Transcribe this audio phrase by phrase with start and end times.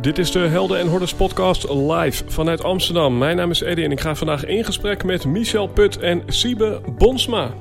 [0.00, 3.18] Dit is de Helden en Hordes podcast live vanuit Amsterdam.
[3.18, 6.80] Mijn naam is Eddie en ik ga vandaag in gesprek met Michel Put en Siebe
[6.98, 7.54] Bonsma.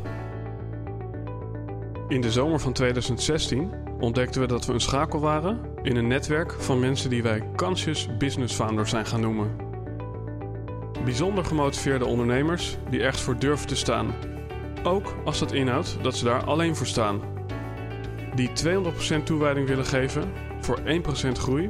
[2.07, 6.51] In de zomer van 2016 ontdekten we dat we een schakel waren in een netwerk
[6.51, 9.55] van mensen die wij conscious business founders zijn gaan noemen.
[11.03, 14.15] Bijzonder gemotiveerde ondernemers die echt voor durven te staan.
[14.83, 17.21] Ook als dat inhoudt dat ze daar alleen voor staan.
[18.35, 18.49] Die
[19.19, 21.69] 200% toewijding willen geven voor 1% groei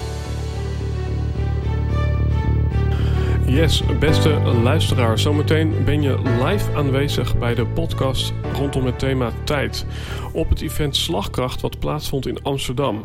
[3.51, 4.29] Yes, beste
[4.63, 5.19] luisteraar.
[5.19, 9.85] Zometeen ben je live aanwezig bij de podcast rondom het thema tijd.
[10.33, 13.01] Op het event Slagkracht wat plaatsvond in Amsterdam.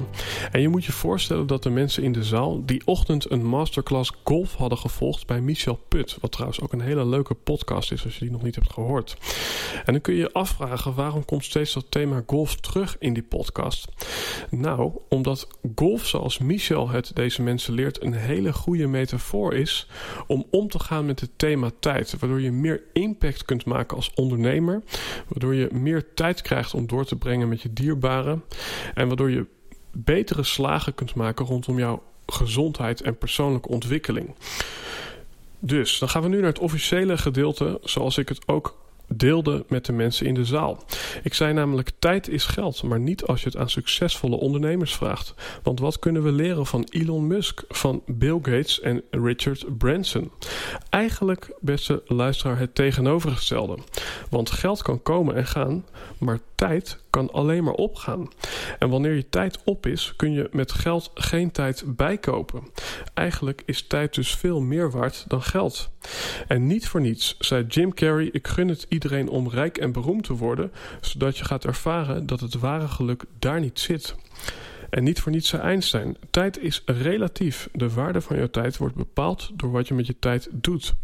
[0.52, 4.12] En je moet je voorstellen dat de mensen in de zaal die ochtend een masterclass
[4.24, 6.18] golf hadden gevolgd bij Michel Put.
[6.20, 9.16] Wat trouwens ook een hele leuke podcast is als je die nog niet hebt gehoord.
[9.84, 13.22] En dan kun je je afvragen waarom komt steeds dat thema golf terug in die
[13.22, 13.88] podcast.
[14.50, 19.88] Nou, omdat golf zoals Michel het deze mensen leert een hele goede metafoor is
[20.26, 22.18] om om te gaan met het thema tijd.
[22.18, 24.82] Waardoor je meer impact kunt maken als ondernemer.
[25.28, 28.44] Waardoor je meer tijd krijgt om door te brengen met je dierbaren.
[28.94, 29.46] En waardoor je
[29.92, 34.34] betere slagen kunt maken rondom jouw gezondheid en persoonlijke ontwikkeling.
[35.58, 39.84] Dus dan gaan we nu naar het officiële gedeelte, zoals ik het ook deelde met
[39.84, 40.84] de mensen in de zaal.
[41.22, 45.34] Ik zei namelijk: tijd is geld, maar niet als je het aan succesvolle ondernemers vraagt.
[45.62, 50.30] Want wat kunnen we leren van Elon Musk, van Bill Gates en Richard Branson?
[50.90, 53.78] Eigenlijk, beste luisteraar, het tegenovergestelde.
[54.30, 55.84] Want geld kan komen en gaan,
[56.18, 58.28] maar tijd kan alleen maar opgaan.
[58.78, 62.62] En wanneer je tijd op is, kun je met geld geen tijd bijkopen.
[63.14, 65.90] Eigenlijk is tijd dus veel meer waard dan geld.
[66.48, 70.24] En niet voor niets zei Jim Carrey: Ik gun het iedereen om rijk en beroemd
[70.24, 74.14] te worden, zodat je gaat ervaren dat het ware geluk daar niet zit.
[74.90, 77.68] En niet voor niets zei Einstein: tijd is relatief.
[77.72, 80.94] De waarde van jouw tijd wordt bepaald door wat je met je tijd doet.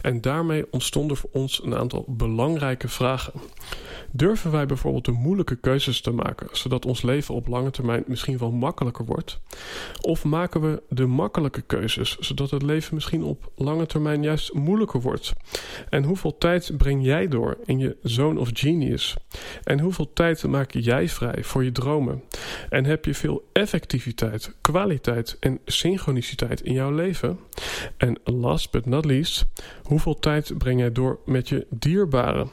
[0.00, 3.32] En daarmee ontstonden voor ons een aantal belangrijke vragen.
[4.14, 8.38] Durven wij bijvoorbeeld de moeilijke keuzes te maken, zodat ons leven op lange termijn misschien
[8.38, 9.40] wel makkelijker wordt?
[10.00, 15.00] Of maken we de makkelijke keuzes, zodat het leven misschien op lange termijn juist moeilijker
[15.00, 15.32] wordt?
[15.88, 19.16] En hoeveel tijd breng jij door in je zone of genius?
[19.64, 22.22] En hoeveel tijd maak jij vrij voor je dromen?
[22.68, 27.38] En heb je veel effectiviteit, kwaliteit en synchroniciteit in jouw leven?
[27.96, 29.44] En last but not least,
[29.82, 32.50] hoeveel tijd breng jij door met je dierbaren?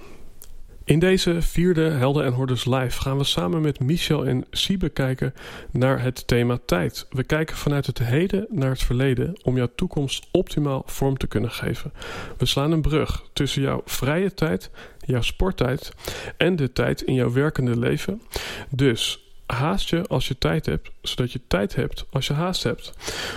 [0.89, 5.33] In deze vierde Helden en Hordes Live gaan we samen met Michel en Siebe kijken
[5.71, 7.07] naar het thema tijd.
[7.09, 11.51] We kijken vanuit het heden naar het verleden om jouw toekomst optimaal vorm te kunnen
[11.51, 11.93] geven.
[12.37, 15.91] We slaan een brug tussen jouw vrije tijd, jouw sporttijd
[16.37, 18.21] en de tijd in jouw werkende leven.
[18.69, 22.93] Dus Haast je als je tijd hebt, zodat je tijd hebt als je haast hebt.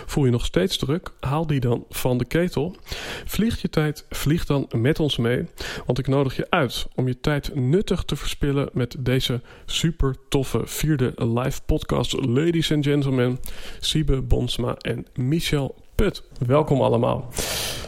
[0.07, 1.11] Voel je nog steeds druk?
[1.21, 2.77] Haal die dan van de ketel.
[3.25, 4.07] Vliegt je tijd?
[4.11, 5.47] Vlieg dan met ons mee.
[5.87, 10.61] Want ik nodig je uit om je tijd nuttig te verspillen met deze super toffe
[10.65, 12.13] vierde live podcast.
[12.13, 13.39] Ladies and gentlemen,
[13.81, 16.23] Siebe Bonsma en Michel Put.
[16.47, 17.29] Welkom allemaal.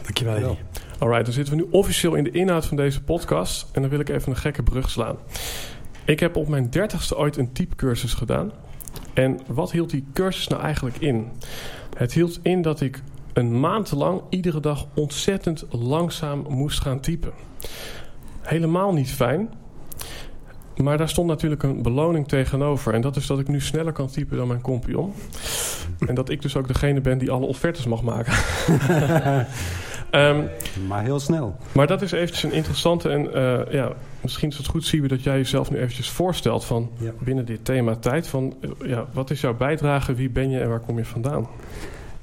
[0.03, 0.57] Dankjewel.
[0.99, 3.69] Alright, dan zitten we nu officieel in de inhoud van deze podcast.
[3.71, 5.17] En dan wil ik even een gekke brug slaan.
[6.05, 8.51] Ik heb op mijn dertigste ooit een typecursus gedaan.
[9.13, 11.31] En wat hield die cursus nou eigenlijk in?
[11.97, 13.01] Het hield in dat ik
[13.33, 17.31] een maand lang iedere dag ontzettend langzaam moest gaan typen.
[18.41, 19.49] Helemaal niet fijn.
[20.75, 22.93] Maar daar stond natuurlijk een beloning tegenover.
[22.93, 25.13] En dat is dat ik nu sneller kan typen dan mijn compagnon.
[26.07, 28.33] En dat ik dus ook degene ben die alle offertes mag maken.
[30.11, 30.49] um,
[30.89, 31.55] maar heel snel.
[31.71, 33.91] Maar dat is eventjes een interessante en uh, ja,
[34.25, 37.11] misschien is het goed, Siebe, dat jij jezelf nu eventjes voorstelt van ja.
[37.19, 38.27] binnen dit thema tijd.
[38.27, 41.47] Van, uh, ja, wat is jouw bijdrage, wie ben je en waar kom je vandaan?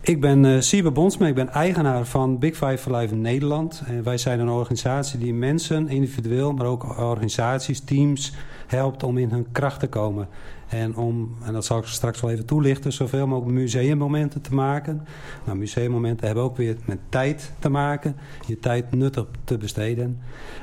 [0.01, 3.83] Ik ben uh, Siebe Bonsma, ik ben eigenaar van Big Five for Life in Nederland.
[3.87, 8.33] En wij zijn een organisatie die mensen, individueel, maar ook organisaties, teams
[8.67, 10.29] helpt om in hun kracht te komen.
[10.73, 15.07] En om, en dat zal ik straks wel even toelichten, zoveel mogelijk museummomenten te maken.
[15.45, 18.17] Nou, museummomenten hebben ook weer met tijd te maken.
[18.47, 20.21] Je tijd nuttig te besteden.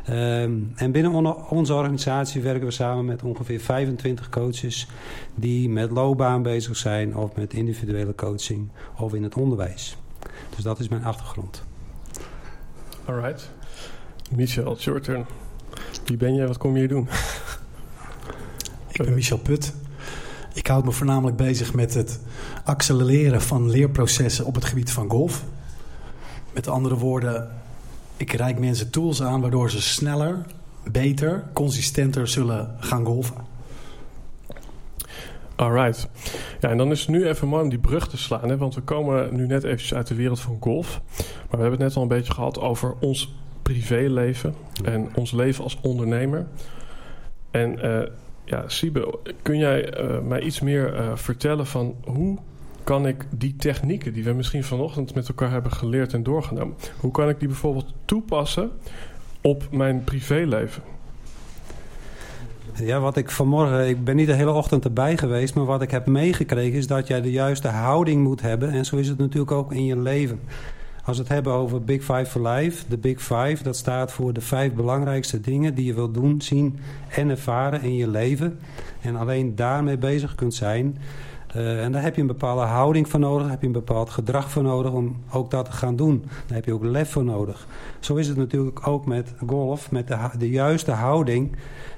[0.09, 1.11] Um, en binnen
[1.50, 4.88] onze organisatie werken we samen met ongeveer 25 coaches...
[5.35, 9.97] die met loopbaan bezig zijn of met individuele coaching of in het onderwijs.
[10.55, 11.63] Dus dat is mijn achtergrond.
[13.05, 13.50] Alright.
[14.31, 15.25] Michel, it's your turn.
[16.05, 16.47] Wie ben jij?
[16.47, 17.07] Wat kom je hier doen?
[18.91, 19.73] Ik ben Michel Put.
[20.59, 22.19] Ik houd me voornamelijk bezig met het
[22.63, 25.44] accelereren van leerprocessen op het gebied van golf.
[26.53, 27.51] Met andere woorden,
[28.17, 30.45] ik reik mensen tools aan waardoor ze sneller,
[30.91, 33.35] beter, consistenter zullen gaan golfen.
[35.56, 36.07] Alright.
[36.59, 38.50] Ja, en dan is het nu even mooi om die brug te slaan.
[38.50, 38.57] Hè?
[38.57, 41.01] Want we komen nu net eventjes uit de wereld van golf.
[41.17, 44.55] Maar we hebben het net al een beetje gehad over ons privéleven.
[44.83, 46.47] En ons leven als ondernemer.
[47.51, 48.01] En uh,
[48.50, 52.38] ja, Siebe, kun jij uh, mij iets meer uh, vertellen van hoe
[52.84, 57.12] kan ik die technieken die we misschien vanochtend met elkaar hebben geleerd en doorgenomen, hoe
[57.12, 58.72] kan ik die bijvoorbeeld toepassen
[59.42, 60.84] op mijn privéleven?
[62.74, 65.92] Ja, wat ik vanmorgen, ik ben niet de hele ochtend erbij geweest, maar wat ik
[65.92, 68.69] heb meegekregen is dat jij de juiste houding moet hebben.
[68.69, 70.40] En zo is het natuurlijk ook in je leven.
[71.09, 74.33] Als we het hebben over Big Five for Life, de Big Five, dat staat voor
[74.33, 76.79] de vijf belangrijkste dingen die je wilt doen, zien
[77.09, 78.59] en ervaren in je leven.
[79.01, 80.97] En alleen daarmee bezig kunt zijn.
[81.56, 84.51] Uh, en daar heb je een bepaalde houding voor nodig, heb je een bepaald gedrag
[84.51, 86.23] voor nodig om ook dat te gaan doen.
[86.47, 87.67] Daar heb je ook lef voor nodig.
[88.00, 91.51] Zo is het natuurlijk ook met golf, met de, de juiste houding.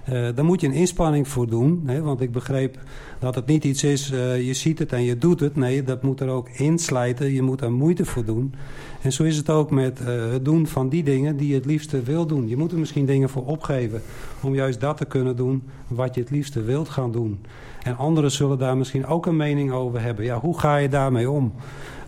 [0.09, 1.83] Uh, daar moet je een inspanning voor doen.
[1.85, 2.77] Hè, want ik begreep
[3.19, 5.55] dat het niet iets is, uh, je ziet het en je doet het.
[5.55, 7.33] Nee, dat moet er ook inslijten.
[7.33, 8.53] Je moet er moeite voor doen.
[9.01, 11.65] En zo is het ook met uh, het doen van die dingen die je het
[11.65, 12.47] liefste wil doen.
[12.47, 14.01] Je moet er misschien dingen voor opgeven
[14.41, 17.45] om juist dat te kunnen doen wat je het liefste wilt gaan doen.
[17.83, 20.25] En anderen zullen daar misschien ook een mening over hebben.
[20.25, 21.53] Ja, hoe ga je daarmee om?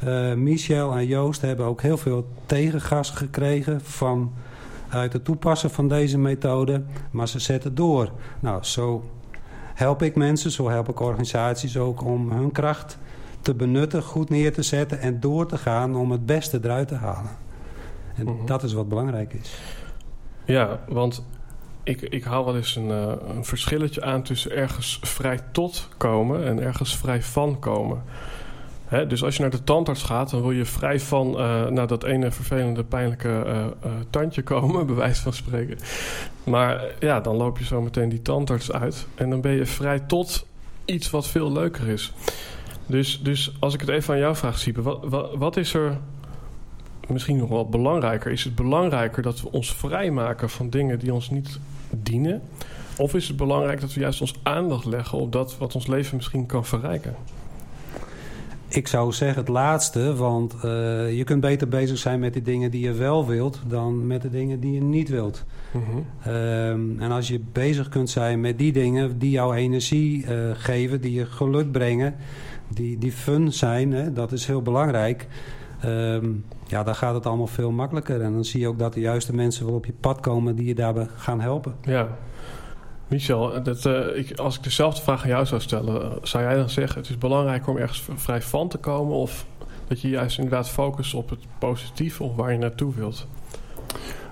[0.03, 4.31] Uh, Michel en Joost hebben ook heel veel tegengas gekregen van
[4.89, 8.11] uit het toepassen van deze methode, maar ze zetten door.
[8.39, 9.03] Nou, zo
[9.73, 12.97] help ik mensen, zo help ik organisaties ook om hun kracht
[13.43, 16.95] te benutten, goed neer te zetten en door te gaan om het beste eruit te
[16.95, 17.31] halen.
[18.15, 18.45] En mm -hmm.
[18.45, 19.57] dat is wat belangrijk is.
[20.45, 21.25] Ja, want
[21.83, 26.45] ik, ik haal wel eens een, uh, een verschilletje aan tussen ergens vrij tot komen
[26.45, 28.03] en ergens vrij van komen.
[29.07, 32.03] Dus als je naar de tandarts gaat, dan wil je vrij van uh, naar dat
[32.03, 35.77] ene vervelende, pijnlijke uh, uh, tandje komen, bij wijze van spreken.
[36.43, 39.99] Maar ja, dan loop je zo meteen die tandarts uit en dan ben je vrij
[39.99, 40.45] tot
[40.85, 42.13] iets wat veel leuker is.
[42.85, 45.97] Dus, dus als ik het even aan jou vraag, Siepe, wat, wat, wat is er
[47.07, 48.31] misschien nog wel belangrijker?
[48.31, 51.59] Is het belangrijker dat we ons vrijmaken van dingen die ons niet
[51.89, 52.41] dienen?
[52.97, 56.15] Of is het belangrijk dat we juist ons aandacht leggen op dat wat ons leven
[56.15, 57.15] misschien kan verrijken?
[58.67, 60.61] Ik zou zeggen het laatste, want uh,
[61.17, 64.29] je kunt beter bezig zijn met die dingen die je wel wilt dan met de
[64.29, 65.43] dingen die je niet wilt.
[65.71, 66.33] Mm -hmm.
[66.33, 71.01] um, en als je bezig kunt zijn met die dingen die jouw energie uh, geven,
[71.01, 72.15] die je geluk brengen,
[72.73, 75.27] die, die fun zijn, hè, dat is heel belangrijk.
[75.85, 78.21] Um, ja, dan gaat het allemaal veel makkelijker.
[78.21, 80.65] En dan zie je ook dat de juiste mensen wel op je pad komen die
[80.65, 81.75] je daarbij gaan helpen.
[81.81, 82.07] Ja.
[83.07, 86.69] Michel, dat, uh, ik, als ik dezelfde vraag aan jou zou stellen, zou jij dan
[86.69, 89.15] zeggen: het is belangrijk om ergens vrij van te komen?
[89.15, 89.45] Of
[89.87, 93.27] dat je juist inderdaad focust op het positieve of waar je naartoe wilt?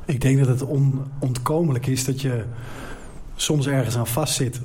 [0.05, 2.43] Ik denk dat het onontkomelijk is dat je
[3.35, 4.61] soms ergens aan vastzit.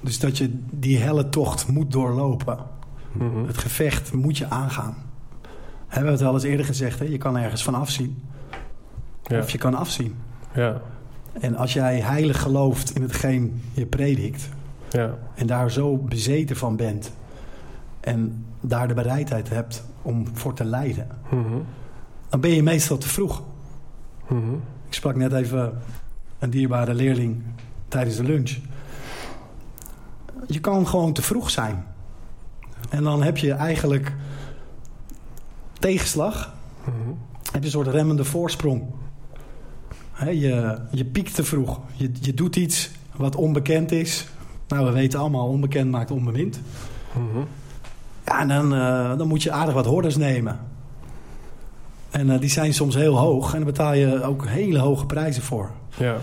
[0.00, 2.58] Dus dat je die helle tocht moet doorlopen.
[3.12, 3.46] Mm -hmm.
[3.46, 4.96] Het gevecht moet je aangaan.
[5.42, 7.04] We hebben het al eens eerder gezegd, hè?
[7.04, 8.22] je kan ergens van afzien.
[9.22, 9.38] Ja.
[9.38, 10.16] Of je kan afzien.
[10.54, 10.80] Ja.
[11.40, 14.48] En als jij heilig gelooft in hetgeen je predikt...
[14.90, 15.14] Ja.
[15.34, 17.12] en daar zo bezeten van bent...
[18.00, 21.06] en daar de bereidheid hebt om voor te lijden...
[21.30, 21.64] Mm -hmm.
[22.28, 23.42] dan ben je meestal te vroeg.
[24.28, 24.62] Mm -hmm.
[24.86, 25.72] Ik sprak net even
[26.38, 27.42] een dierbare leerling
[27.88, 28.58] tijdens de lunch.
[30.46, 31.84] Je kan gewoon te vroeg zijn.
[32.92, 34.12] En dan heb je eigenlijk
[35.78, 36.54] tegenslag.
[36.84, 37.18] Mm -hmm.
[37.42, 38.82] Heb je een soort remmende voorsprong.
[40.12, 41.80] He, je, je piekt te vroeg.
[41.94, 44.26] Je, je doet iets wat onbekend is.
[44.68, 46.60] Nou, we weten allemaal, onbekend maakt onbemind.
[47.12, 47.46] Mm -hmm.
[48.26, 50.60] Ja, en dan, uh, dan moet je aardig wat hordes nemen.
[52.10, 53.52] En uh, die zijn soms heel hoog.
[53.52, 55.70] En daar betaal je ook hele hoge prijzen voor.
[55.98, 56.16] Ja.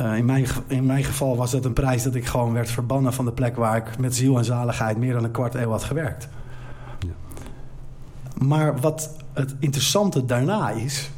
[0.00, 3.12] Uh, in, mijn, in mijn geval was dat een prijs dat ik gewoon werd verbannen
[3.12, 5.84] van de plek waar ik met ziel en zaligheid meer dan een kwart eeuw had
[5.84, 6.28] gewerkt.
[6.98, 7.12] Ja.
[8.46, 11.10] Maar wat het interessante daarna is,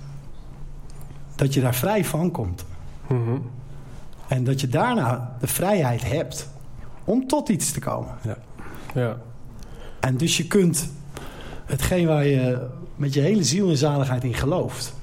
[1.34, 2.64] dat je daar vrij van komt.
[3.08, 3.50] Mm -hmm.
[4.28, 6.48] En dat je daarna de vrijheid hebt
[7.04, 8.14] om tot iets te komen.
[8.22, 8.36] Ja.
[8.94, 9.16] Ja.
[10.00, 10.92] En dus je kunt
[11.64, 12.66] hetgeen waar je
[12.96, 14.94] met je hele ziel en zaligheid in gelooft,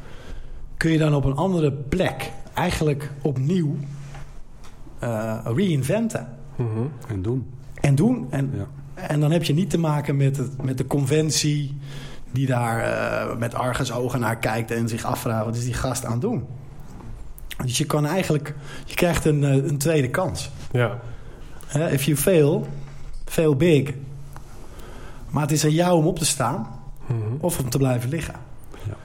[0.77, 3.75] kun je dan op een andere plek eigenlijk opnieuw
[5.03, 6.27] uh, reinventen.
[6.55, 6.91] Mm -hmm.
[7.07, 7.49] En doen.
[7.81, 8.27] En doen.
[8.29, 8.67] En, ja.
[8.93, 11.77] en dan heb je niet te maken met, het, met de conventie
[12.31, 16.11] die daar uh, met argusogen naar kijkt en zich afvraagt wat is die gast aan
[16.11, 16.45] het doen.
[17.63, 20.49] Dus je kan eigenlijk, je krijgt een, eh, een tweede kans.
[20.71, 20.99] Ja.
[21.67, 22.67] Hè, If you fail,
[23.25, 23.93] fail big.
[25.29, 26.67] Maar het is aan jou om op te staan
[27.07, 27.19] Mhm.
[27.39, 28.35] of om te blijven liggen.
[28.83, 28.95] Ja.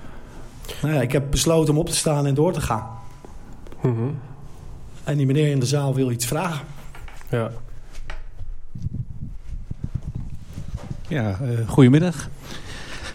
[0.83, 2.87] Nou ja, ik heb besloten om op te staan en door te gaan.
[3.83, 4.09] Mhm.
[5.05, 6.67] En die meneer in de zaal wil iets vragen.
[7.31, 7.51] Ja.
[11.09, 12.29] Ja, eh, goedemiddag.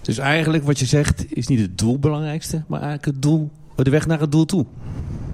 [0.01, 3.51] Dus eigenlijk wat je zegt is niet het doel het belangrijkste, maar eigenlijk het doel,
[3.75, 4.65] de weg naar het doel toe.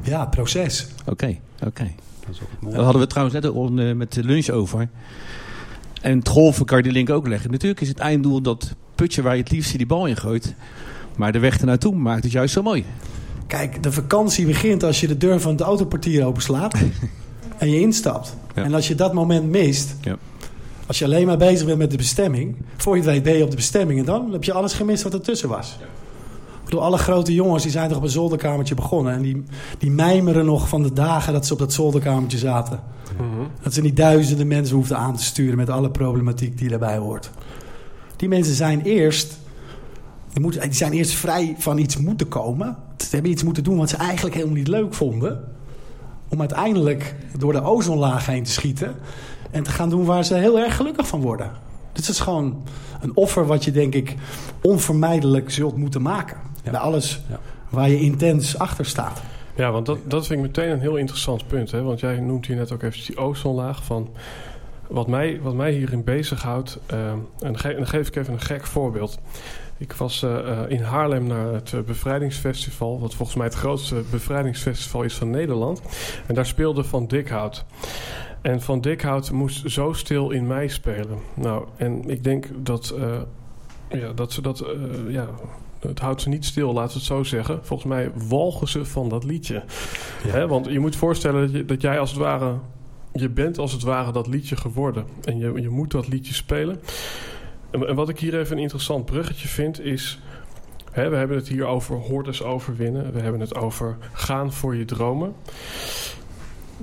[0.01, 0.88] Ja, proces.
[1.05, 1.91] Oké, oké.
[2.25, 4.89] Dat is ook Daar hadden we het trouwens net al, eh, met de lunch over.
[6.01, 7.51] En het golfen kan je die link ook leggen.
[7.51, 10.55] Natuurlijk is het einddoel dat putje waar je het liefst die bal in gooit.
[11.15, 12.85] Maar de weg ernaartoe maakt het juist zo mooi.
[13.51, 16.74] Kijk, de vakantie begint als je de deur van het autoportier openslaat
[17.58, 18.36] en je instapt.
[18.55, 18.63] Ja.
[18.63, 20.17] En als je dat moment mist, Ja.
[20.88, 23.43] als je alleen maar bezig bent met de bestemming, voor je het weet ben je
[23.43, 25.77] op de bestemming en dan heb je alles gemist wat ertussen was.
[25.79, 29.43] Ik bedoel, alle grote jongens die zijn toch op een zolderkamertje begonnen en die,
[29.77, 32.79] die mijmeren nog van de dagen dat ze op dat zolderkamertje zaten.
[33.17, 33.48] Mhm.
[33.63, 37.29] Dat ze niet duizenden mensen hoefden aan te sturen met alle problematiek die daarbij hoort.
[38.15, 39.38] Die mensen zijn eerst,
[40.33, 42.77] die, moeten, die zijn eerst vrij van iets moeten komen.
[42.97, 45.43] Ze hebben iets moeten doen wat ze eigenlijk helemaal niet leuk vonden.
[46.29, 48.95] Om uiteindelijk door de ozonlaag heen te schieten.
[49.51, 51.51] En te gaan doen waar ze heel erg gelukkig van worden.
[51.93, 52.63] Dit is gewoon
[53.01, 54.15] een offer wat je denk ik
[54.61, 56.38] onvermijdelijk zult moeten maken.
[56.63, 56.71] Ja.
[56.71, 57.39] Bij alles Ja.
[57.69, 59.21] waar je intens achter staat.
[59.55, 61.71] Ja, want dat, dat vind ik meteen een heel interessant punt.
[61.71, 61.81] Hè?
[61.81, 64.09] Want jij noemt hier net ook even die ozonlaag van...
[64.88, 66.79] Wat mij, wat mij hierin bezighoudt...
[66.85, 67.09] eh,
[67.39, 69.19] en dan geef ik even een gek voorbeeld.
[69.81, 73.00] Ik was eh, eh, in Haarlem naar het eh, bevrijdingsfestival...
[73.00, 75.81] wat volgens mij het grootste bevrijdingsfestival is van Nederland.
[76.27, 77.65] En daar speelde Van Dikhout.
[78.41, 81.19] En Van Dikhout moest zo stil in mei spelen.
[81.33, 82.95] Nou, en ik denk dat,
[83.89, 84.65] ja, dat ze dat...
[85.07, 85.27] ja,
[85.79, 87.59] het houdt ze niet stil, laten we het zo zeggen.
[87.61, 89.63] Volgens mij walgen ze van dat liedje.
[90.27, 92.55] Hè, want je moet voorstellen dat, je, dat jij als het ware...
[93.13, 95.05] Je bent als het ware dat liedje geworden.
[95.23, 96.79] En je, je moet dat liedje spelen.
[97.71, 100.19] En, wat ik hier even een interessant bruggetje vind is...
[100.91, 103.13] Hè, we hebben het hier over hordes overwinnen.
[103.13, 105.35] We hebben het over gaan voor je dromen.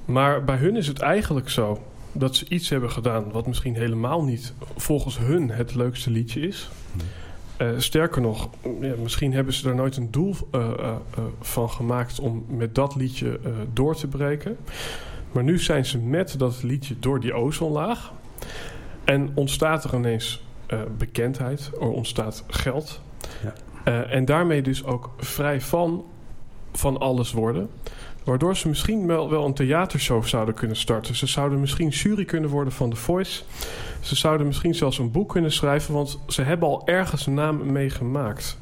[0.04, 3.30] Maar bij hun is het eigenlijk zo dat ze iets hebben gedaan...
[3.32, 6.68] wat misschien helemaal niet volgens hun het leukste liedje is...
[7.58, 8.48] Eh, sterker nog,
[8.80, 10.94] ja, misschien hebben ze er nooit een doel eh, eh,
[11.40, 13.40] van gemaakt om met dat liedje
[13.72, 14.56] door te breken.
[15.32, 18.12] Maar nu zijn ze met dat liedje door die ozonlaag.
[19.04, 20.42] En ontstaat er ineens
[20.98, 23.00] bekendheid, er ontstaat geld.
[23.42, 23.52] Ja.
[23.84, 26.04] Eh, en daarmee dus ook vrij van,
[26.72, 27.70] van alles worden.
[28.24, 31.14] Waardoor ze misschien wel, wel een theatershow zouden kunnen starten.
[31.14, 33.42] Ze zouden misschien jury kunnen worden van The Voice.
[34.00, 37.72] Ze zouden misschien zelfs een boek kunnen schrijven, want ze hebben al ergens een naam
[37.72, 38.58] mee gemaakt.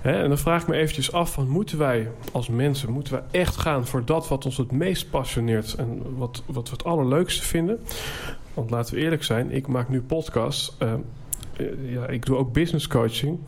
[0.00, 3.22] Hè, en dan vraag ik me eventjes af: van, moeten wij als mensen moeten wij
[3.30, 7.42] echt gaan voor dat wat ons het meest passioneert en wat, wat we het allerleukste
[7.42, 7.80] vinden?
[8.54, 10.76] Want laten we eerlijk zijn, ik maak nu podcasts.
[10.78, 10.98] eh, eh,
[11.82, 13.38] ja, ik doe ook business coaching.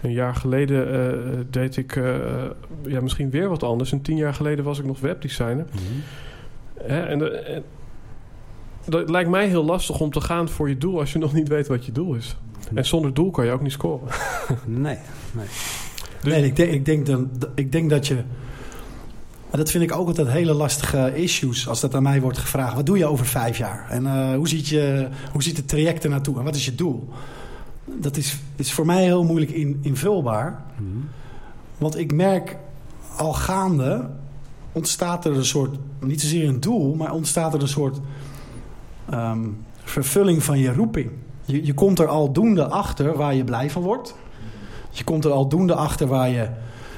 [0.00, 2.14] Een jaar geleden eh, deed ik eh,
[2.86, 3.92] ja, misschien weer wat anders.
[3.92, 5.64] En tien jaar geleden was ik nog webdesigner.
[5.72, 5.82] Mhm.
[6.92, 7.62] Hè, en, de- en
[8.84, 11.48] dat lijkt mij heel lastig om te gaan voor je doel als je nog niet
[11.48, 12.36] weet wat je doel is.
[12.74, 14.08] En zonder doel kan je ook niet scoren.
[14.64, 14.98] Nee,
[15.32, 15.46] nee.
[16.22, 18.14] Dus- nee, ik denk, ik, denk dan, ik denk dat je.
[19.50, 22.74] Maar dat vind ik ook altijd hele lastige issues als dat aan mij wordt gevraagd.
[22.74, 23.86] Wat doe je over vijf jaar?
[23.90, 26.38] En eh, hoe, ziet je, hoe ziet het traject er naartoe?
[26.38, 27.08] En wat is je doel?
[27.84, 30.64] Dat is, is voor mij heel moeilijk in, invulbaar.
[30.76, 30.88] Mhm.
[31.78, 32.56] Want ik merk
[33.16, 34.10] al gaande
[34.72, 38.00] ontstaat er een soort, niet zozeer een doel, maar ontstaat er een soort
[39.10, 39.48] ehm,
[39.84, 41.10] vervulling van je roeping.
[41.44, 44.14] Je, je komt er aldoende achter waar je blij van wordt.
[44.90, 46.48] Je komt er aldoende achter waar je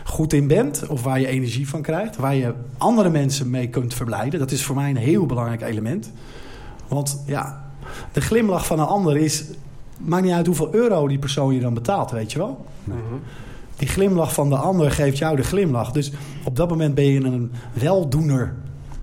[0.04, 2.16] goed in bent of waar je energie van krijgt.
[2.16, 4.38] Waar je andere mensen mee kunt verblijden.
[4.40, 6.12] Dat is voor mij een heel belangrijk element.
[6.88, 7.70] Want ja,
[8.12, 9.44] de glimlach van een ander is...
[9.98, 12.66] Maakt niet uit hoeveel euro die persoon je dan betaalt, weet je wel.
[12.84, 12.96] Mhm.
[13.76, 15.92] Die glimlach van de ander geeft jou de glimlach.
[15.92, 16.12] Dus
[16.44, 18.54] op dat moment ben je een weldoener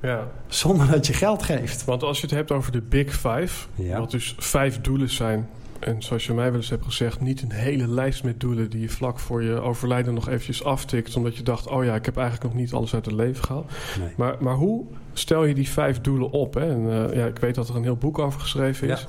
[0.02, 1.86] Ja, zonder dat je geld geeft.
[1.86, 4.00] want als je het hebt over de Big Five, Ja.
[4.00, 5.50] wat dus vijf doelen zijn.
[5.80, 8.82] En zoals je mij wel eens hebt gezegd, niet een hele lijst met doelen die
[8.82, 11.16] je vlak voor je overlijden nog eventjes aftikt.
[11.16, 13.72] Omdat je dacht, oh ja, ik heb eigenlijk nog niet alles uit het leven gehaald.
[14.00, 14.10] nee.
[14.18, 16.54] Maar, maar hoe stel je die vijf doelen op?
[16.54, 16.70] Hè?
[16.72, 19.00] En, eh, ja, ik weet dat er een heel boek over geschreven is.
[19.02, 19.08] Ja,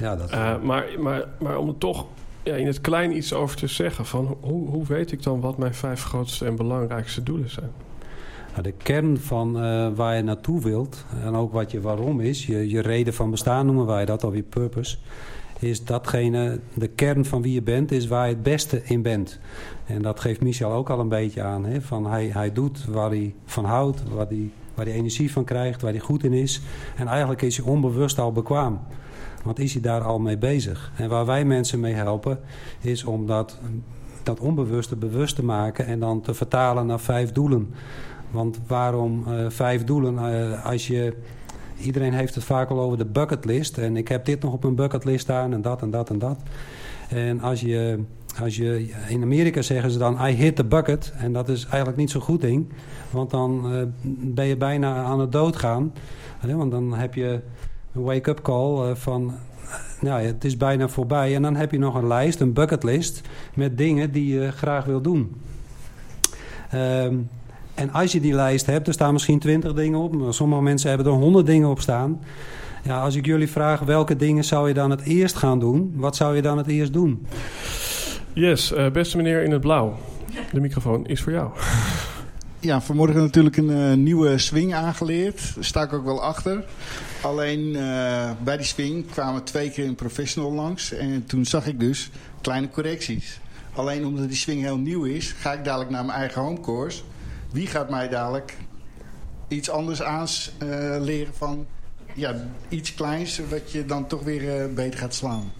[0.00, 2.06] dat Eh, maar, maar, maar om er toch
[2.42, 5.58] ja, in het klein iets over te zeggen, van hoe, hoe weet ik dan wat
[5.58, 7.70] mijn vijf grootste en belangrijkste doelen zijn?
[8.50, 12.46] Nou, de kern van eh, waar je naartoe wilt en ook wat je waarom is,
[12.46, 14.96] je, je reden van bestaan noemen wij dat, of je purpose,
[15.58, 19.38] is datgene, de kern van wie je bent, is waar je het beste in bent.
[19.86, 21.64] En dat geeft Michel ook al een beetje aan.
[21.64, 21.80] Hè?
[21.80, 25.82] Van hij, hij doet waar hij van houdt, waar hij, waar hij energie van krijgt,
[25.82, 26.60] waar hij goed in is.
[26.96, 28.80] En eigenlijk is hij onbewust al bekwaam.
[29.44, 30.92] Want is hij daar al mee bezig?
[30.96, 32.38] En waar wij mensen mee helpen,
[32.80, 33.58] is om dat,
[34.22, 37.74] dat onbewuste bewust te maken en dan te vertalen naar vijf doelen.
[38.30, 40.14] Want waarom uh, vijf doelen?
[40.14, 41.16] Uh, als je,
[41.80, 43.78] iedereen heeft het vaak al over de bucketlist.
[43.78, 46.38] En ik heb dit nog op mijn bucketlist staan en dat en dat en dat.
[47.08, 47.98] En als je,
[48.40, 51.12] als je, in Amerika zeggen ze dan, I hit the bucket.
[51.18, 52.68] En dat is eigenlijk niet zo'n goed ding.
[53.10, 53.82] Want dan uh,
[54.34, 55.92] ben je bijna aan het doodgaan.
[56.40, 57.40] Want dan heb je
[57.94, 59.34] wake-up call van...
[60.00, 61.34] Nou, het is bijna voorbij.
[61.34, 63.20] En dan heb je nog een lijst, een bucketlist...
[63.54, 65.40] met dingen die je graag wil doen.
[66.74, 67.28] Um,
[67.74, 70.14] en als je die lijst hebt, er staan misschien twintig dingen op.
[70.14, 72.20] Maar sommige mensen hebben er honderd dingen op staan.
[72.82, 75.92] Ja, als ik jullie vraag welke dingen zou je dan het eerst gaan doen?
[75.96, 77.26] Wat zou je dan het eerst doen?
[78.32, 79.94] Yes, uh, beste meneer in het blauw.
[80.52, 81.50] De microfoon is voor jou.
[82.64, 85.54] Ja, vanmorgen natuurlijk een uh, nieuwe swing aangeleerd.
[85.54, 86.64] Daar sta ik ook wel achter.
[87.22, 90.92] Alleen uh, bij die swing kwamen twee keer een professional langs.
[90.92, 93.40] En toen zag ik dus kleine correcties.
[93.74, 97.02] Alleen omdat die swing heel nieuw is, ga ik dadelijk naar mijn eigen homecourse.
[97.52, 98.56] Wie gaat mij dadelijk
[99.48, 101.66] iets anders aanleren uh, van
[102.14, 102.34] ja,
[102.68, 103.40] iets kleins...
[103.50, 105.52] wat je dan toch weer beter gaat slaan.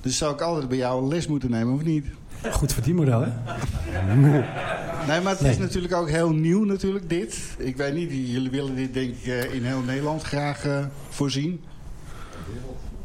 [0.00, 2.06] Dus zou ik altijd bij jou les moeten nemen, of niet?
[2.52, 3.28] Goed verdienmodel, hè?
[5.06, 5.50] nee, maar het nee.
[5.50, 7.38] is natuurlijk ook heel nieuw natuurlijk, dit.
[7.58, 11.60] Ik weet niet, jullie willen dit denk ik uh, in heel Nederland graag uh, voorzien.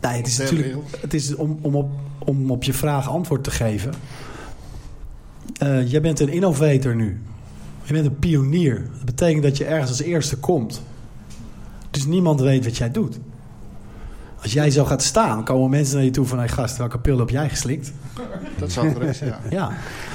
[0.02, 0.76] Nee, het is natuurlijk...
[1.02, 3.94] Het is om, om, op, om op je vraag antwoord te geven.
[5.64, 7.22] Uh, jij bent een innovator nu.
[7.84, 8.90] Je bent een pionier.
[8.96, 10.82] Dat betekent dat je ergens als eerste komt.
[11.92, 13.20] Dus niemand weet wat jij doet.
[14.42, 16.38] Als jij zo gaat staan, komen mensen naar je toe van...
[16.38, 17.92] Hey gast, welke pil heb jij geslikt?
[18.58, 19.40] Dat zou er ja.
[19.50, 19.72] ja.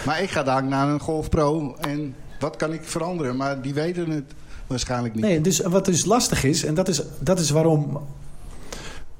[0.07, 3.37] Maar ik ga daar naar een Golf Pro en wat kan ik veranderen?
[3.37, 4.35] Maar die weten het
[4.67, 5.25] waarschijnlijk niet.
[5.25, 6.65] Nee, dus wat dus lastig is...
[6.65, 8.01] en dat is, dat is waarom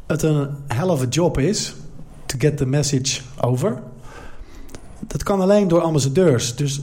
[0.07, 1.75] het een hell of a job is...
[2.27, 3.83] to get the message over...
[5.07, 6.57] Dat kan alleen door ambassadeurs.
[6.57, 6.81] Dus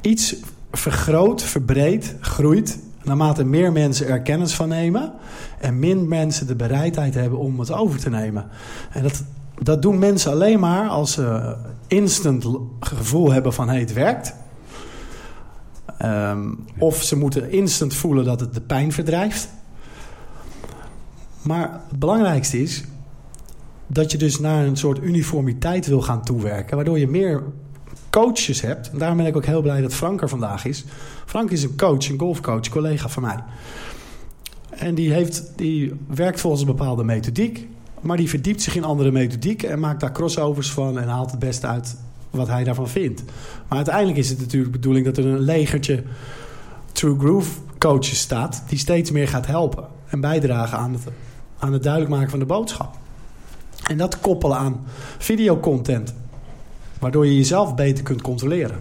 [0.00, 0.36] iets
[0.72, 2.78] vergroot, verbreedt, groeit...
[3.02, 5.12] naarmate meer mensen er kennis van nemen...
[5.60, 8.48] en min mensen de bereidheid hebben om het over te nemen.
[8.92, 9.24] En dat,
[9.62, 12.46] dat doen mensen alleen maar als ze instant
[12.80, 13.68] gevoel hebben van...
[13.68, 14.34] hey, het werkt...
[16.04, 19.48] Um, of ze moeten instant voelen dat het de pijn verdrijft.
[21.42, 22.84] Maar het belangrijkste is
[23.86, 26.76] dat je dus naar een soort uniformiteit wil gaan toewerken.
[26.76, 27.42] Waardoor je meer
[28.10, 28.90] coaches hebt.
[28.90, 30.84] En daarom ben ik ook heel blij dat Frank er vandaag is.
[31.26, 33.38] Frank is een coach, een golfcoach, collega van mij.
[34.80, 37.68] En die, heeft, die werkt volgens een bepaalde methodiek.
[38.00, 41.40] Maar die verdiept zich in andere methodiek en maakt daar crossovers van en haalt het
[41.40, 41.96] beste uit
[42.30, 43.22] wat hij daarvan vindt.
[43.68, 46.02] Maar uiteindelijk is het natuurlijk de bedoeling dat er een legertje
[46.92, 48.62] True Groove coaches staat...
[48.68, 51.02] die steeds meer gaat helpen en bijdragen aan het,
[51.58, 52.96] aan het duidelijk maken van de boodschap.
[53.86, 54.80] En dat koppelen aan
[55.18, 56.14] videocontent.
[56.98, 58.78] Waardoor je jezelf beter kunt controleren.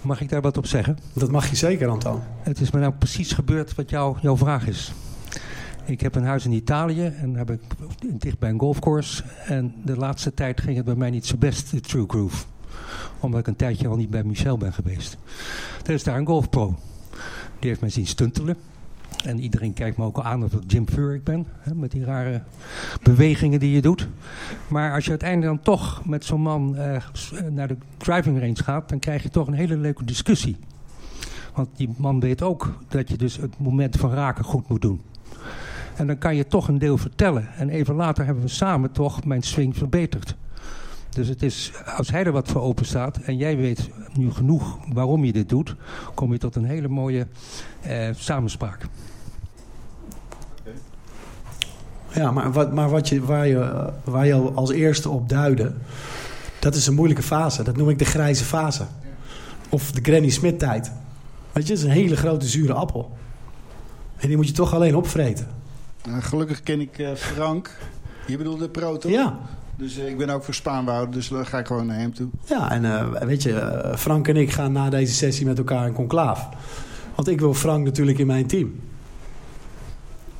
[0.00, 0.98] Mag ik daar wat op zeggen?
[1.12, 2.20] Dat mag je zeker, Anton.
[2.42, 4.92] Het is me nou precies gebeurd wat jou, jouw vraag is.
[5.86, 7.60] Ik heb een huis in Italië en heb ik
[8.00, 9.22] dicht bij een golfcourse.
[9.46, 12.44] En de laatste tijd ging het bij mij niet zo best, de True Groove.
[13.20, 15.16] Omdat ik een tijdje al niet bij Michel ben geweest.
[15.84, 16.74] Er is daar een golfpro.
[17.58, 18.56] Die heeft mij zien stuntelen.
[19.24, 21.46] En iedereen kijkt me ook al aan of ik Jim Furyk ben.
[21.58, 22.42] Hè, met die rare
[23.02, 24.08] bewegingen die je doet.
[24.68, 26.96] Maar als je uiteindelijk dan toch met zo'n man uh,
[27.50, 28.88] naar de driving range gaat...
[28.88, 30.56] dan krijg je toch een hele leuke discussie.
[31.54, 35.00] Want die man weet ook dat je dus het moment van raken goed moet doen.
[35.96, 37.48] En dan kan je toch een deel vertellen.
[37.56, 40.36] En even later hebben we samen toch mijn swing verbeterd.
[41.10, 44.78] Dus het is, als hij er wat voor open staat en jij weet nu genoeg
[44.92, 45.74] waarom je dit doet,
[46.14, 47.26] kom je tot een hele mooie
[47.80, 48.86] eh, samenspraak.
[52.12, 55.74] Ja, maar, wat, maar wat je, waar, je, waar je als eerste op duidde,
[56.58, 57.62] dat is een moeilijke fase.
[57.62, 58.86] Dat noem ik de grijze fase.
[59.68, 60.92] Of de Granny Smith tijd.
[61.52, 63.16] Weet je, is een hele grote zure appel.
[64.16, 65.46] En die moet je toch alleen opvreten.
[66.06, 67.78] Nou, gelukkig ken ik uh, Frank.
[68.26, 69.10] Je bedoelt de pro, toch?
[69.10, 69.38] Ja.
[69.76, 72.28] Dus uh, ik ben ook voor Spaanbouw, dus dan ga ik gewoon naar hem toe.
[72.44, 75.92] Ja, en uh, weet je, Frank en ik gaan na deze sessie met elkaar in
[75.92, 76.48] conclaaf.
[77.14, 78.80] Want ik wil Frank natuurlijk in mijn team.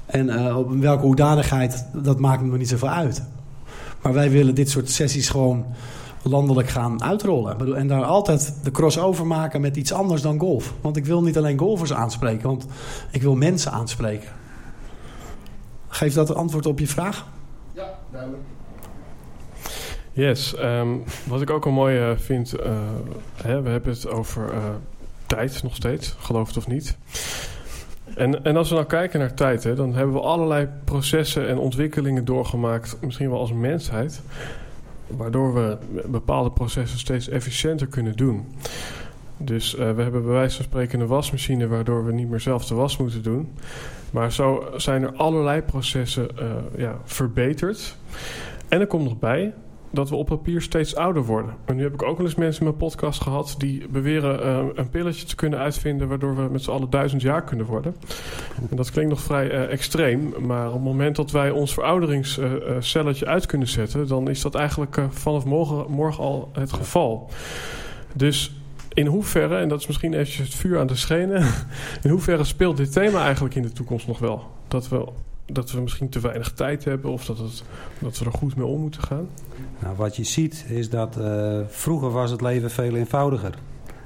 [0.07, 3.22] En op welke hoedanigheid, dat maakt me niet zoveel uit.
[4.02, 5.64] Maar wij willen dit soort sessies gewoon
[6.22, 7.76] landelijk gaan uitrollen.
[7.76, 10.72] En daar altijd de crossover maken met iets anders dan golf.
[10.81, 12.66] Want ik wil niet alleen golfers aanspreken, want
[13.11, 14.29] ik wil mensen aanspreken.
[15.88, 17.27] Geeft dat een antwoord op je vraag?
[17.72, 18.42] Ja, duidelijk.
[20.12, 20.88] Yes, ehm,
[21.27, 22.79] wat ik ook een mooi uh, vind, uh,
[23.35, 24.59] hè, we hebben het over uh,
[25.27, 26.96] tijd nog steeds, geloof het of niet.
[28.14, 31.59] En, en als we nou kijken naar tijd, hè, dan hebben we allerlei processen en
[31.59, 34.20] ontwikkelingen doorgemaakt, misschien wel als mensheid,
[35.07, 38.46] waardoor we bepaalde processen steeds efficiënter kunnen doen.
[39.37, 42.75] Dus we hebben bij wijze van spreken een wasmachine waardoor we niet meer zelf de
[42.75, 43.53] was moeten doen.
[44.11, 46.29] Maar zo zijn er allerlei processen
[46.77, 47.96] ja, verbeterd.
[48.68, 49.53] En er komt nog bij
[49.90, 51.55] dat we op papier steeds ouder worden.
[51.64, 54.66] En nu heb ik ook wel eens mensen in mijn podcast gehad die beweren uh,
[54.75, 57.96] een pilletje te kunnen uitvinden waardoor we met z'n allen duizend jaar kunnen worden.
[58.70, 63.46] En dat klinkt nog vrij extreem, maar op het moment dat wij ons verouderingscelletje uit
[63.46, 67.31] kunnen zetten, dan is dat eigenlijk vanaf morgen, morgen al het geval.
[68.14, 68.55] Dus
[68.96, 71.42] in hoeverre, en dat is misschien eventjes het vuur aan de schenen,
[72.02, 74.50] in hoeverre speelt dit thema eigenlijk in de toekomst nog wel?
[74.68, 75.09] Dat we
[75.46, 77.62] dat we misschien te weinig tijd hebben of dat, het,
[77.98, 79.28] dat we er goed mee om moeten gaan?
[79.78, 83.54] Nou, wat je ziet is dat uh, vroeger was het leven veel eenvoudiger.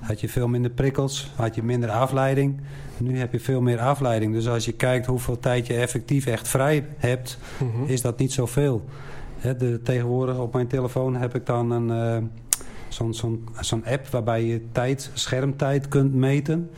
[0.00, 2.60] Had je veel minder prikkels, had je minder afleiding.
[2.96, 4.32] Nu heb je veel meer afleiding.
[4.32, 7.86] Dus als je kijkt hoeveel tijd je effectief echt vrij hebt, mm -hmm.
[7.86, 8.84] is dat niet zoveel.
[9.38, 12.28] He, de, tegenwoordig op mijn telefoon heb ik dan een, uh,
[12.92, 16.70] zo'n zo'n zo'n app waarbij je tijd, schermtijd kunt meten.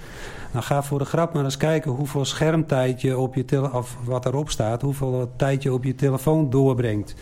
[0.53, 3.97] Nou, ga voor de grap maar eens kijken hoeveel schermtijd je op je telefoon, of
[4.05, 7.15] wat erop staat, hoeveel tijd je op je telefoon doorbrengt.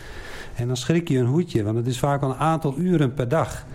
[0.55, 3.27] En dan schrik je een hoedje, want het is vaak al een aantal uren per
[3.27, 3.65] dag.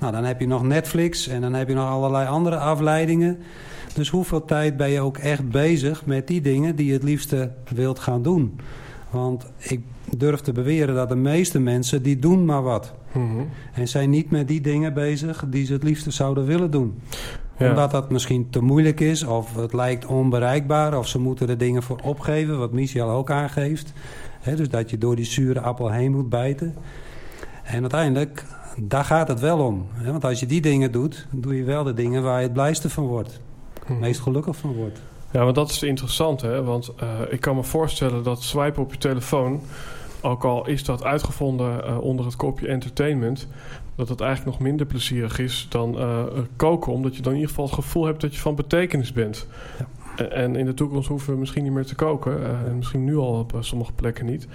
[0.00, 3.38] Nou, dan heb je nog Netflix en dan heb je nog allerlei andere afleidingen.
[3.94, 7.50] Dus hoeveel tijd ben je ook echt bezig met die dingen die je het liefste
[7.74, 8.60] wilt gaan doen?
[9.10, 9.80] Want ik
[10.16, 12.94] durf te beweren dat de meeste mensen, die doen maar wat.
[13.12, 13.48] Mm -hmm.
[13.72, 17.00] En zijn niet met die dingen bezig die ze het liefste zouden willen doen.
[17.58, 17.68] Ja.
[17.68, 20.98] Omdat dat misschien te moeilijk is of het lijkt onbereikbaar...
[20.98, 23.92] of ze moeten er dingen voor opgeven, wat Michel ook aangeeft.
[24.40, 26.74] He, dus dat je door die zure appel heen moet bijten.
[27.62, 28.44] En uiteindelijk,
[28.76, 29.86] daar gaat het wel om.
[29.92, 32.52] He, want als je die dingen doet, doe je wel de dingen waar je het
[32.52, 33.40] blijste van wordt.
[33.84, 35.00] Het meest gelukkig van wordt.
[35.30, 36.62] Ja, want dat is interessant, hè?
[36.62, 39.60] Want uh, ik kan me voorstellen dat swipen op je telefoon...
[40.22, 43.48] ook al is dat uitgevonden uh, onder het kopje entertainment...
[43.96, 46.22] dat het eigenlijk nog minder plezierig is dan uh,
[46.56, 46.92] koken...
[46.92, 49.46] omdat je dan in ieder geval het gevoel hebt dat je van betekenis bent.
[49.78, 49.86] Ja.
[50.28, 52.66] En in de toekomst hoeven we misschien niet meer te koken.
[52.66, 54.46] En misschien nu al op sommige plekken niet.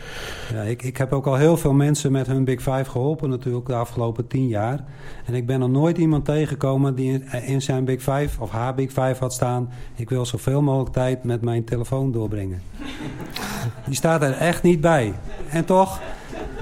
[0.53, 3.65] Ja, ik, ik heb ook al heel veel mensen met hun Big Five geholpen natuurlijk
[3.65, 4.83] de afgelopen tien jaar.
[5.25, 8.87] En ik ben nog nooit iemand tegengekomen die in zijn Big Five of haar Big
[8.87, 9.69] Five had staan...
[9.95, 12.61] ik wil zoveel mogelijk tijd met mijn telefoon doorbrengen.
[13.85, 15.13] Die staat er echt niet bij.
[15.49, 16.01] En toch,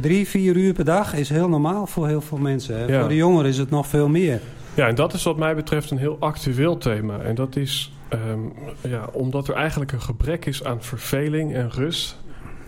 [0.02, 2.88] drie, vier uur per dag is heel normaal voor heel veel mensen.
[2.88, 3.00] Ja.
[3.00, 4.42] Voor de jongeren is het nog veel meer.
[4.74, 7.20] Ja, en dat is wat mij betreft een heel actueel thema.
[7.20, 12.20] En dat is Um, ja, omdat er eigenlijk een gebrek is aan verveling en rust,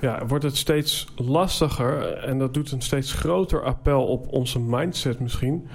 [0.02, 5.20] ja, wordt het steeds lastiger en dat doet een steeds groter appel op onze mindset
[5.20, 5.68] misschien,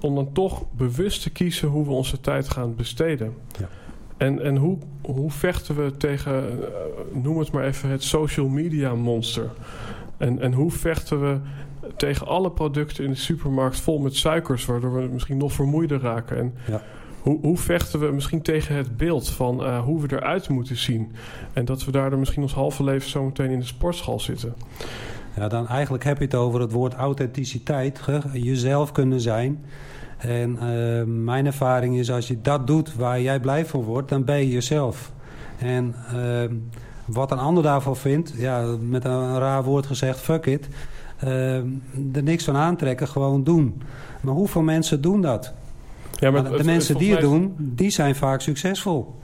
[0.00, 3.34] om dan toch bewust te kiezen hoe we onze tijd gaan besteden.
[3.58, 3.68] Ja.
[4.16, 6.66] En, en hoe, hoe vechten we tegen, uh,
[7.22, 9.50] noem het maar even, het social media monster?
[10.16, 11.38] En, en hoe vechten we
[11.96, 16.36] tegen alle producten in de supermarkt vol met suikers, waardoor we misschien nog vermoeider raken?
[16.38, 16.82] En ja.
[17.26, 21.12] Hoe, hoe, vechten we misschien tegen het beeld van uh, hoe we eruit moeten zien?
[21.52, 24.54] En dat we daardoor misschien ons halve leven zometeen in de sportschool zitten.
[25.36, 28.00] Ja, dan eigenlijk heb je het over het woord authenticiteit.
[28.32, 29.64] Jezelf kunnen zijn.
[30.18, 34.24] En uh, mijn ervaring is als je dat doet waar jij blij van wordt, dan
[34.24, 35.12] ben je jezelf.
[35.58, 36.42] En uh,
[37.04, 40.68] wat een ander daarvan vindt, ja, met een raar woord gezegd, fuck it.
[42.12, 43.82] er niks van aantrekken, gewoon doen.
[44.20, 45.54] Maar hoeveel mensen doen dat?
[46.16, 49.14] Ja, maar de het, mensen het, die het doen, die zijn vaak succesvol.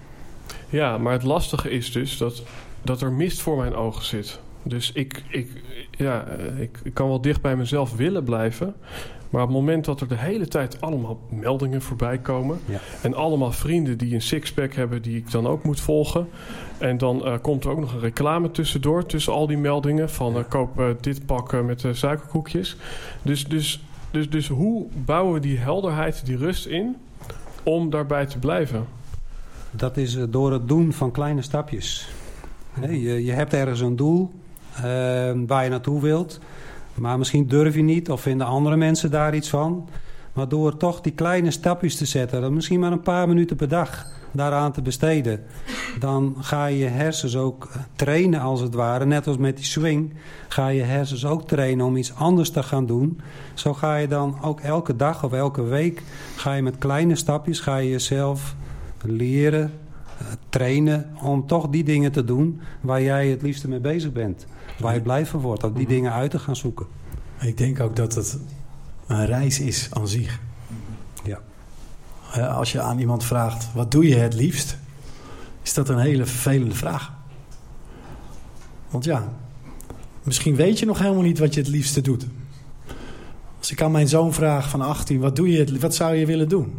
[0.68, 2.42] Ja, maar het lastige is dus dat,
[2.82, 4.40] dat er mist voor mijn ogen zit.
[4.62, 5.50] Dus ik, ik,
[5.90, 6.26] ja,
[6.58, 8.74] ik, ik kan wel dicht bij mezelf willen blijven.
[9.30, 12.60] Maar op het moment dat er de hele tijd allemaal meldingen voorbij komen...
[12.64, 12.78] Ja.
[13.02, 16.28] en allemaal vrienden die een sixpack hebben die ik dan ook moet volgen...
[16.78, 19.06] en dan uh, komt er ook nog een reclame tussendoor...
[19.06, 22.76] tussen al die meldingen van uh, koop uh, dit pak met suikerkoekjes.
[23.22, 26.96] Dus, dus dus, dus hoe bouwen we die helderheid, die rust in
[27.62, 28.86] om daarbij te blijven?
[29.70, 32.08] Dat is eh, door het doen van kleine stapjes.
[32.90, 34.30] je, hebt ergens een doel
[34.76, 34.82] uh,
[35.46, 36.40] waar je naartoe wilt.
[36.94, 39.88] Maar misschien durf je niet of vinden andere mensen daar iets van.
[40.32, 44.06] Maar door toch die kleine stapjes te zetten, misschien maar een paar minuten per dag
[44.30, 45.40] daaraan te besteden,
[45.98, 49.04] dan ga je hersens ook trainen als het ware.
[49.04, 50.14] Net als met die swing
[50.48, 53.20] ga je hersens ook trainen om iets anders te gaan doen.
[53.54, 56.02] Zo ga je dan ook elke dag of elke week
[56.36, 58.54] ga je met kleine stapjes ga je jezelf
[59.04, 59.72] leren,
[60.48, 64.46] trainen om toch die dingen te doen waar jij het liefste mee bezig bent.
[64.78, 66.86] Waar je blij van wordt, om die dingen uit te gaan zoeken.
[67.40, 68.38] Ik denk ook dat het
[69.06, 70.40] een reis is aan zich.
[71.24, 71.40] Ja.
[72.32, 74.78] Eh, als je aan iemand vraagt, wat doe je het liefst?
[75.62, 77.12] Is dat een hele vervelende vraag.
[78.90, 79.32] Want ja,
[80.22, 82.26] misschien weet je nog helemaal niet wat je het liefste doet.
[83.58, 86.26] Als ik aan mijn zoon vraag van 18, wat, doe je het, wat zou je
[86.26, 86.74] willen doen?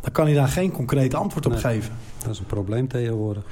[0.00, 1.60] Dan kan hij daar geen concreet antwoord op Nee.
[1.60, 1.92] geven.
[2.22, 3.44] Dat is een probleem tegenwoordig.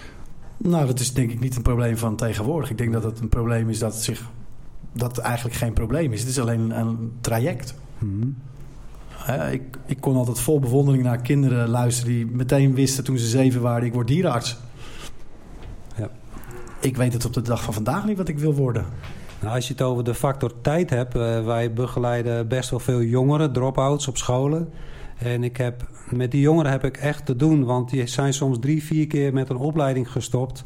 [0.56, 2.70] Nou, dat is denk ik niet een probleem van tegenwoordig.
[2.70, 4.30] Ik denk dat het een probleem is dat het, zich,
[4.92, 6.20] dat het eigenlijk geen probleem is.
[6.20, 7.74] Het is alleen een, een traject.
[8.04, 8.28] Mhm.
[9.50, 12.14] Ik, ik kon altijd vol bewondering naar kinderen luisteren...
[12.14, 13.86] die meteen wisten toen ze zeven waren...
[13.86, 14.56] ik word dierenarts.
[15.96, 16.10] Ja.
[16.80, 18.86] Ik weet het op de dag van vandaag niet wat ik wil worden.
[19.40, 23.02] Nou, als je het over de factor tijd hebt, eh, wij begeleiden best wel veel
[23.02, 24.70] jongeren, drop-outs op scholen.
[25.18, 28.58] En ik heb, met die jongeren heb ik echt te doen, want die zijn soms
[28.60, 30.64] drie, vier keer met een opleiding gestopt.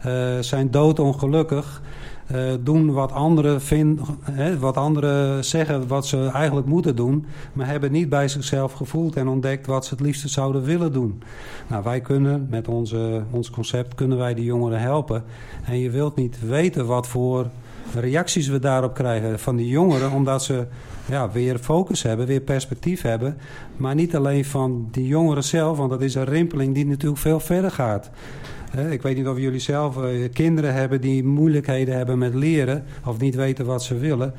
[0.00, 1.82] eh, zijn doodongelukkig.
[2.26, 7.26] Eh, doen wat anderen, vind, hè, wat anderen zeggen wat ze eigenlijk moeten doen.
[7.52, 11.22] Maar hebben niet bij zichzelf gevoeld en ontdekt wat ze het liefste zouden willen doen.
[11.66, 15.24] Nou, wij kunnen met onze, ons concept kunnen wij die jongeren helpen.
[15.64, 17.46] En je wilt niet weten wat voor
[17.94, 20.12] reacties we daarop krijgen van die jongeren.
[20.12, 20.66] Omdat ze
[21.08, 23.36] ja, weer focus hebben, weer perspectief hebben.
[23.76, 27.40] Maar niet alleen van die jongeren zelf, want dat is een rimpeling die natuurlijk veel
[27.40, 28.10] verder gaat.
[28.76, 33.20] Ik weet niet of jullie zelf eh, kinderen hebben die moeilijkheden hebben met leren of
[33.20, 34.34] niet weten wat ze willen.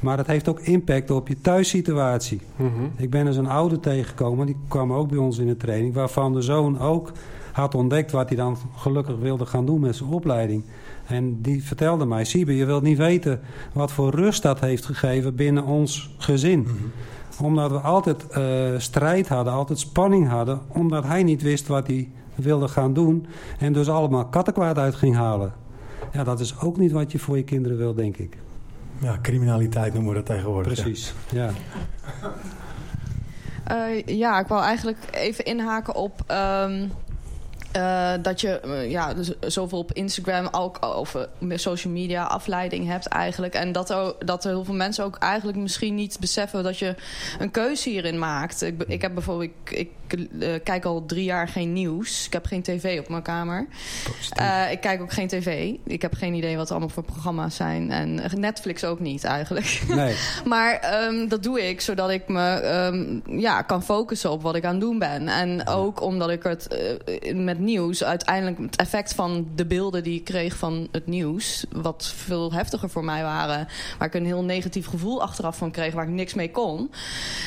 [0.00, 2.40] Maar dat heeft ook impact op je thuissituatie.
[2.56, 2.70] Mhm.
[2.96, 6.32] Ik ben eens een ouder tegengekomen, die kwam ook bij ons in de training, waarvan
[6.32, 7.12] de zoon ook
[7.52, 10.64] had ontdekt wat hij dan gelukkig wilde gaan doen met zijn opleiding.
[11.06, 13.40] En die vertelde mij, Siebe, je wilt niet weten
[13.72, 16.66] wat voor rust dat heeft gegeven binnen ons gezin.
[17.42, 18.44] Omdat we altijd eh,
[18.76, 23.26] strijd hadden, altijd spanning hadden, omdat hij niet wist wat hij wilde gaan doen.
[23.58, 25.52] En dus allemaal kattenkwaad uit ging halen.
[26.12, 28.38] Ja, dat is ook niet wat je voor je kinderen wil, denk ik.
[28.98, 30.76] Ja, criminaliteit noemen we dat tegenwoordig.
[30.76, 30.82] ja.
[30.82, 31.50] Precies, ja.
[33.64, 36.88] Eh, ja, ik wou eigenlijk even inhaken op ehm,
[37.72, 43.06] eh, dat je eh, ja, dus zoveel op Instagram ook over social media afleiding hebt
[43.06, 43.54] eigenlijk.
[43.54, 46.94] En dat er, dat er heel veel mensen ook eigenlijk misschien niet beseffen dat je
[47.38, 48.62] een keuze hierin maakt.
[48.62, 49.90] Ik, ik heb bijvoorbeeld, ik, ik
[50.40, 52.26] eh, kijk al drie jaar geen nieuws.
[52.26, 53.66] Ik heb geen tv op mijn kamer.
[54.70, 55.74] Ik kijk ook geen tv.
[55.84, 57.90] Ik heb geen idee wat er allemaal voor programma's zijn.
[57.90, 59.80] En Netflix ook niet eigenlijk.
[59.92, 64.54] Nee, Maar ehm, dat doe ik zodat ik me ehm, ja, kan focussen op wat
[64.54, 65.28] ik aan het doen ben.
[65.28, 66.68] En ook omdat ik het
[67.34, 72.12] met nieuws uiteindelijk het effect van de beelden die ik kreeg van het nieuws, wat
[72.16, 76.04] veel heftiger voor mij waren, waar ik een heel negatief gevoel achteraf van kreeg, waar
[76.04, 76.90] ik niks mee kon.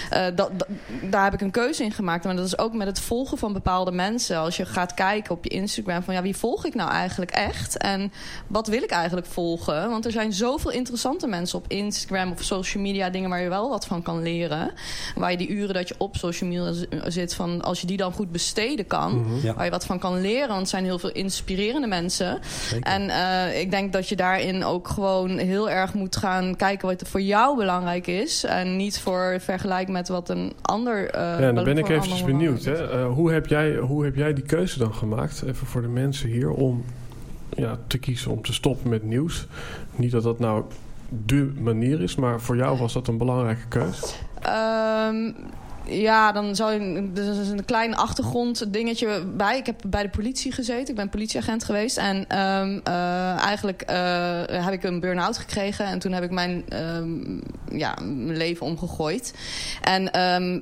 [0.10, 0.68] eh, dat, dat-
[1.02, 2.24] daar heb ik een keuze in gemaakt.
[2.24, 4.38] Maar dat is ook met het volgen van bepaalde mensen.
[4.38, 7.78] Als je gaat kijken op je Instagram van ja, wie volg ik nou eigenlijk echt?
[7.78, 8.12] En
[8.48, 9.90] wat wil ik eigenlijk volgen?
[9.90, 13.70] Want er zijn zoveel interessante mensen op Instagram of social media, dingen waar je wel
[13.70, 14.72] wat van kan leren.
[15.16, 18.12] Waar je die uren dat je op social media zit, van als je die dan
[18.14, 19.54] goed besteden kan, Ja.
[19.54, 20.48] waar je wat van kan leren.
[20.48, 22.40] Want er zijn heel veel inspirerende mensen.
[22.44, 22.92] zeker.
[22.92, 27.02] En eh, ik denk dat je daarin ook gewoon heel erg moet gaan kijken wat
[27.02, 28.44] er voor jou belangrijk is.
[28.44, 31.10] En niet voor vergelijk met wat een ander.
[31.10, 32.64] eh, Ja, dan ben ik eventjes benieuwd.
[32.64, 32.92] Hè?
[32.92, 36.30] Eh, hoe, heb jij, hoe heb jij die keuze dan gemaakt, even voor de mensen
[36.30, 36.84] hier, om
[37.50, 39.48] ja, te kiezen om te stoppen met nieuws?
[39.96, 40.64] Niet dat dat nou
[41.26, 44.06] de manier is, maar voor jou was dat een belangrijke keuze.
[44.42, 45.32] Ehm,
[45.88, 47.10] ja, dan zou je.
[47.16, 49.58] Er is een klein achtergronddingetje bij.
[49.58, 50.88] Ik heb bij de politie gezeten.
[50.90, 51.98] Ik ben politieagent geweest.
[51.98, 55.86] En ehm, eh, eigenlijk eh, heb ik een burn-out gekregen.
[55.86, 57.40] En toen heb ik mijn, ehm,
[57.78, 59.34] ja, mijn leven omgegooid.
[59.82, 60.60] En ehm,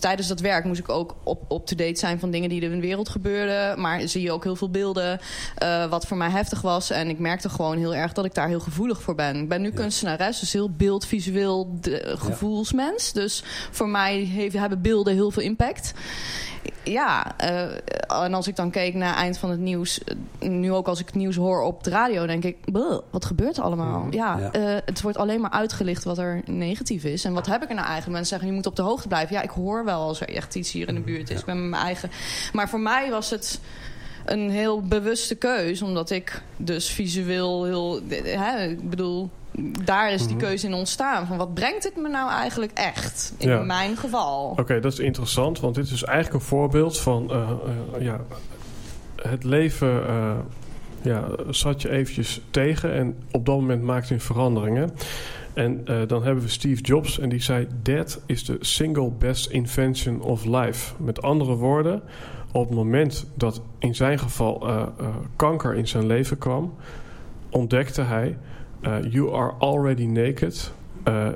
[0.00, 2.86] tijdens dat werk moest ik ook op- up-to-date zijn van dingen die er in de
[2.86, 3.80] wereld gebeurden.
[3.80, 5.20] Maar zie je ook heel veel beelden.
[5.56, 6.90] eh, wat voor mij heftig was.
[6.90, 9.36] En ik merkte gewoon heel erg dat ik daar heel gevoelig voor ben.
[9.36, 13.12] Ik ben nu kunstenares, dus heel beeldvisueel de, gevoelsmens.
[13.12, 15.92] Dus voor mij heeft, hebben beelden heel veel impact.
[16.82, 20.04] Ja, eh, en als ik dan keek naar eind van het nieuws...
[20.04, 22.26] eh, nu ook als ik het nieuws hoor op de radio...
[22.26, 24.00] denk ik, "Bleh, wat gebeurt er allemaal?
[24.00, 24.12] Mhm.
[24.12, 24.52] Ja, Ja.
[24.52, 27.24] eh, het wordt alleen maar uitgelicht wat er negatief is.
[27.24, 28.16] En wat heb ik er nou eigenlijk?
[28.16, 29.34] Mensen zeggen, je moet op de hoogte blijven.
[29.36, 31.38] Ja, ik hoor wel als er echt iets hier in de buurt is.
[31.40, 32.10] Ik ben met mijn eigen...
[32.52, 33.60] Maar voor mij was het
[34.24, 35.82] een heel bewuste keus.
[35.82, 38.00] Omdat ik dus visueel heel...
[38.24, 39.30] Hè, ik bedoel,
[39.84, 40.44] daar is die Mhm.
[40.44, 41.26] keuze in ontstaan.
[41.26, 43.34] Van wat brengt het me nou eigenlijk echt?
[43.38, 43.62] In Ja.
[43.62, 44.54] mijn geval.
[44.60, 47.50] Oké, dat is interessant, want dit is dus eigenlijk een voorbeeld van eh,
[47.94, 48.20] eh, ja,
[49.22, 50.06] het leven.
[50.08, 50.30] eh,
[51.02, 54.76] ja, zat je eventjes tegen en op dat moment maakte je een verandering.
[54.76, 54.84] Hè?
[55.54, 60.20] En dan hebben we Steve Jobs en die zei: That is the single best invention
[60.20, 60.94] of life.
[60.98, 62.02] Met andere woorden,
[62.52, 64.66] op het moment dat in zijn geval
[65.36, 66.74] kanker in zijn leven kwam,
[67.50, 68.36] ontdekte hij:
[69.10, 70.72] You are already naked,
[71.04, 71.32] eh, eh,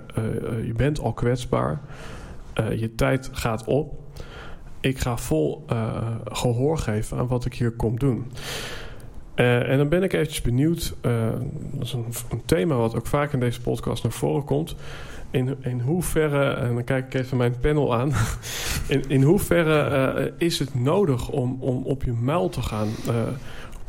[0.65, 1.81] je bent al kwetsbaar,
[2.53, 3.99] eh, je tijd gaat op.
[4.81, 8.27] Ik ga vol eh, gehoor geven aan wat ik hier kom doen.
[9.41, 11.29] Eh, en dan ben ik eventjes benieuwd, eh,
[11.73, 14.77] dat is een, thema wat ook vaak in deze podcast naar voren komt.
[15.31, 18.13] In, in hoeverre, en dan kijk ik even mijn panel aan.
[18.89, 22.89] In, in hoeverre eh, is het nodig om, om op je muil te gaan?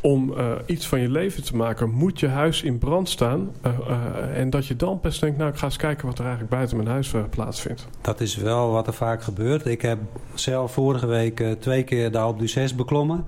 [0.02, 1.90] Om eh, iets van je leven te maken?
[1.90, 3.50] Moet je huis in brand staan?
[3.60, 6.24] Eh, eh, en dat je dan best denkt, nou ik ga eens kijken wat er
[6.24, 7.88] eigenlijk buiten mijn huis plaatsvindt.
[8.00, 9.66] Dat is wel wat er vaak gebeurt.
[9.66, 9.98] Ik heb
[10.34, 13.24] zelf vorige week twee keer de Alpe beklommen.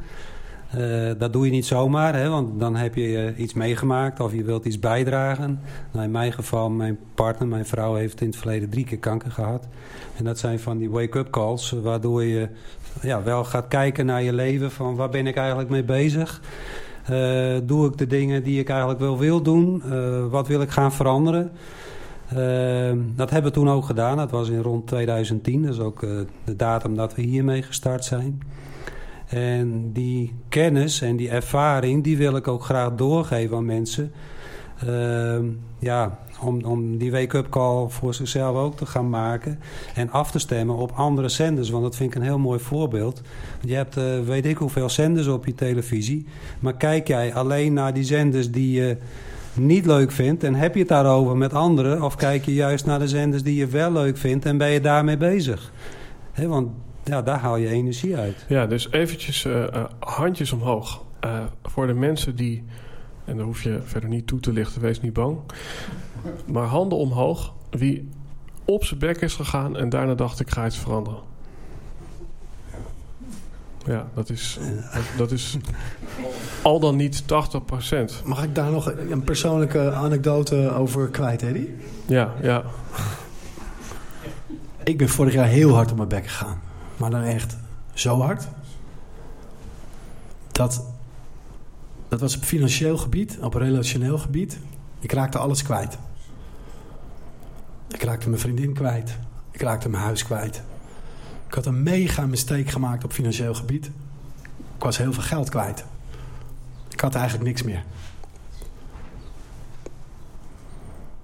[1.18, 4.64] Dat doe je niet zomaar, hè, want dan heb je iets meegemaakt of je wilt
[4.64, 5.60] iets bijdragen.
[5.92, 9.30] Nou, in mijn geval, mijn partner, mijn vrouw heeft in het verleden drie keer kanker
[9.30, 9.68] gehad.
[10.16, 12.48] En dat zijn van die wake-up calls, waardoor je
[13.02, 14.70] ja, wel gaat kijken naar je leven.
[14.70, 16.40] Van waar ben ik eigenlijk mee bezig?
[17.04, 19.82] Eh, doe ik de dingen die ik eigenlijk wel wil doen?
[19.82, 21.50] Eh, wat wil ik gaan veranderen?
[22.28, 24.16] Ehm, dat hebben we toen ook gedaan.
[24.16, 25.62] Dat was in rond 2010.
[25.62, 26.10] Dat is ook eh,
[26.44, 28.42] de datum dat we hiermee gestart zijn.
[29.28, 34.12] En die kennis en die ervaring, die wil ik ook graag doorgeven aan mensen.
[34.78, 35.44] Ehm,
[35.78, 39.58] ja, om, om die wake-up call voor zichzelf ook te gaan maken.
[39.94, 41.70] En af te stemmen op andere zenders.
[41.70, 43.20] Want dat vind ik een heel mooi voorbeeld.
[43.60, 46.26] Je hebt eh, weet ik hoeveel zenders op je televisie.
[46.60, 48.96] Maar kijk jij alleen naar die zenders die je
[49.52, 50.44] niet leuk vindt...
[50.44, 52.02] en heb je het daarover met anderen...
[52.02, 54.44] of kijk je juist naar de zenders die je wel leuk vindt...
[54.44, 55.72] en ben je daarmee bezig?
[56.34, 56.68] Want
[57.04, 58.44] ja, daar haal je energie uit.
[58.48, 61.02] Ja, dus eventjes eh, eh, handjes omhoog.
[61.62, 62.64] Voor de mensen die,
[63.24, 65.38] en daar hoef je verder niet toe te lichten, wees niet bang.
[66.46, 68.08] Maar handen omhoog, wie
[68.64, 71.18] op zijn bek is gegaan en daarna dacht ik ga iets veranderen.
[73.86, 74.58] Ja, dat is,
[75.16, 75.56] dat is
[76.62, 77.26] al dan niet 80%.
[78.24, 81.74] Mag ik daar nog een persoonlijke anekdote over kwijt, Eddie?
[82.06, 82.64] Ja, ja.
[84.84, 86.60] Ik ben vorig jaar heel hard op mijn bek gegaan.
[86.96, 87.56] Maar dan echt
[87.94, 88.48] zo hard.
[90.52, 90.84] Dat,
[92.08, 94.58] dat was op financieel gebied, op relationeel gebied.
[95.00, 95.98] Ik raakte alles kwijt.
[97.88, 99.18] Ik raakte mijn vriendin kwijt.
[99.50, 100.62] Ik raakte mijn huis kwijt.
[101.46, 103.86] Ik had een mega mistake gemaakt op financieel gebied.
[104.76, 105.84] Ik was heel veel geld kwijt.
[106.88, 107.84] Ik had eigenlijk niks meer.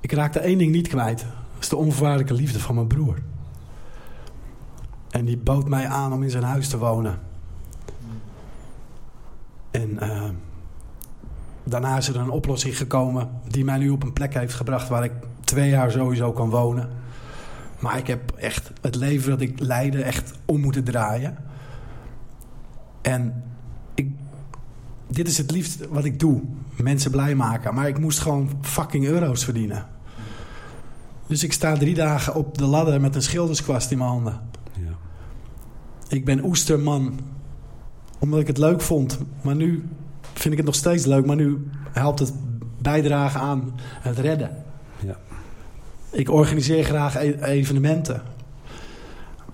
[0.01, 1.19] Ik raakte één ding niet kwijt.
[1.19, 3.19] Dat is de onvoorwaardelijke liefde van mijn broer.
[5.11, 7.19] En die bood mij aan om in zijn huis te wonen.
[9.71, 10.29] En eh,
[11.71, 15.05] daarna is er een oplossing gekomen die mij nu op een plek heeft gebracht waar
[15.05, 15.13] ik
[15.45, 16.89] twee jaar sowieso kan wonen.
[17.79, 21.37] Maar ik heb echt het leven dat ik leidde echt om moeten draaien.
[23.03, 23.43] En
[23.95, 24.11] ik,
[25.07, 26.43] dit is het liefst wat ik doe.
[26.77, 27.75] Mensen blij maken.
[27.75, 29.87] Maar ik moest gewoon fucking euro's verdienen.
[31.27, 34.41] Dus ik sta drie dagen op de ladder met een schilderskwast in mijn handen.
[34.73, 34.93] Ja.
[36.09, 37.21] Ik ben oesterman.
[38.19, 39.19] Omdat ik het leuk vond.
[39.43, 39.89] Maar nu
[40.41, 41.27] vind ik het nog steeds leuk.
[41.27, 42.33] Maar nu helpt het
[42.83, 44.51] bijdragen aan het redden.
[44.99, 45.17] Ja.
[46.11, 48.23] Ik organiseer graag e- evenementen.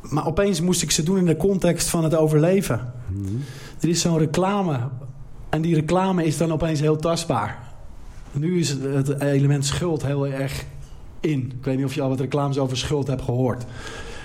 [0.00, 2.92] Maar opeens moest ik ze doen in de context van het overleven.
[3.06, 3.34] Mhm.
[3.80, 4.78] Er is zo'n reclame.
[5.48, 7.58] En die reclame is dan opeens heel tastbaar.
[8.32, 10.64] Nu is het, het element schuld heel erg
[11.20, 11.52] in.
[11.58, 13.64] Ik weet niet of je al wat reclames over schuld hebt gehoord.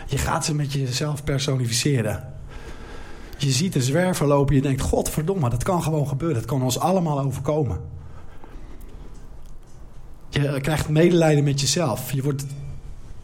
[0.08, 2.34] Je gaat ze met jezelf personificeren.
[3.42, 4.56] Je ziet een zwerver lopen.
[4.56, 6.38] Je denkt, godverdomme, dat kan gewoon gebeuren.
[6.38, 7.80] Dat kan ons allemaal overkomen.
[10.30, 12.12] Je krijgt medelijden met jezelf.
[12.12, 12.46] Je wordt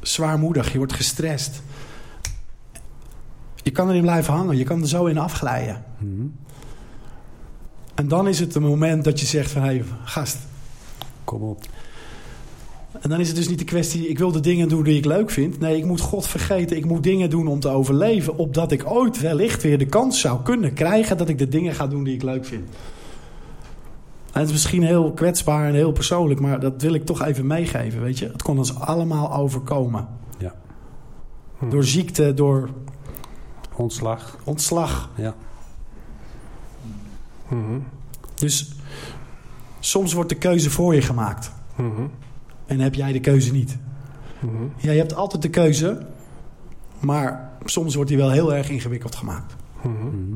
[0.01, 0.71] zwaarmoedig.
[0.71, 1.61] Je wordt gestrest.
[3.63, 4.57] Je kan erin blijven hangen.
[4.57, 5.83] Je kan er zo in afglijden.
[5.97, 6.27] Mhm.
[7.95, 9.61] En dan is het een moment dat je zegt van...
[9.61, 10.37] hé, hey, gast.
[11.23, 11.65] Kom op.
[13.01, 14.07] En dan is het dus niet de kwestie...
[14.07, 15.59] ik wil de dingen doen die ik leuk vind.
[15.59, 16.77] Nee, ik moet God vergeten.
[16.77, 18.37] Ik moet dingen doen om te overleven...
[18.37, 21.17] opdat ik ooit wellicht weer de kans zou kunnen krijgen...
[21.17, 22.69] dat ik de dingen ga doen die ik leuk vind.
[24.31, 26.39] En het is misschien heel kwetsbaar en heel persoonlijk...
[26.39, 28.25] maar dat wil ik toch even meegeven, weet je.
[28.25, 30.07] Het kon ons allemaal overkomen.
[30.37, 30.55] Ja.
[31.57, 31.69] Hm.
[31.69, 32.69] Door ziekte, door
[33.75, 34.37] Ontslag.
[34.43, 35.09] ontslag.
[35.15, 35.35] Ja.
[37.47, 37.79] Mhm.
[38.35, 38.71] Dus
[39.79, 41.51] soms wordt de keuze voor je gemaakt.
[41.75, 42.03] Mhm.
[42.67, 43.77] En heb jij de keuze niet.
[44.39, 44.63] Mhm.
[44.77, 46.05] Ja, je hebt altijd de keuze.
[46.99, 49.55] Maar soms wordt die wel heel erg ingewikkeld gemaakt.
[49.81, 50.07] Mhm.
[50.07, 50.35] Mhm.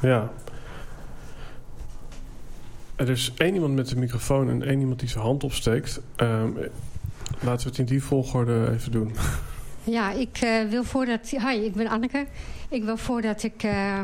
[0.00, 0.30] Ja.
[2.96, 6.00] Er is één iemand met de microfoon en één iemand die zijn hand opsteekt.
[6.16, 6.50] Ehm,
[7.40, 9.12] laten we het in die volgorde even doen.
[9.84, 11.30] Ja, ik eh, wil voordat...
[11.30, 12.26] Hi, ik ben Anneke.
[12.68, 14.00] Ik wil voordat ik eh,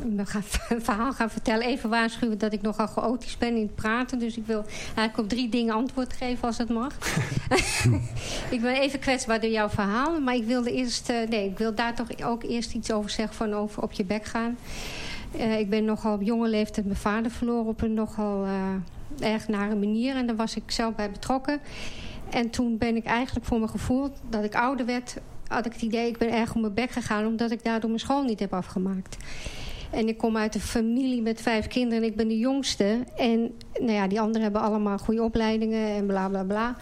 [0.00, 0.26] een
[0.82, 1.66] verhaal gaan vertellen.
[1.66, 4.18] Even waarschuwen dat ik nogal chaotisch ben in het praten.
[4.18, 6.94] Dus ik wil eigenlijk op drie dingen antwoord geven als het mag.
[8.54, 10.20] ik ben even kwetsbaar door jouw verhaal.
[10.20, 13.34] Maar ik wilde eerst, uh, nee, ik wil daar toch ook eerst iets over zeggen
[13.34, 14.58] van over op je bek gaan.
[15.36, 19.48] Uh, ik ben nogal op jonge leeftijd mijn vader verloren op een nogal uh, erg
[19.48, 20.16] nare manier.
[20.16, 21.60] En daar was ik zelf bij betrokken.
[22.30, 25.16] En toen ben ik eigenlijk voor mijn gevoel dat ik ouder werd...
[25.46, 27.26] had ik het idee, ik ben erg op mijn bek gegaan...
[27.26, 29.16] omdat ik daardoor mijn school niet heb afgemaakt.
[29.90, 32.98] En ik kom uit een familie met vijf kinderen en ik ben de jongste.
[33.16, 36.76] En nou ja, die anderen hebben allemaal goede opleidingen en bla bla bla.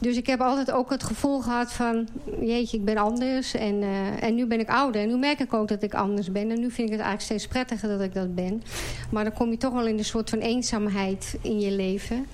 [0.00, 2.08] Dus ik heb altijd ook het gevoel gehad van...
[2.40, 5.00] jeetje, ik ben anders en, uh, en nu ben ik ouder.
[5.00, 6.50] En nu merk ik ook dat ik anders ben.
[6.50, 8.62] En nu vind ik het eigenlijk steeds prettiger dat ik dat ben.
[9.10, 12.26] Maar dan kom je toch wel in een soort van eenzaamheid in je leven.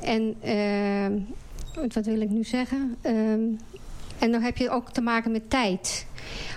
[0.00, 2.96] En uh, wat wil ik nu zeggen?
[3.06, 3.12] Uh,
[4.18, 6.06] en dan heb je ook te maken met tijd.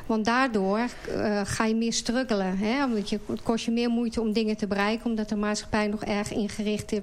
[0.05, 0.79] Want daardoor
[1.09, 2.57] uh, ga je meer struggelen.
[2.57, 2.85] Hè?
[2.85, 5.05] Omdat je, het kost je meer moeite om dingen te bereiken.
[5.05, 6.99] Omdat de maatschappij nog erg ingericht is.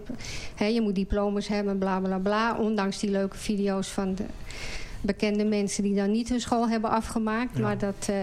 [0.55, 0.67] Hè?
[0.67, 2.57] Je moet diploma's hebben, bla bla bla.
[2.57, 4.25] Ondanks die leuke video's van de
[5.01, 7.57] bekende mensen die dan niet hun school hebben afgemaakt.
[7.57, 7.63] Ja.
[7.63, 8.17] Maar, dat, uh,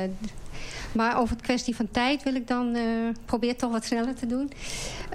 [0.91, 2.83] maar over het kwestie van tijd wil ik dan uh,
[3.25, 4.51] proberen toch wat sneller te doen.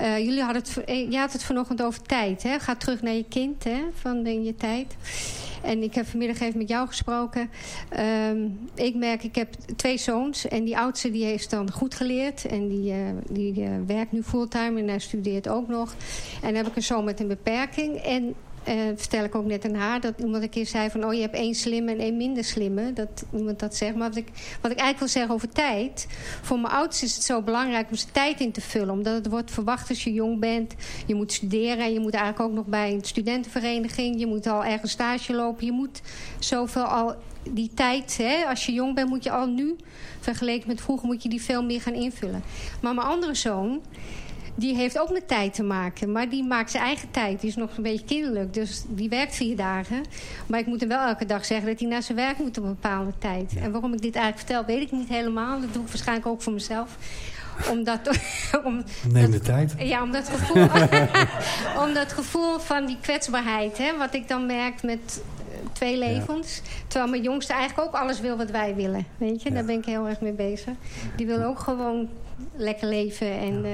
[0.00, 2.42] Uh, jullie hadden het, je had het vanochtend over tijd.
[2.42, 2.58] Hè?
[2.58, 3.80] Ga terug naar je kind hè?
[3.94, 4.96] van in je tijd.
[5.62, 7.50] En ik heb vanmiddag even met jou gesproken.
[8.30, 10.48] Um, ik merk, ik heb twee zoons.
[10.48, 12.46] En die oudste die heeft dan goed geleerd.
[12.46, 12.94] En die,
[13.30, 15.94] die werkt nu fulltime en hij studeert ook nog.
[16.42, 17.96] En dan heb ik een zoon met een beperking.
[17.96, 18.34] En
[18.68, 20.00] uh, vertel ik ook net aan haar.
[20.00, 21.04] Dat iemand een keer zei van...
[21.04, 22.92] oh, je hebt één slimme en één minder slimme.
[22.92, 23.94] Dat iemand dat zegt.
[23.94, 24.28] Maar wat ik,
[24.60, 26.06] wat ik eigenlijk wil zeggen over tijd...
[26.42, 28.90] voor mijn ouders is het zo belangrijk om zijn tijd in te vullen.
[28.90, 30.74] Omdat het wordt verwacht als je jong bent.
[31.06, 31.84] Je moet studeren.
[31.84, 34.18] En je moet eigenlijk ook nog bij een studentenvereniging.
[34.18, 35.66] Je moet al ergens stage lopen.
[35.66, 36.00] Je moet
[36.38, 37.14] zoveel al...
[37.50, 39.76] Die tijd, hè, als je jong bent, moet je al nu...
[40.20, 42.42] vergeleken met vroeger, moet je die veel meer gaan invullen.
[42.80, 43.80] Maar mijn andere zoon
[44.58, 46.12] die heeft ook met tijd te maken.
[46.12, 47.40] Maar die maakt zijn eigen tijd.
[47.40, 48.54] Die is nog een beetje kinderlijk.
[48.54, 50.04] Dus die werkt vier dagen.
[50.46, 52.64] Maar ik moet hem wel elke dag zeggen dat hij naar zijn werk moet op
[52.64, 53.54] een bepaalde tijd.
[53.62, 55.60] En waarom ik dit eigenlijk vertel, weet ik niet helemaal.
[55.60, 56.96] Dat doe ik waarschijnlijk ook voor mezelf
[57.70, 58.00] omdat,
[58.64, 59.74] om, Neem de tijd.
[59.78, 60.62] Ja, om dat gevoel,
[61.84, 63.78] om dat gevoel van die kwetsbaarheid.
[63.78, 65.22] Hè, wat ik dan merk met
[65.72, 66.60] twee levens.
[66.64, 66.70] Ja.
[66.86, 69.06] Terwijl mijn jongste eigenlijk ook alles wil wat wij willen.
[69.16, 69.54] Weet je, ja.
[69.54, 70.74] daar ben ik heel erg mee bezig.
[71.16, 72.08] Die wil ook gewoon
[72.56, 73.70] lekker leven en uh,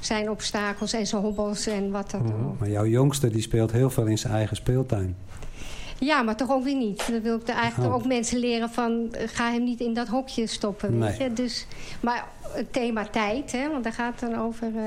[0.00, 2.38] zijn obstakels en zijn hobbels en wat dan ook.
[2.38, 5.16] Mm Maar jouw jongste die speelt heel veel in zijn eigen speeltuin.
[5.98, 7.06] Ja, maar toch ook weer niet.
[7.10, 7.98] Dan wil ik er eigenlijk oh.
[7.98, 9.14] ook mensen leren van...
[9.26, 11.32] ga hem niet in dat hokje stoppen, weet je.
[11.32, 11.66] Dus,
[12.00, 14.68] maar het thema tijd, hè, want daar gaat het dan over...
[14.74, 14.82] Uh,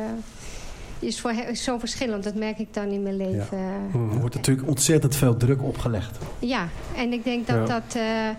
[1.00, 2.24] is, voor, is zo verschillend.
[2.24, 3.58] Dat merk ik dan in mijn leven.
[3.58, 3.74] Ja.
[3.94, 6.18] Er wordt natuurlijk ontzettend veel druk opgelegd.
[6.40, 7.80] Ja, en ik denk dat ja.
[7.80, 7.96] dat...
[7.96, 8.30] Uh,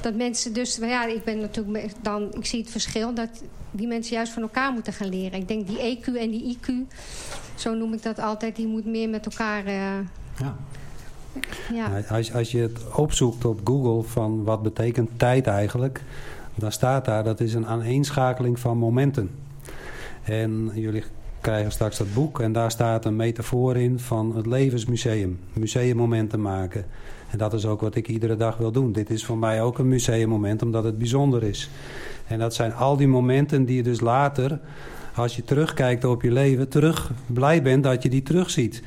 [0.00, 0.76] dat mensen dus...
[0.76, 2.34] Ja, ik ben natuurlijk dan...
[2.34, 3.28] Ik zie het verschil dat
[3.70, 5.38] die mensen juist van elkaar moeten gaan leren.
[5.38, 6.72] Ik denk die EQ en die IQ...
[7.54, 8.56] Zo noem ik dat altijd.
[8.56, 9.66] Die moet meer met elkaar...
[9.66, 9.72] Uh,
[10.38, 10.56] ja.
[11.72, 12.02] Ja.
[12.08, 16.02] Als, als je het opzoekt op Google van wat betekent tijd eigenlijk...
[16.54, 19.30] dan staat daar dat is een aaneenschakeling van momenten.
[20.22, 21.04] En jullie
[21.40, 25.40] krijgen straks dat boek en daar staat een metafoor in van het levensmuseum.
[25.52, 26.84] Museummomenten maken.
[27.30, 28.92] En dat is ook wat ik iedere dag wil doen.
[28.92, 31.70] Dit is voor mij ook een museummoment omdat het bijzonder is.
[32.26, 34.60] En dat zijn al die momenten die je dus later,
[35.14, 38.82] als je terugkijkt op je leven, terug blij bent dat je die terugziet.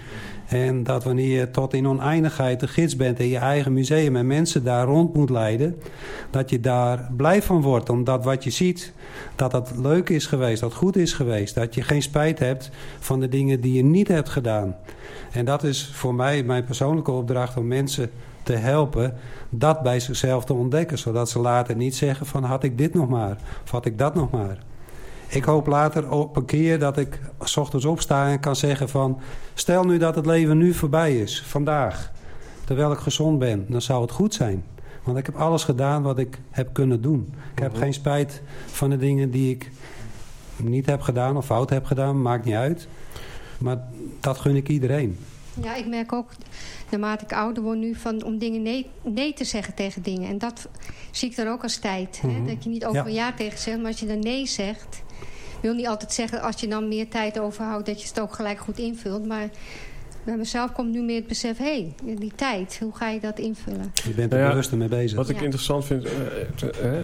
[0.47, 4.27] En dat wanneer je tot in oneindigheid de gids bent in je eigen museum en
[4.27, 5.75] mensen daar rond moet leiden,
[6.29, 7.89] dat je daar blij van wordt.
[7.89, 8.93] Omdat wat je ziet,
[9.35, 11.55] dat dat leuk is geweest, dat goed is geweest.
[11.55, 12.69] Dat je geen spijt hebt
[12.99, 14.75] van de dingen die je niet hebt gedaan.
[15.31, 18.11] En dat is voor mij mijn persoonlijke opdracht om mensen
[18.43, 19.13] te helpen
[19.49, 20.97] dat bij zichzelf te ontdekken.
[20.97, 24.15] Zodat ze later niet zeggen van had ik dit nog maar, of had ik dat
[24.15, 24.57] nog maar.
[25.27, 29.19] Ik hoop later op een keer dat ik s ochtends opsta en kan zeggen van...
[29.53, 32.11] stel nu dat het leven nu voorbij is, vandaag,
[32.65, 34.63] terwijl ik gezond ben, dan zou het goed zijn.
[35.03, 37.33] Want ik heb alles gedaan wat ik heb kunnen doen.
[37.53, 39.71] Ik heb geen spijt van de dingen die ik
[40.55, 42.87] niet heb gedaan of fout heb gedaan, maakt niet uit.
[43.61, 43.83] Maar
[44.19, 45.17] dat gun ik iedereen.
[45.61, 46.29] Ja, ik merk ook,
[46.89, 50.29] naarmate ik ouder word nu, van om dingen nee, nee te zeggen tegen dingen.
[50.29, 50.69] En dat
[51.11, 52.19] zie ik dan ook als tijd.
[52.23, 52.47] Mm -hmm.
[52.47, 52.53] hè?
[52.53, 53.27] Dat je niet overal ja.
[53.27, 55.01] ja tegen zegt, maar als je dan nee zegt...
[55.61, 57.85] wil niet altijd zeggen, als je dan meer tijd overhoudt...
[57.85, 59.27] dat je het ook gelijk goed invult.
[59.27, 59.49] Maar
[60.23, 61.57] bij mezelf komt nu meer het besef...
[61.57, 63.91] hé, hey, die tijd, hoe ga je dat invullen?
[64.03, 65.17] Je bent er nou ja, bewust mee bezig.
[65.17, 65.43] Wat ik ja.
[65.43, 66.05] interessant vind...
[66.05, 66.11] Uh,
[66.83, 66.97] uh,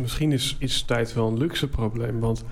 [0.00, 2.44] misschien is, is tijd wel een luxe probleem, want...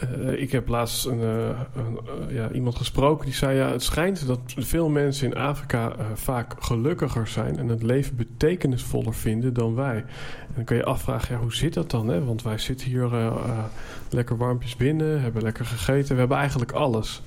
[0.00, 1.98] eh, ik heb laatst een, uh, een,
[2.28, 6.54] uh, ja, iemand gesproken die zei: ja, het schijnt dat veel mensen in Afrika vaak
[6.58, 9.96] gelukkiger zijn en het leven betekenisvoller vinden dan wij.
[9.96, 12.08] En dan kun je afvragen: ja, hoe zit dat dan?
[12.08, 12.24] Hè?
[12.24, 13.32] Want wij zitten hier
[14.10, 17.22] lekker warmpjes binnen, hebben lekker gegeten, we hebben eigenlijk alles.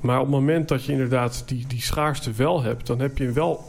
[0.00, 3.32] Maar op het moment dat je inderdaad die, die schaarste wel hebt, dan heb je
[3.32, 3.64] wel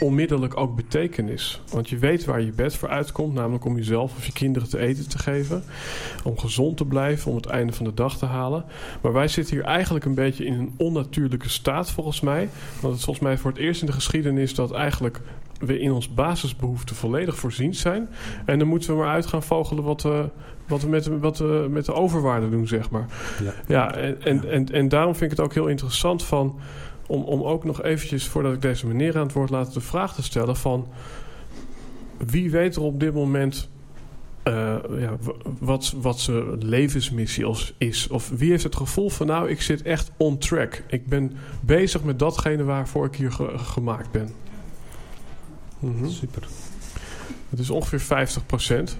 [0.00, 1.62] onmiddellijk ook betekenis.
[1.70, 4.78] Want je weet waar je bed voor uitkomt, namelijk om jezelf of je kinderen te
[4.78, 5.62] eten te geven.
[6.24, 8.64] Om gezond te blijven, om het einde van de dag te halen.
[9.00, 12.48] Maar wij zitten hier eigenlijk een beetje in een onnatuurlijke staat volgens mij.
[12.80, 15.20] Want het is volgens mij voor het eerst in de geschiedenis dat eigenlijk
[15.58, 18.08] we in ons basisbehoeften volledig voorzien zijn.
[18.44, 20.20] En dan moeten we maar uit gaan vogelen wat, uh,
[20.66, 23.06] wat we, met, wat we met de overwaarde doen, zeg maar.
[23.42, 26.58] Ja, ja en, en, en, en daarom vind ik het ook heel interessant van
[27.08, 30.14] om, om ook nog eventjes, voordat ik deze meneer aan het woord laat, de vraag
[30.14, 30.88] te stellen van
[32.26, 33.68] wie weet er op dit moment
[34.44, 35.16] uh, ja,
[35.58, 37.46] wat, wat zijn levensmissie
[37.78, 38.08] is.
[38.08, 40.82] Of wie heeft het gevoel van nou, ik zit echt on track.
[40.86, 44.30] Ik ben bezig met datgene waarvoor ik hier ge gemaakt ben.
[45.78, 46.10] Mm -hmm.
[46.10, 46.42] Super.
[47.50, 48.96] Het is ongeveer 50 procent.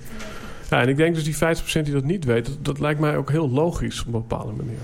[0.70, 1.38] Ja, en ik denk dus die 50%
[1.82, 4.78] die dat niet weet, dat, dat lijkt mij ook heel logisch op een bepaalde manier.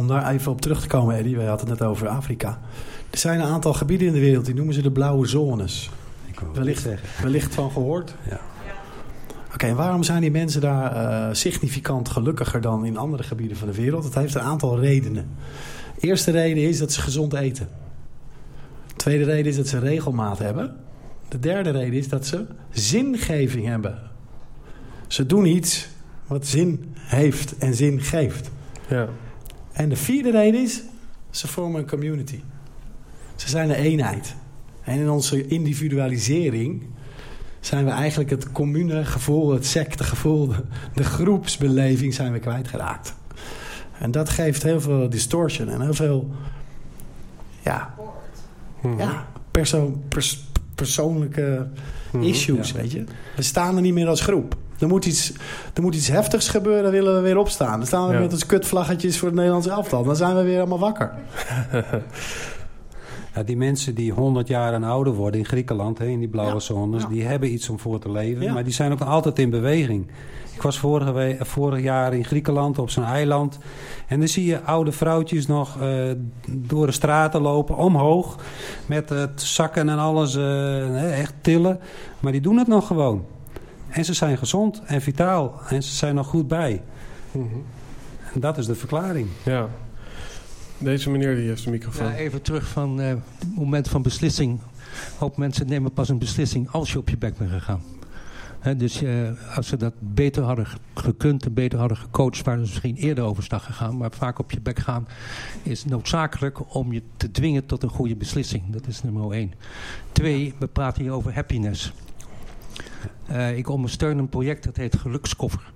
[0.00, 2.60] Om daar even op terug te komen, Eddie, wij hadden het net over Afrika.
[3.10, 5.90] Er zijn een aantal gebieden in de wereld, die noemen ze de blauwe zones.
[6.26, 7.22] Ik wil wellicht, zeggen.
[7.22, 8.14] wellicht van gehoord?
[8.28, 8.40] Ja.
[9.44, 13.56] Oké, okay, en waarom zijn die mensen daar uh, significant gelukkiger dan in andere gebieden
[13.56, 14.02] van de wereld?
[14.02, 15.28] Dat heeft een aantal redenen.
[16.00, 17.68] De eerste reden is dat ze gezond eten.
[18.86, 20.76] De tweede reden is dat ze regelmaat hebben.
[21.28, 23.98] De derde reden is dat ze zingeving hebben.
[25.06, 25.88] Ze doen iets
[26.26, 28.50] wat zin heeft en zin geeft.
[28.88, 29.08] Ja.
[29.72, 30.82] En de vierde reden is,
[31.30, 32.40] ze vormen een community.
[33.36, 34.34] Ze zijn een eenheid.
[34.84, 36.82] En in onze individualisering
[37.60, 40.62] zijn we eigenlijk het commune gevoel, het sectegevoel, de,
[40.94, 43.14] de groepsbeleving zijn we kwijtgeraakt.
[43.98, 46.30] En dat geeft heel veel distortion en heel veel
[47.64, 47.94] ja,
[48.82, 48.98] Mhm.
[48.98, 51.68] ja, perso pers persoonlijke
[52.12, 52.76] Mhm, issues, ja.
[52.76, 53.04] weet je.
[53.36, 54.56] We staan er niet meer als groep.
[54.80, 55.32] Er moet iets,
[55.74, 57.78] er moet iets heftigs gebeuren, willen we weer opstaan.
[57.78, 58.20] Dan staan we Ja.
[58.20, 60.04] met ons kutvlaggetjes voor het Nederlands elftal.
[60.04, 61.12] Dan zijn we weer allemaal wakker.
[63.34, 66.52] Ja, die mensen die 100 jaar en ouder worden in Griekenland, hè, in die blauwe
[66.52, 67.08] Ja, zones, ja.
[67.08, 68.52] die hebben iets om voor te leven.
[68.52, 70.06] Maar die zijn ook altijd in beweging.
[70.54, 73.58] Ik was vorige vorig jaar in Griekenland op zo'n eiland.
[74.08, 75.88] En dan zie je oude vrouwtjes nog eh,
[76.48, 78.36] door de straten lopen, omhoog.
[78.86, 81.78] Met het zakken en alles, eh, echt tillen.
[82.20, 83.24] Maar die doen het nog gewoon.
[83.90, 85.60] En ze zijn gezond en vitaal.
[85.68, 86.82] En ze zijn nog goed bij.
[87.32, 87.44] Mhm.
[88.34, 89.28] En dat is de verklaring.
[89.42, 89.68] ja.
[90.78, 92.06] Deze meneer die heeft de microfoon.
[92.06, 94.50] Ja, even terug van eh, het moment van beslissing.
[94.52, 94.60] Een
[95.18, 97.82] hoop mensen nemen pas een beslissing als je op je bek bent gegaan.
[98.58, 99.12] Hè, dus eh,
[99.56, 102.42] als ze dat beter hadden ge- gekund en beter hadden gecoacht...
[102.44, 103.96] waren ze misschien eerder overstag gegaan.
[103.96, 105.08] Maar vaak op je bek gaan
[105.62, 108.62] is noodzakelijk om je te dwingen tot een goede beslissing.
[108.70, 109.52] Dat is nummer één.
[110.12, 111.92] Twee, we praten hier over happiness.
[113.26, 115.70] Eh, ik ondersteun een project dat heet Gelukskoffer.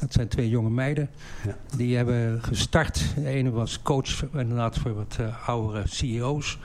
[0.00, 1.10] Dat zijn twee jonge meiden.
[1.46, 1.56] Ja.
[1.76, 3.14] Die hebben gestart.
[3.14, 6.58] De ene was coach inderdaad voor wat eh, oudere CEO's.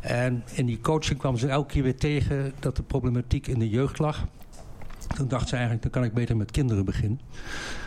[0.00, 3.68] En in die coaching kwamen ze elke keer weer tegen dat de problematiek in de
[3.68, 4.26] jeugd lag.
[5.16, 7.20] Toen dacht ze eigenlijk, dan kan ik beter met kinderen beginnen.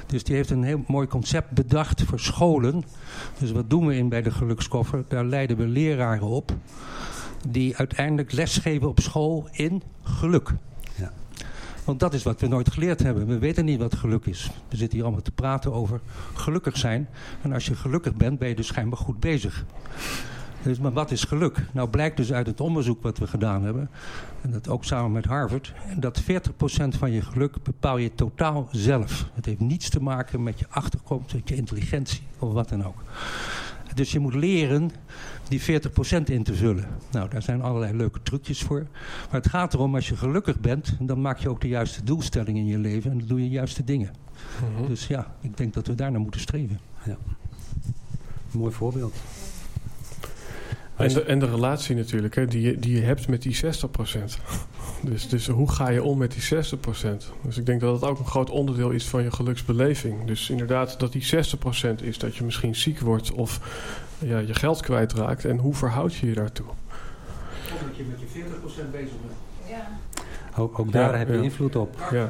[0.06, 2.84] Dus die heeft een heel mooi concept bedacht voor scholen.
[3.40, 5.04] Dus wat doen we in bij de gelukskoffer?
[5.08, 6.52] Daar leiden we leraren op.
[7.48, 10.54] Die uiteindelijk lesgeven op school in geluk.
[11.86, 13.28] Want dat is wat we nooit geleerd hebben.
[13.28, 14.50] We weten niet wat geluk is.
[14.70, 16.00] We zitten hier allemaal te praten over
[16.34, 17.08] gelukkig zijn.
[17.42, 19.66] En als je gelukkig bent, ben je dus schijnbaar goed bezig.
[20.62, 21.66] Dus, maar wat is geluk?
[21.72, 23.90] Nou blijkt dus uit het onderzoek wat we gedaan hebben...
[24.42, 25.74] en dat ook samen met Harvard...
[25.98, 26.26] dat 40%
[26.90, 29.30] van je geluk bepaal je totaal zelf.
[29.34, 33.04] Het heeft niets te maken met je achterkomst, met je intelligentie of wat dan ook.
[33.94, 34.92] Dus je moet leren
[35.52, 36.86] die 40% in te vullen.
[37.12, 38.88] Nou, daar zijn allerlei leuke trucjes voor.
[39.32, 40.95] Maar het gaat erom, als je gelukkig bent...
[40.99, 43.12] dan maak je ook de juiste doelstellingen in je leven...
[43.12, 44.12] en dan doe je de juiste dingen.
[44.78, 44.88] Mhm.
[44.88, 46.80] Dus ja, ik denk dat we daar naar moeten streven.
[48.52, 49.14] Mooi voorbeeld.
[50.95, 53.60] En de, en de relatie natuurlijk, hè, die, je- die je hebt met die 60%.
[55.02, 57.18] Dus, dus hoe ga je om met die 60%?
[57.43, 60.26] Dus ik denk dat dat ook een groot onderdeel is van je geluksbeleving.
[60.26, 61.26] Dus inderdaad dat die
[61.99, 63.60] 60% is dat je misschien ziek wordt of
[64.22, 65.46] ja, je geld kwijtraakt.
[65.46, 66.66] En hoe verhoud je je daartoe?
[66.68, 66.76] Of
[67.88, 68.44] dat je met je
[68.88, 69.80] 40% bezig bent.
[70.58, 71.42] Ook, ook daar Ja, heb je ja.
[71.42, 71.96] invloed op.
[72.12, 72.30] Ja.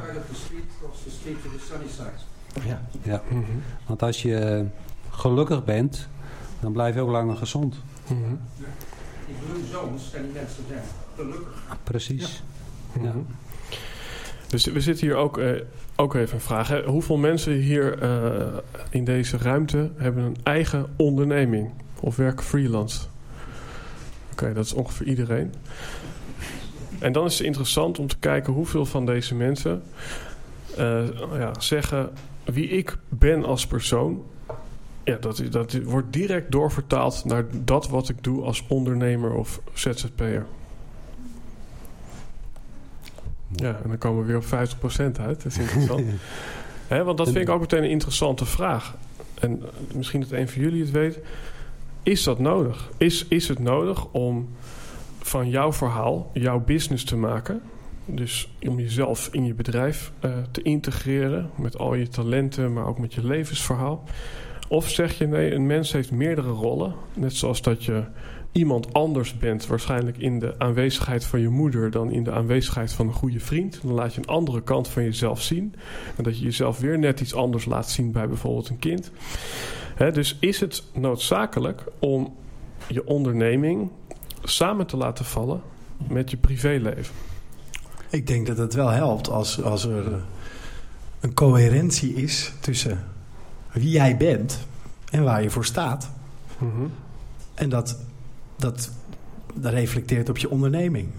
[2.65, 2.81] Ja.
[3.03, 3.21] Ja.
[3.29, 3.41] Mhm.
[3.87, 4.65] Want als je
[5.09, 6.07] gelukkig bent,
[6.59, 7.75] dan blijf je ook langer gezond.
[8.07, 8.15] Mhm.
[9.27, 10.83] Die blue zones zijn die mensen zijn
[11.15, 11.77] gelukkig.
[11.83, 12.43] Precies.
[12.93, 13.05] Mhm.
[13.05, 13.13] Ja.
[14.47, 15.61] Dus we zitten hier ook, eh,
[15.95, 16.67] ook even een vraag.
[16.67, 16.83] Hè.
[16.83, 18.57] Hoeveel mensen hier eh,
[18.89, 21.71] in deze ruimte hebben een eigen onderneming
[22.01, 22.99] of werken freelance?
[24.31, 25.53] Oké, dat is ongeveer iedereen.
[26.99, 29.83] En dan is het interessant om te kijken hoeveel van deze mensen
[30.77, 32.09] eh, ja, zeggen
[32.43, 34.23] wie ik ben als persoon.
[35.03, 40.45] Ja, dat, dat wordt direct doorvertaald naar dat wat ik doe als ondernemer of ZZP'er.
[43.55, 45.43] Ja, en dan komen we weer op 50% uit.
[45.43, 46.05] Dat is interessant.
[47.05, 48.95] Want dat vind ik ook meteen een interessante vraag.
[49.39, 51.19] En misschien dat een van jullie het weet.
[52.03, 52.89] Is dat nodig?
[52.97, 54.49] Is, is het nodig om
[55.21, 57.61] van jouw verhaal jouw business te maken?
[58.05, 62.99] Dus om jezelf in je bedrijf uh, te integreren met al je talenten, maar ook
[62.99, 64.03] met je levensverhaal.
[64.67, 66.93] Of zeg je nee, een mens heeft meerdere rollen.
[67.13, 68.03] Net zoals dat je
[68.51, 73.07] iemand anders bent, waarschijnlijk in de aanwezigheid van je moeder dan in de aanwezigheid van
[73.07, 73.79] een goede vriend.
[73.83, 75.75] Dan laat je een andere kant van jezelf zien.
[76.17, 79.11] En dat je jezelf weer net iets anders laat zien bij bijvoorbeeld een kind.
[80.01, 82.35] Hè, dus is het noodzakelijk om
[82.87, 83.89] je onderneming
[84.43, 85.61] samen te laten vallen
[86.07, 87.15] met je privéleven?
[88.09, 90.23] Ik denk dat het wel helpt als, als er
[91.19, 93.03] een coherentie is tussen
[93.71, 94.59] wie jij bent
[95.11, 96.11] en waar je voor staat.
[96.57, 96.91] Mm
[97.53, 97.99] En dat,
[98.55, 98.91] dat,
[99.53, 101.09] dat reflecteert op je onderneming.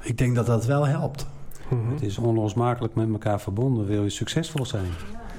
[0.00, 1.26] Ik denk dat dat wel helpt.
[1.68, 1.92] Mhm.
[1.92, 3.86] Het is onlosmakelijk met elkaar verbonden.
[3.86, 4.90] Wil je succesvol zijn?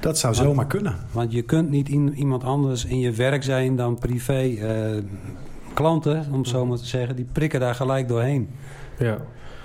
[0.03, 0.95] Dat zou zomaar kunnen.
[1.11, 4.55] Want je kunt niet in, iemand anders in je werk zijn dan privé.
[4.59, 5.03] eh,
[5.73, 8.49] klanten, om het zo maar te zeggen, die prikken daar gelijk doorheen.
[8.97, 9.17] Ja.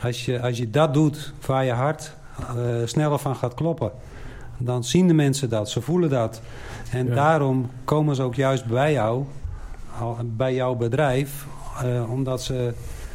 [0.02, 3.90] Als je, als je dat doet waar je hart eh, sneller van gaat kloppen,
[4.58, 6.40] dan zien de mensen dat, ze voelen dat.
[6.92, 7.14] En Ja.
[7.14, 9.24] daarom komen ze ook juist bij jou,
[10.24, 11.46] bij jouw bedrijf,
[11.82, 12.72] eh, omdat ze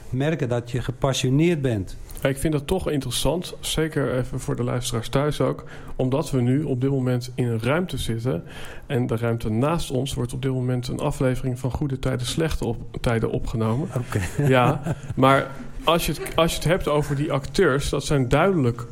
[0.09, 1.95] merken dat je gepassioneerd bent.
[2.29, 5.63] Ik vind dat toch interessant, zeker even voor de luisteraars thuis ook,
[5.95, 8.43] omdat we nu op dit moment in een ruimte zitten.
[8.85, 12.65] En de ruimte naast ons wordt op dit moment een aflevering van Goede Tijden, Slechte
[12.65, 13.89] op, Tijden opgenomen.
[13.97, 14.21] Oké.
[14.53, 15.47] Ja, maar
[15.83, 18.85] als je, het, als je het hebt over die acteurs, dat zijn duidelijk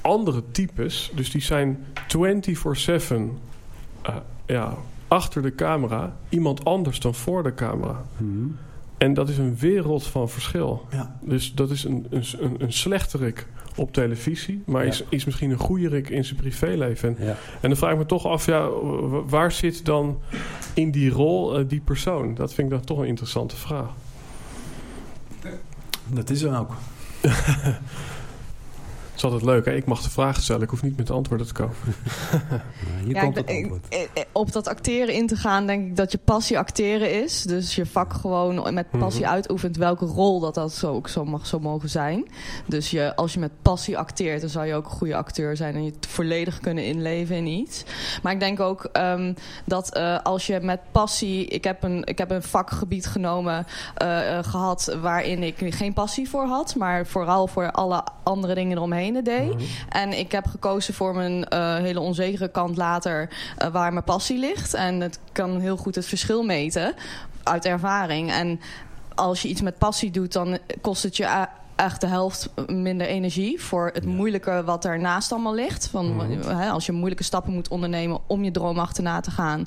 [0.00, 1.12] andere types.
[1.14, 3.14] Dus die zijn 24-7
[4.02, 4.16] eh,
[4.46, 4.74] ja,
[5.08, 8.04] achter de camera, iemand anders dan voor de camera.
[8.16, 8.46] Mhm.
[9.02, 10.86] En dat is een wereld van verschil.
[10.90, 11.16] Ja.
[11.22, 13.46] Dus dat is een, een, een, een slechterik
[13.76, 14.88] op televisie, maar Ja.
[14.90, 17.16] is, is misschien een goeierik in zijn privéleven.
[17.18, 17.36] En, Ja.
[17.60, 18.68] en dan vraag ik me toch af, ja,
[19.28, 20.20] waar zit dan
[20.74, 22.34] in die rol eh, die persoon?
[22.34, 23.88] Dat vind ik dan toch een interessante vraag.
[26.06, 26.70] Dat is er ook.
[29.22, 29.72] Is altijd leuk, hè?
[29.72, 31.74] ik mag de vraag stellen, ik hoef niet met de antwoorden te komen.
[33.04, 33.86] Hier Ja, komt ik- het ik- antwoord.
[33.88, 37.42] ik- ik- op dat acteren in te gaan, denk ik dat je passie acteren is.
[37.42, 39.32] Dus je vak gewoon met passie Mhm.
[39.32, 42.24] uitoefent welke rol dat dat zo, ook zo, mag, zo mogen zijn.
[42.66, 45.74] Dus je, als je met passie acteert, dan zou je ook een goede acteur zijn
[45.74, 47.84] en je het volledig kunnen inleven in iets.
[48.22, 49.32] Maar ik denk ook ehm,
[49.64, 51.46] dat eh, als je met passie.
[51.46, 56.28] Ik heb een, ik heb een vakgebied genomen eh, eh, gehad waarin ik geen passie
[56.28, 59.54] voor had, maar vooral voor alle andere dingen eromheen deed.
[59.88, 64.38] En ik heb gekozen voor mijn eh, hele onzekere kant later, eh, waar mijn passie
[64.38, 64.74] ligt.
[64.74, 66.94] En het kan heel goed het verschil meten
[67.42, 68.32] uit ervaring.
[68.32, 68.60] En
[69.14, 71.46] als je iets met passie doet, dan kost het je
[71.82, 75.88] echt de helft minder energie voor het moeilijke wat daarnaast allemaal ligt.
[75.88, 79.66] Van, hè, als je moeilijke stappen moet ondernemen om je droom achterna te gaan,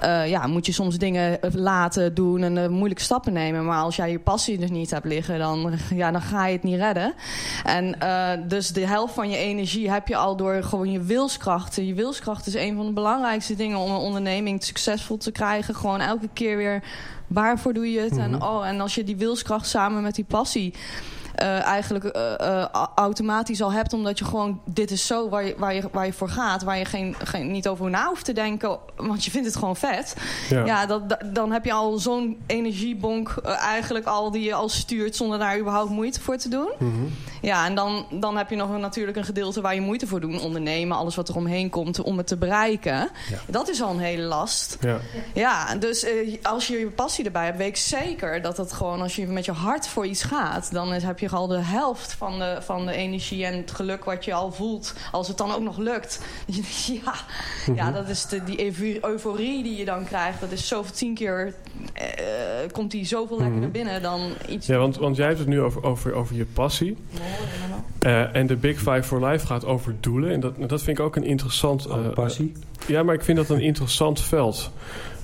[0.00, 3.64] eh, ja, moet je soms dingen laten doen en eh, moeilijke stappen nemen.
[3.64, 6.62] Maar als jij je passie dus niet hebt liggen, dan, ja, dan ga je het
[6.62, 7.14] niet redden.
[7.64, 11.74] En eh, dus de helft van je energie heb je al door gewoon je wilskracht.
[11.74, 15.74] Je wilskracht is een van de belangrijkste dingen om een onderneming succesvol te krijgen.
[15.74, 16.82] Gewoon elke keer weer
[17.26, 18.16] waarvoor doe je het?
[18.16, 20.74] en, oh, en als je die wilskracht samen met die passie
[21.40, 23.92] eh, eigenlijk eh, eh, automatisch al hebt.
[23.92, 26.62] Omdat je gewoon, dit is zo waar je, waar je, waar je voor gaat.
[26.62, 28.78] Waar je geen, geen, niet over na hoeft te denken.
[28.96, 30.16] Want je vindt het gewoon vet.
[30.48, 30.64] Ja.
[30.64, 35.38] Ja, dat, dan heb je al zo'n energiebonk eigenlijk al die je al stuurt zonder
[35.38, 36.70] daar überhaupt moeite voor te doen.
[36.78, 37.06] Mhm.
[37.42, 40.20] Ja, en dan, dan heb je nog een, natuurlijk een gedeelte waar je moeite voor
[40.20, 40.40] doet.
[40.40, 43.10] Ondernemen, alles wat er omheen komt om het te bereiken.
[43.46, 44.76] Dat is al een hele last.
[44.80, 44.98] Ja.
[45.34, 46.06] Ja, dus
[46.42, 49.44] als je je passie erbij hebt, weet ik zeker dat het gewoon, als je met
[49.44, 52.86] je hart voor iets gaat, dan is, heb je al de helft van de, van
[52.86, 56.20] de energie en het geluk wat je al voelt, als het dan ook nog lukt.
[56.46, 57.14] Dat je denkt, ja,
[57.74, 61.14] ja, dat is de, die eufor- euforie die je dan krijgt, dat is zoveel tien
[61.14, 61.54] keer,
[61.94, 62.04] eh,
[62.72, 63.70] komt die zoveel lekkerder Mhm.
[63.72, 64.66] binnen dan iets.
[64.66, 66.96] Ja, want, want jij hebt het nu over, over, over je passie.
[67.98, 70.30] Eh, en de Big Five for Life gaat over doelen.
[70.30, 71.84] En dat, dat vind ik ook een interessant...
[71.86, 72.52] eh, Ook passie.
[72.86, 74.70] Ja, maar ik vind dat een interessant veld.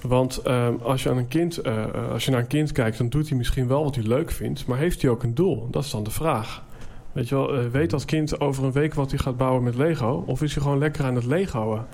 [0.09, 2.99] Want ehm, als, je aan een kind, eh, eh, als je naar een kind kijkt,
[2.99, 4.67] dan doet hij misschien wel wat hij leuk vindt.
[4.67, 5.69] Maar heeft hij ook een doel?
[5.71, 6.65] Dat is dan de vraag.
[7.13, 9.75] Weet je wel, eh, weet dat kind over een week wat hij gaat bouwen met
[9.75, 10.25] Lego?
[10.27, 11.75] Of is hij gewoon lekker aan het Legoen?
[11.75, 11.85] Ja.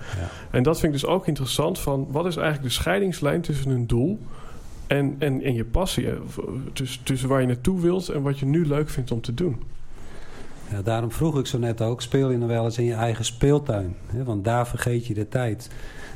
[0.51, 2.07] En dat vind ik dus ook interessant van...
[2.11, 4.19] wat is eigenlijk de scheidingslijn tussen een doel
[4.87, 6.09] en, en, en je passie?
[6.73, 9.63] Tussen, tussen waar je naartoe wilt en wat je nu leuk vindt om te doen.
[10.71, 13.25] Ja, daarom vroeg ik zo net ook, speel je nog wel eens in je eigen
[13.25, 13.97] speeltuin?
[14.07, 14.25] Hè?
[14.25, 15.71] Want daar vergeet je de tijd.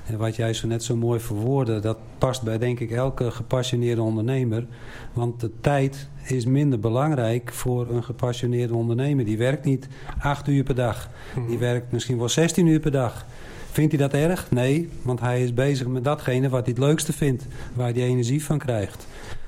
[0.07, 4.03] En wat jij zo net zo mooi verwoordde, dat past bij denk ik elke gepassioneerde
[4.03, 4.67] ondernemer.
[5.13, 9.25] Want de tijd is minder belangrijk voor een gepassioneerde ondernemer.
[9.25, 9.89] Die werkt niet
[10.21, 11.11] acht uur per dag.
[11.49, 13.27] Die werkt misschien wel 16 uur per dag.
[13.71, 14.51] Vindt hij dat erg?
[14.51, 17.47] Nee, want hij is bezig met datgene wat hij het leukste vindt.
[17.75, 19.07] Waar hij energie van krijgt.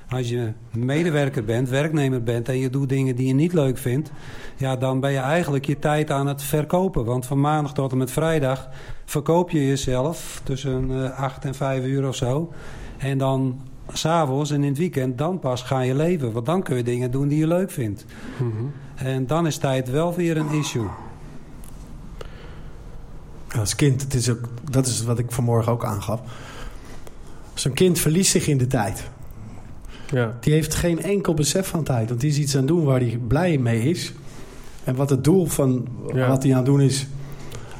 [0.09, 4.11] Als je medewerker bent, werknemer bent en je doet dingen die je niet leuk vindt,
[4.57, 7.05] ja, dan ben je eigenlijk je tijd aan het verkopen.
[7.05, 8.69] Want van maandag tot en met vrijdag
[9.05, 12.53] verkoop je jezelf tussen eh 8 en 5 uur of zo.
[12.97, 13.61] En dan
[13.93, 16.31] s'avonds en in het weekend, dan pas ga je leven.
[16.31, 18.05] Want dan kun je dingen doen die je leuk vindt.
[18.95, 20.87] En dan is tijd wel weer een issue.
[23.59, 26.21] Als kind, het is ook, dat is wat ik vanmorgen ook aangaf.
[27.53, 29.09] Zo'n kind verliest zich in de tijd.
[30.11, 30.37] Ja.
[30.39, 32.09] Die heeft geen enkel besef van tijd.
[32.09, 34.13] Want die is iets aan het doen waar hij blij mee is.
[34.83, 36.27] En wat het doel van Ja.
[36.27, 37.07] wat hij aan het doen is,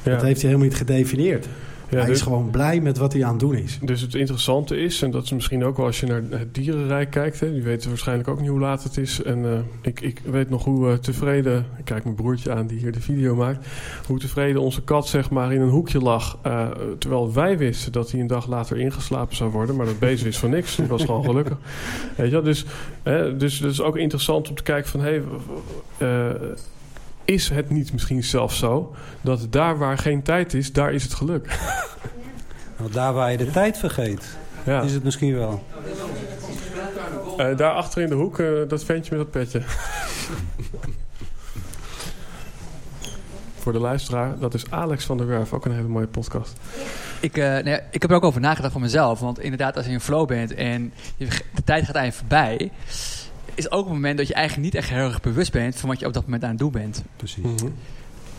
[0.02, 1.48] dat heeft hij helemaal niet gedefinieerd.
[1.90, 3.78] Ja, hij dus- is gewoon blij met wat hij aan het doen is.
[3.82, 7.10] Dus het interessante is, en dat is misschien ook wel als je naar het dierenrijk
[7.10, 9.22] kijkt, hè, die weten waarschijnlijk ook niet hoe laat het is.
[9.22, 12.78] En eh, ik, ik weet nog hoe eh, tevreden, ik kijk mijn broertje aan die
[12.78, 13.66] hier de video maakt,
[14.06, 16.38] hoe tevreden onze kat zeg maar in een hoekje lag.
[16.42, 16.68] eh,
[16.98, 20.38] terwijl wij wisten dat hij een dag later ingeslapen zou worden, maar dat beest wist
[20.38, 20.76] van niks.
[20.76, 21.56] Die was gewoon gelukkig.
[22.16, 22.42] Weet je?
[22.42, 22.64] Dus,
[23.02, 25.20] hè, dus het is ook interessant om te kijken van, hé,
[25.98, 26.38] hey,
[27.24, 31.14] is het niet misschien zelfs zo dat daar waar geen tijd is, daar is het
[31.14, 31.58] geluk?
[32.76, 34.82] Want daar waar je de tijd vergeet, Ja.
[34.82, 35.64] is het misschien wel.
[37.36, 39.62] Eh, daar achter in de hoek, eh, dat ventje met dat petje.
[43.58, 45.52] Voor de luisteraar, dat is Alex van der Werf.
[45.52, 46.52] Ook een hele mooie podcast.
[47.20, 49.20] Ik, eh, nou ja, ik heb er ook over nagedacht voor mezelf.
[49.20, 52.70] Want inderdaad, als je in flow bent en je, de tijd gaat eigenlijk voorbij...
[53.54, 55.76] is ook een moment dat je eigenlijk niet echt heel erg bewust bent...
[55.76, 57.02] van wat je op dat moment aan het doen bent.
[57.16, 57.62] Precies.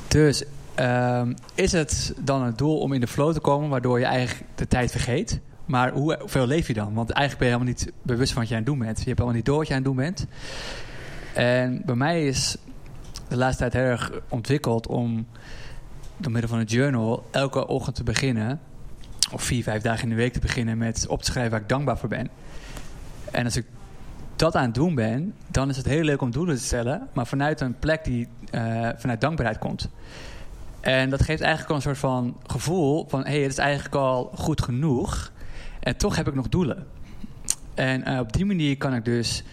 [0.07, 0.43] Dus
[0.75, 3.69] ehm, is het dan het doel om in de flow te komen...
[3.69, 5.39] waardoor je eigenlijk de tijd vergeet?
[5.65, 6.93] Maar hoe- hoeveel leef je dan?
[6.93, 8.97] Want eigenlijk ben je helemaal niet bewust van wat je aan het doen bent.
[8.97, 10.25] Je hebt helemaal niet door wat je aan het doen bent.
[11.33, 12.57] En bij mij is
[13.27, 15.27] de laatste tijd heel erg ontwikkeld om
[16.17, 18.59] door middel van een journal elke ochtend te beginnen,
[19.31, 21.69] of vier, vijf dagen in de week te beginnen met op te schrijven waar ik
[21.69, 22.29] dankbaar voor ben.
[23.31, 23.65] En als ik
[24.41, 27.27] dat aan het doen ben, dan is het heel leuk om doelen te stellen, maar
[27.27, 29.89] vanuit een plek die eh, vanuit dankbaarheid komt.
[30.79, 33.95] En dat geeft eigenlijk al een soort van gevoel van, hé, hey, het is eigenlijk
[33.95, 35.31] al goed genoeg.
[35.79, 36.87] En toch heb ik nog doelen.
[37.73, 39.43] En eh, op die manier kan ik dus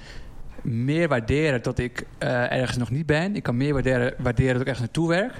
[0.63, 3.37] meer waarderen dat ik eh, ergens nog niet ben.
[3.37, 5.35] Ik kan meer waarderen, waarderen dat ik ergens naartoe werk.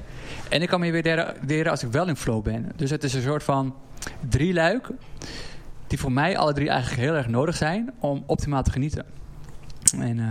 [0.49, 2.73] En ik kan meer waarderen, als ik wel in flow ben.
[2.77, 3.75] Dus het is een soort van
[4.29, 4.91] drieluik...
[5.87, 7.93] die voor mij alle drie eigenlijk heel erg nodig zijn...
[7.99, 9.18] om optimaal te genieten.
[9.93, 10.27] En eh,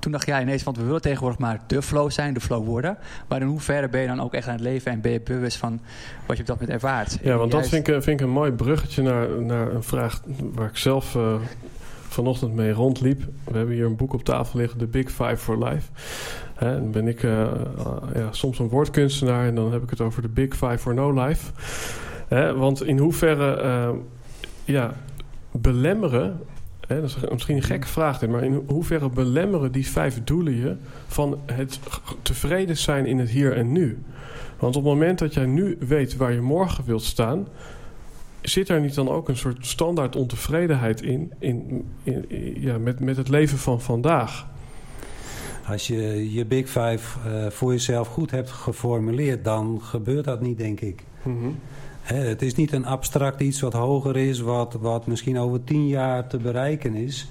[0.00, 0.62] toen dacht jij ineens...
[0.62, 2.98] want we willen tegenwoordig maar de flow zijn, de flow worden.
[3.28, 4.92] Maar in hoeverre ben je dan ook echt aan het leven...
[4.92, 5.80] en ben je bewust van
[6.26, 7.18] wat je op dat moment ervaart?
[7.22, 10.22] Ja, want dat vind ik, eh, vind ik een mooi bruggetje naar, naar een vraag
[10.54, 11.34] waar ik zelf eh,
[12.08, 13.22] vanochtend mee rondliep.
[13.44, 15.90] We hebben hier een boek op tafel liggen, The Big Five for Life.
[16.54, 17.22] Hè, dan ben ik
[18.14, 21.24] ja, soms een woordkunstenaar en dan heb ik het over de Big Five for No
[21.24, 21.52] Life.
[22.28, 23.94] Hè, want in hoeverre
[24.64, 24.94] ja,
[25.52, 26.40] belemmeren,
[26.88, 30.76] hè, dat is misschien een gekke vraag, maar in hoeverre belemmeren die vijf doelen je
[31.06, 31.78] van het
[32.22, 33.98] tevreden zijn in het hier en nu?
[34.58, 37.46] Want op het moment dat jij nu weet waar je morgen wilt staan,
[38.40, 43.00] zit er niet dan ook een soort standaard ontevredenheid in, in, in- in- ja, met,
[43.00, 44.46] met het leven van vandaag?
[45.70, 50.58] Als je je Big Five eh, voor jezelf goed hebt geformuleerd, dan gebeurt dat niet,
[50.58, 51.04] denk ik.
[52.00, 55.88] Hè, het is niet een abstract iets wat hoger is, wat, wat misschien over tien
[55.88, 57.28] jaar te bereiken is.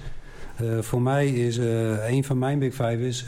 [0.56, 3.26] Eh, voor mij is eh, een van mijn Big Five is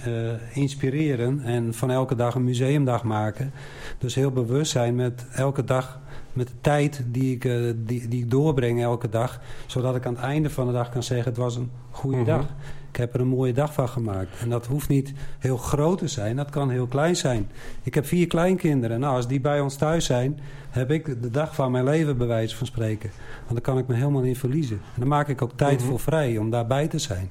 [0.52, 3.52] inspireren en van elke dag een museumdag maken.
[3.98, 6.00] Dus heel bewust zijn met elke dag,
[6.32, 7.42] met de tijd die ik,
[7.86, 9.40] die, die ik doorbreng elke dag.
[9.66, 12.26] Zodat ik aan het einde van de dag kan zeggen, het was een goede Mhm.
[12.26, 12.46] dag.
[12.90, 14.36] Ik heb er een mooie dag van gemaakt.
[14.40, 17.48] En dat hoeft niet heel groot te zijn, dat kan heel klein zijn.
[17.82, 19.00] Ik heb vier kleinkinderen.
[19.00, 22.26] Nou, als die bij ons thuis zijn, heb ik de dag van mijn leven bij
[22.26, 23.10] wijze van spreken.
[23.38, 24.76] Want dan kan ik me helemaal niet verliezen.
[24.94, 25.88] En dan maak ik ook tijd Mhm.
[25.88, 27.30] voor vrij om daarbij te zijn.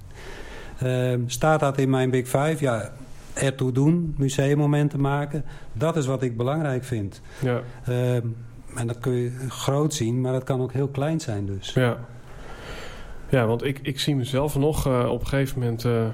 [0.79, 2.55] Ehm, staat dat in mijn Big Five?
[2.59, 2.91] Ja,
[3.33, 5.43] ertoe doen, museummomenten maken.
[5.73, 7.21] Dat is wat ik belangrijk vind.
[7.41, 8.27] Ja, Ehm,
[8.75, 11.73] en dat kun je groot zien, maar dat kan ook heel klein zijn dus.
[11.73, 11.97] ja.
[13.29, 15.85] Ja want ik, ik zie mezelf nog eh, op een gegeven moment...
[15.85, 16.05] eh,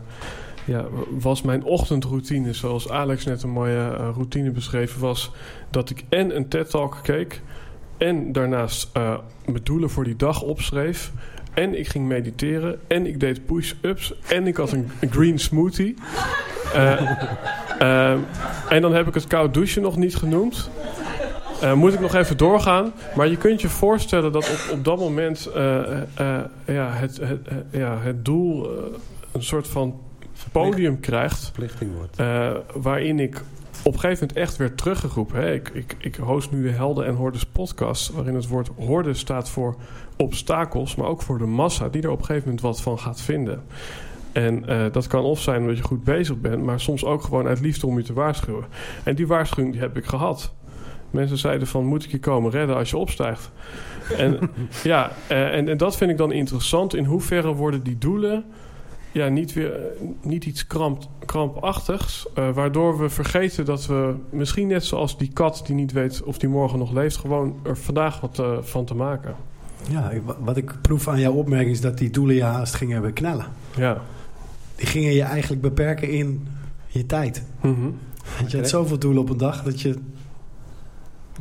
[0.65, 5.31] ja, was mijn ochtendroutine, zoals Alex net een mooie uh, routine beschreven, was
[5.69, 7.41] dat ik en een TED-talk keek
[7.97, 8.89] en daarnaast
[9.45, 11.11] mijn doelen voor die dag opschreef.
[11.55, 12.79] En ik ging mediteren.
[12.87, 14.13] En ik deed push-ups.
[14.27, 15.95] En ik had een, een green smoothie.
[16.75, 18.11] Uh,
[18.69, 20.69] en dan heb ik het koud douchen nog niet genoemd.
[21.65, 22.93] Uh, moet ik nog even doorgaan.
[23.15, 25.49] Maar je kunt je voorstellen dat op, op dat moment
[26.65, 27.39] ja, het, het,
[27.71, 28.69] ja, het doel
[29.31, 29.99] een soort van
[30.51, 31.43] podium krijgt.
[31.43, 32.17] Verplichting wordt.
[32.73, 33.41] waarin ik
[33.85, 35.41] op een gegeven moment echt werd teruggeroepen.
[35.41, 35.53] Hè.
[35.53, 38.11] Ik, ik, ik host nu de Helden en Hordes podcast...
[38.11, 39.75] waarin het woord horde staat voor
[40.17, 40.95] obstakels...
[40.95, 43.63] maar ook voor de massa die er op een gegeven moment wat van gaat vinden.
[44.31, 46.63] En uh, dat kan of zijn omdat je goed bezig bent...
[46.63, 48.65] maar soms ook gewoon uit liefde om je te waarschuwen.
[49.03, 50.53] En die waarschuwing die heb ik gehad.
[51.15, 53.51] Mensen zeiden van, moet ik je komen redden als je opstijgt?
[54.17, 54.39] en,
[54.83, 56.95] ja, uh, en, en dat vind ik dan interessant.
[56.95, 58.45] In hoeverre worden die doelen
[59.11, 59.79] ja, niet, weer,
[60.21, 62.27] niet iets kramp, krampachtigs.
[62.37, 66.37] Uh, waardoor we vergeten dat we misschien net zoals die kat die niet weet of
[66.37, 69.35] die morgen nog leeft, gewoon er vandaag wat uh, van te maken.
[69.89, 73.45] Ja, wat ik proef aan jouw opmerking is dat die doelen je haast gingen beknellen.
[73.75, 74.01] Ja.
[74.75, 76.47] Die gingen je eigenlijk beperken in
[76.87, 77.43] je tijd.
[77.61, 77.97] Mm -hmm.
[78.37, 79.95] Want je had zoveel doelen op een dag dat je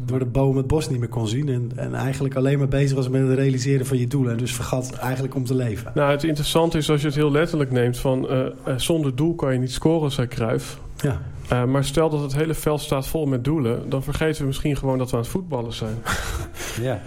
[0.01, 1.49] door de boom het bos niet meer kon zien.
[1.49, 4.33] En, en eigenlijk alleen maar bezig was met het realiseren van je doelen.
[4.33, 5.93] En dus vergat eigenlijk om te leven.
[5.95, 7.99] Nou, het interessante is als je het heel letterlijk neemt...
[7.99, 10.81] van uh, uh, zonder doel kan je niet scoren, zei Cruijff.
[10.97, 11.21] Ja.
[11.53, 13.89] Uh, maar stel dat het hele veld staat vol met doelen...
[13.91, 15.97] dan vergeten we misschien gewoon dat we aan het voetballen zijn.
[16.81, 17.01] ja.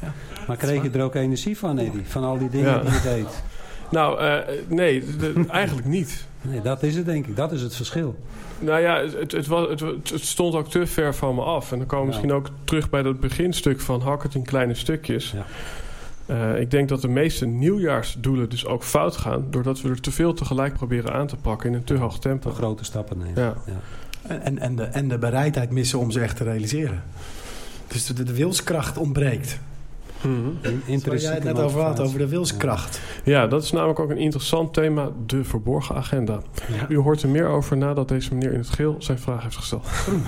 [0.00, 0.12] ja.
[0.46, 2.02] Maar kreeg je er ook energie van, Eddie?
[2.04, 2.80] Van al die dingen ja.
[2.80, 3.42] die je deed?
[3.92, 4.20] Nou,
[4.68, 6.26] nee, de, eigenlijk niet.
[6.42, 7.36] Nee, dat is het denk ik.
[7.36, 8.16] Dat is het verschil.
[8.58, 11.72] Nou ja, het, het, was, het, het, stond ook te ver van me af.
[11.72, 14.74] En dan komen we misschien ook terug bij dat beginstuk van hak het in kleine
[14.74, 15.30] stukjes.
[15.30, 15.46] Ja.
[16.26, 19.46] Uh, ik denk dat de meeste nieuwjaarsdoelen dus ook fout gaan...
[19.50, 22.50] doordat we er te veel tegelijk proberen aan te pakken in een te hoog tempo.
[22.50, 23.42] Te grote stappen nemen.
[23.42, 23.54] Ja.
[23.66, 23.80] ja.
[24.38, 27.02] En, en, de, en de bereidheid missen om ze echt te realiseren.
[27.86, 29.58] Dus de, de wilskracht ontbreekt.
[30.22, 31.00] Mm -hmm.
[31.04, 33.00] Waar jij het net over had, over de wilskracht.
[33.24, 33.46] Ja.
[33.46, 36.42] dat is namelijk ook een interessant thema, de verborgen agenda.
[36.68, 36.88] Ja.
[36.88, 39.86] U hoort er meer over nadat deze meneer in het geel zijn vraag heeft gesteld.
[39.86, 40.22] Groen.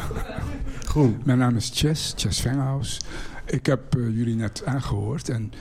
[0.84, 1.20] Groen.
[1.24, 3.00] Mijn naam is Chess, Chess Venghaus.
[3.46, 5.52] Ik heb uh, jullie net aangehoord en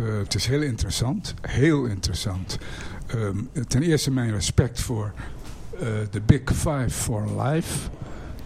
[0.00, 2.58] uh, het is heel interessant, heel interessant.
[3.14, 5.12] Um, ten eerste mijn respect voor
[5.74, 5.80] uh,
[6.10, 7.88] de Big Five for Life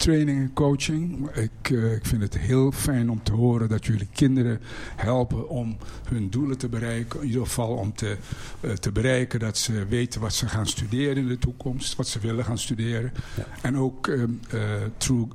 [0.01, 1.30] training en coaching.
[1.30, 4.61] Ik, uh, ik vind het heel fijn om te horen dat jullie kinderen
[4.96, 5.76] helpen om
[6.09, 7.20] hun doelen te bereiken.
[7.20, 8.16] In ieder geval om te,
[8.61, 11.96] uh, te bereiken dat ze weten wat ze gaan studeren in de toekomst.
[11.96, 13.12] Wat ze willen gaan studeren.
[13.36, 13.44] Ja.
[13.62, 14.62] En ook um, uh,
[14.96, 15.26] True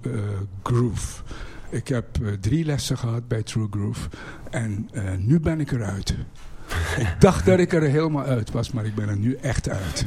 [0.64, 1.24] Groove.
[1.70, 2.08] Ik heb
[2.40, 4.10] drie lessen gehad bij True Groove.
[4.50, 6.16] En nu ben ik eruit.
[6.98, 10.06] ik dacht dat ik er helemaal uit was, maar ik ben er nu echt uit.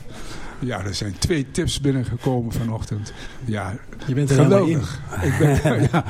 [0.58, 3.12] Ja, er zijn twee tips binnengekomen vanochtend.
[3.44, 5.00] Ja, je bent er geweldig.
[5.22, 5.32] In.
[5.32, 6.04] Ik ben, ja,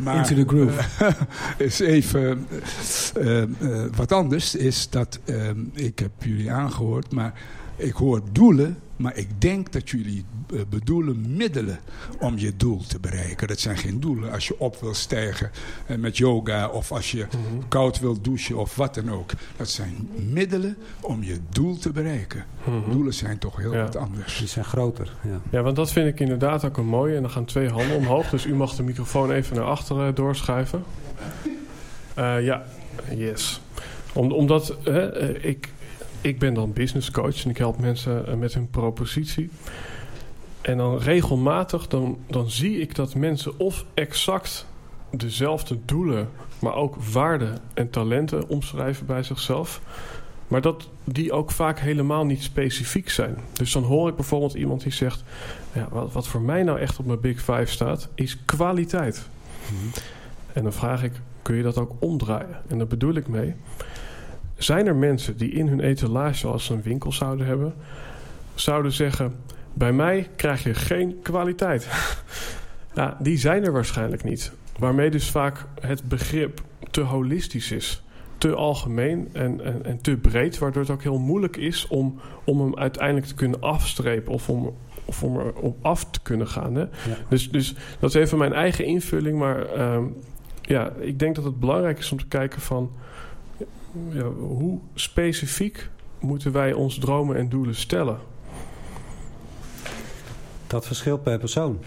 [0.00, 0.82] maar, Into the groove.
[1.64, 2.46] Is even
[3.18, 5.20] uh, uh, wat anders is dat
[5.72, 7.32] ik heb jullie aangehoord, maar
[7.76, 11.78] ik hoor doelen, maar ik denk dat jullie uh, bedoelen middelen
[12.18, 13.48] om je doel te bereiken.
[13.48, 14.32] Dat zijn geen doelen.
[14.32, 15.50] Als je op wil stijgen
[15.88, 17.68] uh, met yoga of als je mm -hmm.
[17.68, 19.30] koud wil douchen of wat dan ook.
[19.56, 22.44] Dat zijn middelen om je doel te bereiken.
[22.64, 22.92] Mm -hmm.
[22.92, 23.82] Doelen zijn toch heel ja.
[23.82, 24.38] wat anders.
[24.38, 25.12] Die zijn groter.
[25.22, 25.40] Ja.
[25.50, 27.16] ja, want dat vind ik inderdaad ook een mooie.
[27.16, 28.30] En dan gaan twee handen omhoog.
[28.30, 30.84] Dus u mag de microfoon even naar achteren uh, doorschuiven.
[32.18, 32.64] Uh, ja,
[33.14, 33.60] yes.
[34.12, 34.76] Om, omdat
[35.40, 35.68] ik
[36.24, 39.50] ik ben dan business coach en ik help mensen met hun propositie.
[40.60, 44.66] En dan regelmatig dan, dan zie ik dat mensen of exact
[45.10, 49.80] dezelfde doelen, maar ook waarden en talenten omschrijven bij zichzelf.
[50.48, 53.36] Maar dat die ook vaak helemaal niet specifiek zijn.
[53.52, 55.24] Dus dan hoor ik bijvoorbeeld iemand die zegt:
[55.72, 59.28] ja, wat, wat voor mij nou echt op mijn Big Five staat, is kwaliteit.
[59.70, 59.90] Mm-hmm.
[60.52, 61.12] En dan vraag ik:
[61.42, 62.62] kun je dat ook omdraaien?
[62.68, 63.54] En daar bedoel ik mee.
[64.56, 67.74] Zijn er mensen die in hun etalage, als ze een winkel zouden hebben,
[68.54, 69.34] zouden zeggen:
[69.72, 71.88] Bij mij krijg je geen kwaliteit?
[72.94, 74.52] nou, die zijn er waarschijnlijk niet.
[74.78, 78.02] Waarmee dus vaak het begrip te holistisch is.
[78.38, 82.60] Te algemeen en, en, en te breed, waardoor het ook heel moeilijk is om, om
[82.60, 84.74] hem uiteindelijk te kunnen afstrepen of om,
[85.04, 86.74] of om er op af te kunnen gaan.
[86.74, 86.80] Hè?
[86.80, 86.88] Ja.
[87.28, 90.16] Dus, dus dat is even mijn eigen invulling, maar um,
[90.62, 92.90] ja, ik denk dat het belangrijk is om te kijken van
[94.08, 95.90] ja, hoe specifiek
[96.20, 98.18] moeten wij ons dromen en doelen stellen?
[100.66, 101.78] Dat verschilt per persoon.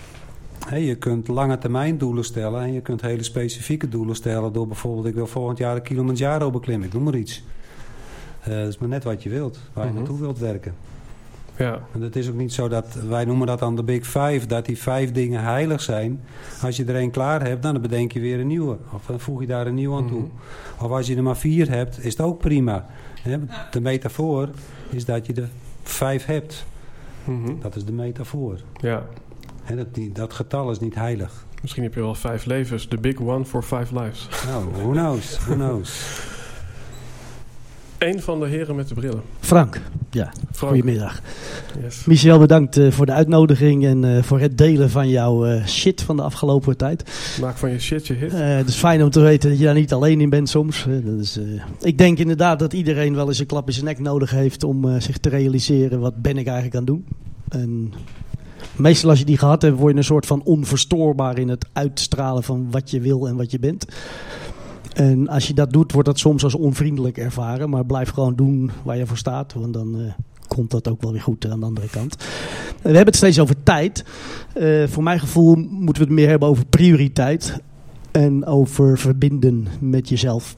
[0.66, 4.68] He, je kunt lange termijn doelen stellen en je kunt hele specifieke doelen stellen door
[4.68, 7.44] bijvoorbeeld ik wil volgend jaar de Kilimanjaro beklimmen, ik noem maar iets.
[8.48, 10.06] Uh, dat is maar net wat je wilt, waar je mm -hmm.
[10.06, 10.74] naartoe wilt werken.
[11.58, 11.80] Ja.
[11.94, 14.66] En het is ook niet zo dat, wij noemen dat dan de Big Five, dat
[14.66, 16.24] die vijf dingen heilig zijn.
[16.62, 18.78] Als je er één klaar hebt, dan bedenk je weer een nieuwe.
[18.94, 20.20] Of dan voeg je daar een nieuw aan toe.
[20.20, 20.86] Mhm.
[20.86, 22.86] Of als je er maar vier hebt, is het ook prima.
[23.72, 24.50] De metafoor
[24.90, 25.50] is dat je er
[25.84, 26.66] vijf hebt.
[27.24, 27.60] Mhm.
[27.62, 28.60] Dat is de metafoor.
[28.74, 29.06] Ja.
[29.76, 31.46] Dat, dat getal is niet heilig.
[31.62, 32.88] Misschien heb je wel vijf levens.
[32.88, 34.30] The big one for five lives.
[34.46, 36.20] Nou, who knows, who knows.
[37.98, 39.22] Eén van de heren met de brillen.
[39.40, 39.82] Frank,
[40.12, 40.32] ja.
[40.52, 40.74] Frank.
[40.74, 41.22] Goedemiddag.
[41.82, 42.06] Yes.
[42.06, 46.02] Michel, bedankt eh, voor de uitnodiging en eh, voor het delen van jouw eh, shit
[46.02, 47.04] van de afgelopen tijd.
[47.42, 48.32] Maak van je shit je hit.
[48.32, 50.86] Het is fijn om te weten dat je daar niet alleen in bent soms.
[51.04, 51.40] Dat is,
[51.82, 55.00] ik denk inderdaad dat iedereen wel eens een klap in zijn nek nodig heeft om
[55.02, 57.06] zich te realiseren wat ben ik eigenlijk aan het doen.
[57.50, 57.94] En
[58.76, 62.44] meestal als je die gehad hebt, word je een soort van onverstoorbaar in het uitstralen
[62.44, 63.86] van wat je wil en wat je bent.
[64.98, 67.70] En als je dat doet, wordt dat soms als onvriendelijk ervaren.
[67.70, 69.54] Maar blijf gewoon doen waar je voor staat.
[69.54, 70.14] Want dan eh,
[70.48, 72.16] komt dat ook wel weer goed aan de andere kant.
[72.16, 72.26] Eh,
[72.82, 74.06] we hebben het steeds over tijd.
[74.54, 77.60] Eh, voor mijn gevoel moeten we het meer hebben over prioriteit.
[78.12, 80.56] En over verbinden met jezelf.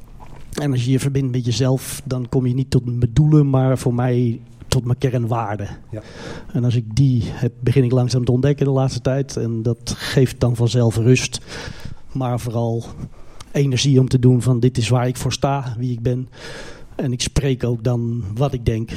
[0.53, 3.77] En als je je verbindt met jezelf, dan kom je niet tot mijn doelen, maar
[3.77, 5.69] voor mij tot mijn kernwaarden.
[5.91, 6.01] Ja.
[6.53, 9.37] En als ik die heb, begin ik langzaam te ontdekken de laatste tijd.
[9.37, 11.39] En dat geeft dan vanzelf rust.
[12.11, 12.83] Maar vooral
[13.51, 16.29] energie om te doen van dit is waar ik voor sta, wie ik ben.
[16.95, 18.91] En ik spreek ook dan wat ik denk.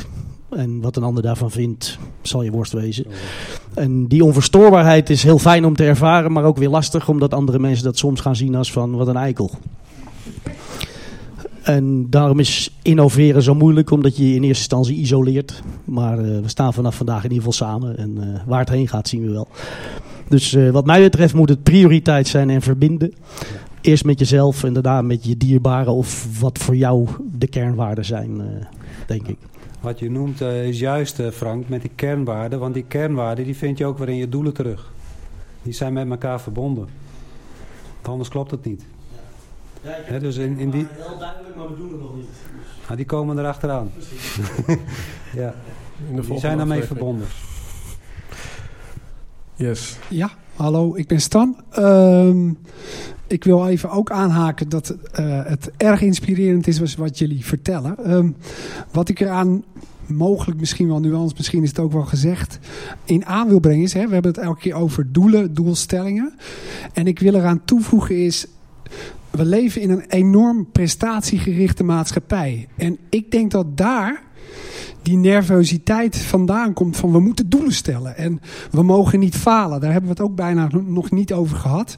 [0.50, 3.06] En wat een ander daarvan vindt, zal je worst wezen.
[3.74, 7.58] En die onverstoorbaarheid is heel fijn om te ervaren, maar ook weer lastig, omdat andere
[7.58, 9.50] mensen dat soms gaan zien als van wat een eikel.
[11.62, 15.62] En daarom is innoveren zo moeilijk, omdat je je in eerste instantie isoleert.
[15.84, 17.98] Maar eh, we staan vanaf vandaag in ieder geval samen.
[17.98, 19.48] En eh, waar het heen gaat, zien we wel.
[20.28, 23.12] Dus eh, wat mij betreft moet het prioriteit zijn en verbinden.
[23.82, 27.08] Eerst met jezelf en daarna met je dierbaren of wat voor jou
[27.38, 28.66] de kernwaarden zijn, eh,
[29.06, 29.38] denk ik.
[29.80, 32.58] Wat je noemt eh, is juist, eh, Frank, met die kernwaarden.
[32.58, 34.92] Want die kernwaarden die vind je ook weer in je doelen terug.
[35.62, 36.86] Die zijn met elkaar verbonden.
[37.94, 38.84] Want anders klopt het niet.
[39.82, 40.86] Hè, dus in, in die...
[40.90, 42.28] Heel duidelijk, maar we doen het nog niet.
[42.86, 43.90] Ah, die komen erachteraan.
[45.34, 45.54] ja,
[46.08, 47.26] In de die zijn daarmee verbonden.
[49.54, 49.98] Yes.
[50.08, 51.56] Ja, hallo, ik ben Stan.
[51.70, 52.52] Ehm,
[53.32, 58.04] ik wil even ook aanhaken dat eh, het erg inspirerend is wat jullie vertellen.
[58.04, 58.30] Ehm,
[58.90, 59.64] wat ik eraan
[60.06, 62.58] mogelijk misschien wel nuance, misschien is het ook wel gezegd,
[63.04, 66.34] in aan wil brengen is, hè, we hebben het elke keer over doelen, doelstellingen.
[66.92, 68.46] En ik wil eraan toevoegen is,
[69.30, 72.68] we leven in een enorm prestatiegerichte maatschappij.
[72.76, 74.22] En ik denk dat daar
[75.02, 78.16] die nervositeit vandaan komt van we moeten doelen stellen.
[78.16, 78.40] En
[78.70, 79.80] we mogen niet falen.
[79.80, 81.96] Daar hebben we het ook bijna nog niet over gehad.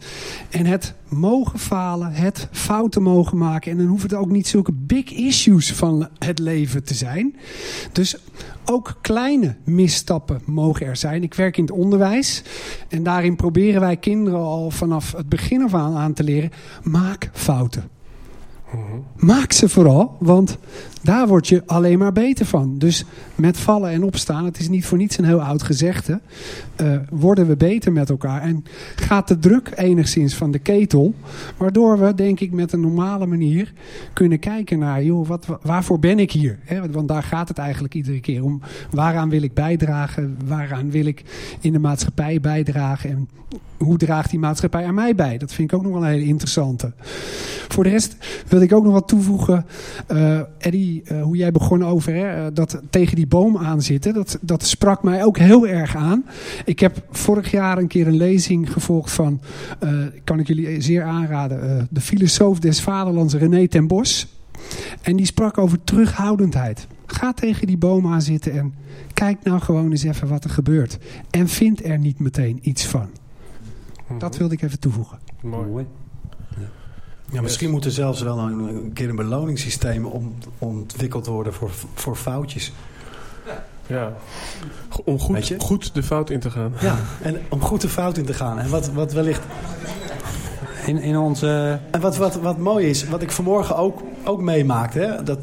[0.50, 3.70] En het mogen falen, het fouten mogen maken.
[3.70, 7.36] En dan hoeven het ook niet zulke big issues van het leven te zijn.
[7.92, 8.16] Dus
[8.64, 11.22] ook kleine misstappen mogen er zijn.
[11.22, 12.42] Ik werk in het onderwijs.
[12.88, 16.50] En daarin proberen wij kinderen al vanaf het begin af aan aan te leren.
[16.82, 17.93] Maak fouten.
[19.16, 20.58] Maak ze vooral, want
[21.02, 22.78] daar word je alleen maar beter van.
[22.78, 23.04] Dus
[23.34, 26.20] met vallen en opstaan, het is niet voor niets een heel oud gezegde,
[26.76, 28.42] eh, worden we beter met elkaar.
[28.42, 28.64] En
[28.96, 31.14] gaat de druk enigszins van de ketel,
[31.56, 33.72] waardoor we denk ik met een normale manier
[34.12, 36.58] kunnen kijken naar, joh, wat, waarvoor ben ik hier?
[36.64, 38.60] Hè, want daar gaat het eigenlijk iedere keer om.
[38.90, 40.36] Waaraan wil ik bijdragen?
[40.46, 41.22] Waaraan wil ik
[41.60, 43.10] in de maatschappij bijdragen?
[43.10, 43.28] En
[43.78, 45.38] hoe draagt die maatschappij aan mij bij?
[45.38, 46.92] Dat vind ik ook nog wel een hele interessante.
[47.68, 48.16] Voor de rest
[48.48, 49.66] wil ik ook nog wat toevoegen.
[50.06, 54.14] Eh Eddie, eh, hoe jij begon over hè, eh, dat tegen die boom aanzitten.
[54.14, 56.24] Dat, dat sprak mij ook heel erg aan.
[56.64, 59.40] Ik heb vorig jaar een keer een lezing gevolgd van,
[60.24, 64.26] kan ik jullie zeer aanraden, de filosoof des vaderlands René ten Bos.
[65.02, 66.86] En die sprak over terughoudendheid.
[67.06, 68.74] Ga tegen die boom aan zitten en
[69.14, 70.98] kijk nou gewoon eens even wat er gebeurt.
[71.30, 73.08] En vind er niet meteen iets van.
[74.18, 75.18] Dat wilde ik even toevoegen.
[75.42, 75.86] Mooi.
[77.30, 81.70] Ja, misschien moet er zelfs wel een, een keer een beloningssysteem om, ontwikkeld worden voor,
[81.94, 82.72] voor foutjes.
[83.86, 84.12] Ja.
[85.04, 86.72] Om goed, goed de fout in te gaan.
[86.80, 88.58] Ja, en om goed de fout in te gaan.
[88.58, 89.42] En wat, wat wellicht.
[90.86, 91.80] In, in onze...
[91.90, 95.38] En wat, wat, wat mooi is, wat ik vanmorgen ook, ook meemaakte, hè, dat,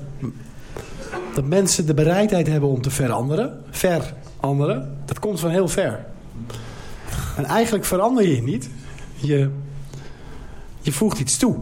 [1.34, 3.62] dat mensen de bereidheid hebben om te veranderen.
[3.70, 4.98] Veranderen.
[5.06, 6.06] Dat komt van heel ver.
[7.38, 8.70] En eigenlijk verander je niet.
[9.16, 9.50] Je,
[10.82, 11.56] je voegt iets toe.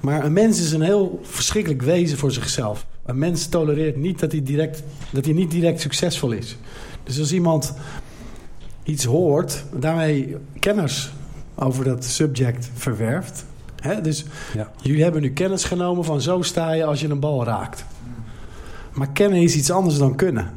[0.00, 2.86] Maar een mens is een heel verschrikkelijk wezen voor zichzelf.
[3.06, 6.56] Een mens tolereert niet dat hij, direct, dat hij niet direct succesvol is.
[7.02, 7.74] Dus als iemand
[8.82, 11.12] iets hoort, daarmee kennis
[11.54, 13.44] over dat subject verwerft.
[13.80, 14.00] Hè?
[14.00, 14.24] Dus
[14.54, 14.70] Ja.
[14.82, 17.84] jullie hebben nu kennis genomen van zo sta je als je een bal raakt.
[18.92, 20.50] Maar kennen is iets anders dan kunnen.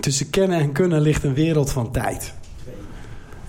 [0.00, 2.34] Tussen kennen en kunnen ligt een wereld van tijd.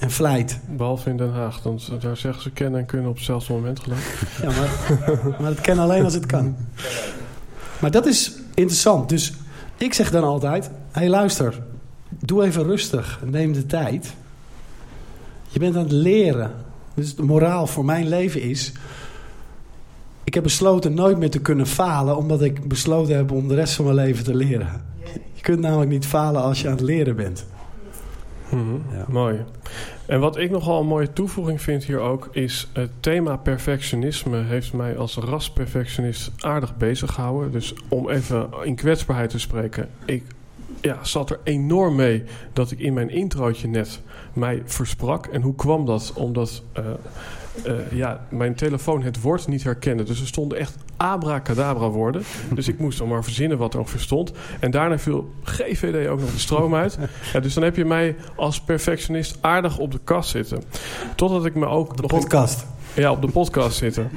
[0.03, 0.59] En vlijt.
[0.69, 4.25] Behalve in Den Haag, dan, daar zeggen ze kennen en kunnen op hetzelfde moment geloof
[4.41, 6.55] Ja, maar, maar het kan alleen als het kan.
[7.79, 9.09] Maar dat is interessant.
[9.09, 9.33] Dus
[9.77, 11.61] ik zeg dan altijd: hé, hey, luister,
[12.09, 14.13] doe even rustig, neem de tijd.
[15.47, 16.51] Je bent aan het leren.
[16.93, 18.71] Dus de moraal voor mijn leven is.
[20.23, 23.73] Ik heb besloten nooit meer te kunnen falen, omdat ik besloten heb om de rest
[23.73, 24.81] van mijn leven te leren.
[25.33, 27.45] Je kunt namelijk niet falen als je aan het leren bent.
[28.53, 29.39] Mhm, Mooi.
[30.05, 32.29] En wat ik nogal een mooie toevoeging vind hier ook...
[32.31, 37.51] is het thema perfectionisme heeft mij als rasperfectionist aardig bezig gehouden.
[37.51, 39.89] Dus om even in kwetsbaarheid te spreken...
[40.05, 40.23] ik
[40.81, 42.23] ja, zat er enorm mee
[42.53, 44.01] dat ik in mijn introotje net
[44.33, 45.25] mij versprak.
[45.25, 46.13] En hoe kwam dat?
[46.15, 46.85] Omdat uh,
[47.67, 50.03] uh, ja, mijn telefoon het woord niet herkende.
[50.03, 52.23] Dus er stonden echt abracadabra woorden.
[52.53, 54.31] Dus ik moest dan maar verzinnen wat er ongeveer stond.
[54.59, 56.97] En daarna viel GVD ook nog de stroom uit.
[57.33, 60.63] Ja, dus dan heb je mij als perfectionist aardig op de kast zitten.
[61.15, 61.95] Totdat ik me ook...
[61.95, 62.65] De nog podcast.
[62.93, 64.09] In, ja, op de podcast zitten.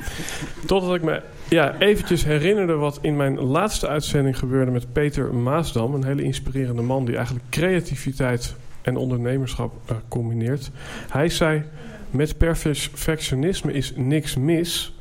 [0.67, 5.95] Totdat ik me ja, eventjes herinnerde wat in mijn laatste uitzending gebeurde met Peter Maasdam.
[5.95, 10.71] Een hele inspirerende man die eigenlijk creativiteit en ondernemerschap uh, combineert.
[11.09, 11.65] Hij zei,
[12.11, 14.96] met perfectionisme is niks mis.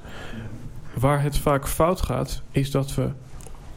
[0.99, 3.09] Waar het vaak fout gaat, is dat we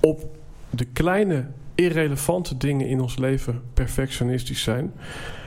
[0.00, 0.36] op
[0.70, 4.92] de kleine, irrelevante dingen in ons leven perfectionistisch zijn.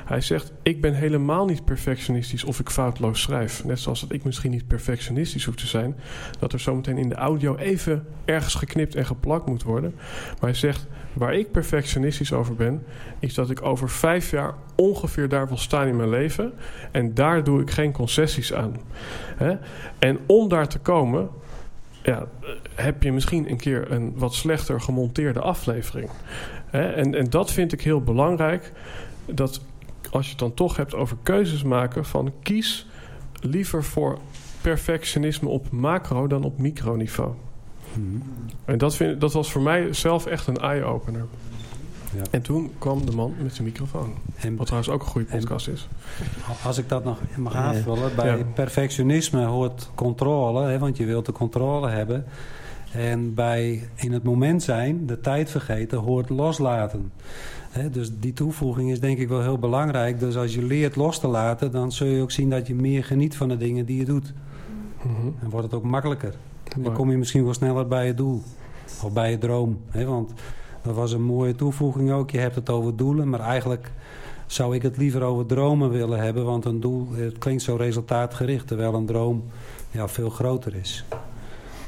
[0.06, 3.66] Hij zegt: Ik ben helemaal niet perfectionistisch of ik foutloos schrijf.
[3.66, 5.96] Net zoals dat ik misschien niet perfectionistisch hoef te zijn.
[6.40, 9.94] Dat er zometeen in de audio even ergens geknipt en geplakt moet worden.
[9.96, 12.84] Maar hij zegt: Waar ik perfectionistisch over ben,
[13.20, 16.54] is dat ik over vijf jaar ongeveer daar wil staan in mijn leven.
[16.92, 18.76] En daar doe ik geen concessies aan.
[20.00, 21.30] En om daar te komen,
[22.04, 22.28] ja,
[22.76, 26.10] heb je misschien een keer een wat slechter gemonteerde aflevering.
[26.72, 28.72] En, en dat vind ik heel belangrijk.
[29.26, 29.62] Dat
[30.12, 32.88] als je het dan toch hebt over keuzes maken, van kies
[33.42, 34.20] liever voor
[34.62, 37.34] perfectionisme op macro dan op microniveau.
[37.94, 38.24] Hmm.
[38.66, 41.26] En dat, vind, dat was voor mij zelf echt een eye-opener.
[42.16, 42.22] Ja.
[42.32, 44.14] En toen kwam de man met zijn microfoon.
[44.36, 45.88] En, wat trouwens ook een goede podcast is.
[46.64, 48.16] Als ik dat nog mag aanvullen.
[48.16, 48.44] Bij ja.
[48.54, 50.66] perfectionisme hoort controle.
[50.66, 52.26] Hè, want je wilt de controle hebben.
[52.92, 57.12] En bij in het moment zijn, de tijd vergeten, hoort loslaten.
[57.92, 60.20] dus die toevoeging is denk ik wel heel belangrijk.
[60.20, 63.04] Dus als je leert los te laten, dan zul je ook zien dat je meer
[63.04, 64.34] geniet van de dingen die je doet.
[65.04, 66.34] Mm En wordt het ook makkelijker.
[66.80, 68.42] Dan kom je misschien wel sneller bij je doel.
[69.04, 69.80] Of bij je droom.
[70.06, 70.34] want
[70.82, 72.32] dat was een mooie toevoeging ook.
[72.32, 73.92] Je hebt het over doelen, maar eigenlijk
[74.48, 76.46] zou ik het liever over dromen willen hebben.
[76.46, 79.44] Want een doel het klinkt zo resultaatgericht, terwijl een droom
[79.92, 81.06] ja, veel groter is.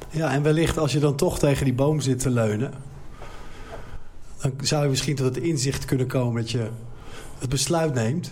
[0.09, 2.73] Ja, en wellicht als je dan toch tegen die boom zit te leunen...
[4.41, 6.67] dan zou je misschien tot het inzicht kunnen komen dat je
[7.39, 8.31] het besluit neemt...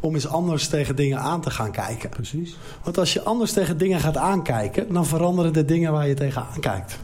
[0.00, 2.10] om eens anders tegen dingen aan te gaan kijken.
[2.10, 2.56] Precies.
[2.82, 4.92] Want als je anders tegen dingen gaat aankijken...
[4.92, 6.98] dan veranderen de dingen waar je tegen aankijkt.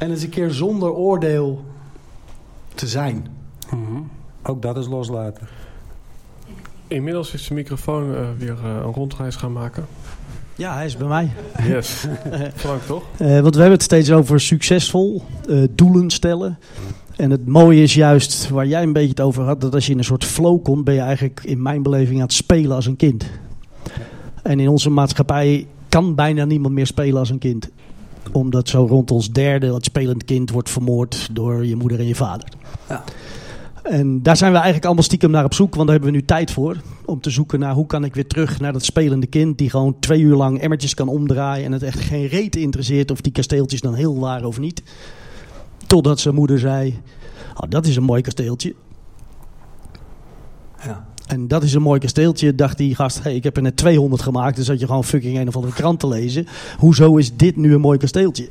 [0.00, 1.64] En eens een keer zonder oordeel
[2.74, 3.26] te zijn.
[3.74, 4.10] Mm
[4.42, 5.48] Ook dat is loslaten.
[6.86, 9.86] Inmiddels is de microfoon uh, weer uh, een rondreis gaan maken.
[10.54, 11.30] Ja, hij is bij mij.
[11.62, 12.06] Yes.
[12.54, 13.02] Frank, toch?
[13.18, 16.58] Uh, want we hebben het steeds over succesvol, uh, doelen stellen.
[17.16, 19.92] En het mooie is juist, waar jij een beetje het over had, dat als je
[19.92, 22.86] in een soort flow komt, ben je eigenlijk in mijn beleving aan het spelen als
[22.86, 23.24] een kind.
[24.42, 27.70] En in onze maatschappij kan bijna niemand meer spelen als een kind.
[28.32, 32.14] Omdat zo rond ons derde, het spelend kind wordt vermoord door je moeder en je
[32.14, 32.48] vader.
[32.88, 33.04] Ja.
[33.82, 36.24] En daar zijn we eigenlijk allemaal stiekem naar op zoek, want daar hebben we nu
[36.24, 36.76] tijd voor.
[37.04, 39.96] Om te zoeken naar hoe kan ik weer terug naar dat spelende kind die gewoon
[40.00, 41.64] twee uur lang emmertjes kan omdraaien.
[41.64, 44.82] En het echt geen reet interesseert of die kasteeltjes dan heel waren of niet.
[45.86, 46.98] Totdat zijn moeder zei,
[47.54, 48.74] oh, dat is een mooi kasteeltje.
[51.30, 53.22] En dat is een mooi kasteeltje, dacht die gast.
[53.22, 55.72] Hey, ik heb er net 200 gemaakt, dus dat je gewoon fucking een of andere
[55.72, 56.46] krant te lezen.
[56.78, 58.48] Hoezo is dit nu een mooi kasteeltje?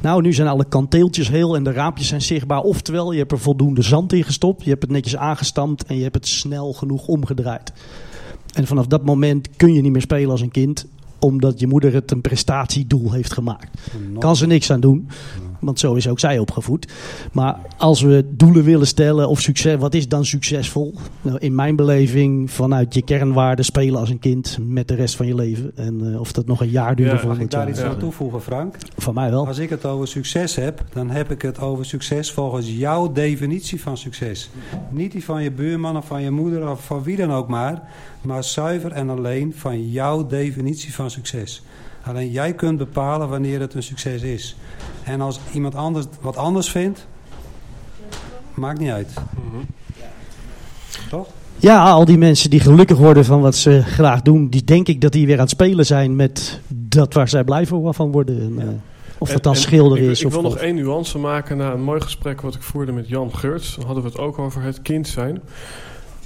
[0.00, 2.60] Nou, nu zijn alle kanteeltjes heel en de raampjes zijn zichtbaar.
[2.60, 6.02] Oftewel, je hebt er voldoende zand in gestopt, je hebt het netjes aangestampt en je
[6.02, 7.72] hebt het snel genoeg omgedraaid.
[8.54, 10.86] En vanaf dat moment kun je niet meer spelen als een kind,
[11.18, 13.80] omdat je moeder het een prestatiedoel heeft gemaakt.
[14.18, 15.08] Kan ze niks aan doen.
[15.62, 16.92] Want zo is ook zij opgevoed.
[17.32, 20.94] Maar als we doelen willen stellen of succes, wat is dan succesvol?
[21.22, 25.26] Nou, in mijn beleving vanuit je kernwaarden spelen als een kind met de rest van
[25.26, 25.72] je leven.
[25.74, 27.20] En uh, of dat nog een jaar duurt.
[27.20, 28.76] Ja, mag ik daar iets aan toevoegen, Frank?
[28.96, 29.46] Van mij wel.
[29.46, 33.80] Als ik het over succes heb, dan heb ik het over succes volgens jouw definitie
[33.80, 34.50] van succes.
[34.90, 37.82] Niet die van je buurman of van je moeder of van wie dan ook maar.
[38.20, 41.62] Maar zuiver en alleen van jouw definitie van succes.
[42.04, 44.56] Alleen jij kunt bepalen wanneer het een succes is.
[45.04, 47.06] En als iemand anders wat anders vindt,
[48.54, 49.12] maakt niet uit.
[51.10, 51.28] Toch?
[51.56, 55.00] Ja, al die mensen die gelukkig worden van wat ze graag doen, die denk ik
[55.00, 58.40] dat die weer aan het spelen zijn met dat waar zij blij van worden.
[58.40, 58.68] En, eh,
[59.18, 61.82] of dat dan schilderen ik, is Ik of wil nog één nuance maken na een
[61.82, 63.74] mooi gesprek wat ik voerde met Jan Geurts.
[63.76, 65.42] Dan hadden we het ook over het kind zijn.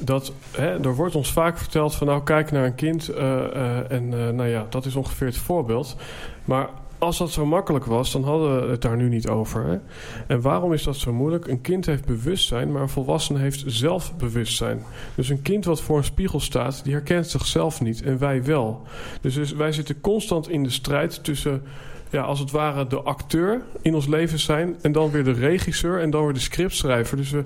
[0.01, 3.91] Dat, hè, er wordt ons vaak verteld van nou kijk naar een kind eh, eh,
[3.91, 5.97] en eh, nou ja, dat is ongeveer het voorbeeld.
[6.45, 6.69] Maar
[6.99, 9.67] als dat zo makkelijk was, dan hadden we het daar nu niet over.
[9.67, 9.79] Hè?
[10.27, 11.47] En waarom is dat zo moeilijk?
[11.47, 14.83] Een kind heeft bewustzijn, maar een volwassene heeft zelfbewustzijn.
[15.15, 18.83] Dus een kind wat voor een spiegel staat, die herkent zichzelf niet en wij wel.
[19.21, 21.63] Dus, dus wij zitten constant in de strijd tussen
[22.11, 24.77] ja, als het ware de acteur in ons leven zijn...
[24.83, 27.17] en dan weer de regisseur en dan weer de scriptschrijver.
[27.17, 27.45] Dus we,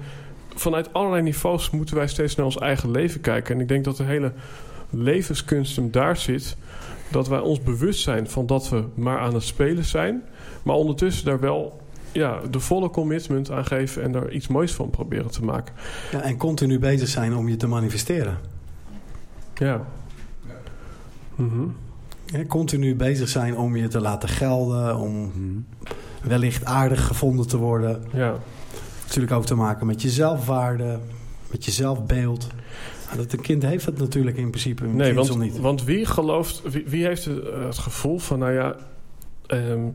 [0.55, 3.55] vanuit allerlei niveaus moeten wij steeds naar ons eigen leven kijken.
[3.55, 4.33] En ik denk dat de hele
[4.91, 6.57] levenskunst hem daar zit...
[7.11, 10.23] dat wij ons bewust zijn van dat we maar aan het spelen zijn...
[10.63, 11.81] maar ondertussen daar wel
[12.13, 14.03] ja, de volle commitment aan geven...
[14.03, 15.75] en daar iets moois van proberen te maken.
[16.13, 18.39] Ja, en continu bezig zijn om je te manifesteren.
[19.55, 19.87] Ja.
[21.35, 21.67] Mhm.
[22.27, 25.33] Hè, continu bezig zijn om je te laten gelden, om
[26.23, 28.05] wellicht aardig gevonden te worden.
[28.13, 28.35] Ja.
[29.11, 30.99] Natuurlijk ook te maken met je zelfwaarde,
[31.51, 32.47] met je zelfbeeld.
[33.11, 35.59] Ja, dat een kind heeft het natuurlijk in principe in Nee, want, niet.
[35.59, 38.77] want wie gelooft, wie, wie heeft het, eh, het gevoel van, nou ja,
[39.47, 39.89] ehm,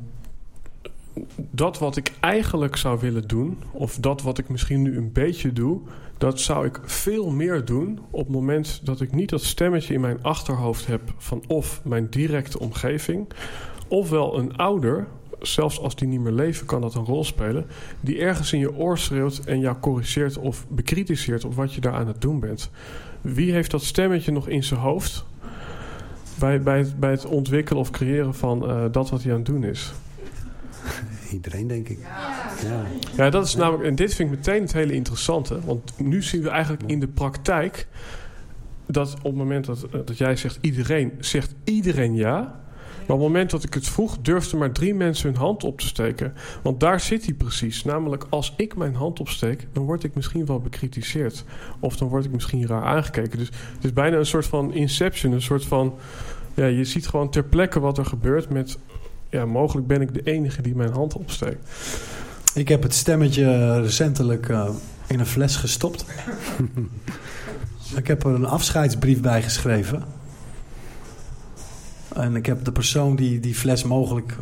[1.35, 5.53] dat wat ik eigenlijk zou willen doen, of dat wat ik misschien nu een beetje
[5.53, 5.81] doe,
[6.17, 10.01] dat zou ik veel meer doen op het moment dat ik niet dat stemmetje in
[10.01, 13.27] mijn achterhoofd heb van of mijn directe omgeving,
[13.87, 15.07] ofwel een ouder,
[15.47, 17.65] zelfs als die niet meer leven, kan dat een rol spelen,
[18.01, 21.93] die ergens in je oor schreeuwt en jou corrigeert of bekritiseert op wat je daar
[21.93, 22.69] aan het doen bent.
[23.21, 25.25] Wie heeft dat stemmetje nog in zijn hoofd
[26.39, 29.45] bij, bij, het, bij het ontwikkelen of creëren van eh, dat wat hij aan het
[29.45, 29.93] doen is?
[31.31, 31.99] Iedereen, denk ik.
[31.99, 32.85] Ja.
[33.15, 35.59] Ja, dat is namelijk, en dit vind ik meteen het hele interessante.
[35.65, 37.87] Want nu zien we eigenlijk in de praktijk
[38.85, 42.63] dat op het moment dat, dat jij zegt iedereen, zegt iedereen ja.
[43.07, 45.79] Maar op het moment dat ik het vroeg, durfden maar drie mensen hun hand op
[45.79, 46.33] te steken.
[46.63, 47.83] Want daar zit hij precies.
[47.83, 51.43] Namelijk, als ik mijn hand opsteek, dan word ik misschien wel bekritiseerd.
[51.79, 53.37] Of dan word ik misschien raar aangekeken.
[53.37, 55.31] Dus het is bijna een soort van inception.
[55.31, 55.93] Een soort van,
[56.53, 58.77] ja, je ziet gewoon ter plekke wat er gebeurt met...
[59.29, 61.69] Ja, mogelijk ben ik de enige die mijn hand opsteekt.
[62.53, 64.69] Ik heb het stemmetje recentelijk eh,
[65.07, 66.05] in een fles gestopt.
[68.01, 70.03] ik heb er een afscheidsbrief bij geschreven.
[72.15, 74.37] En ik heb de persoon die die fles mogelijk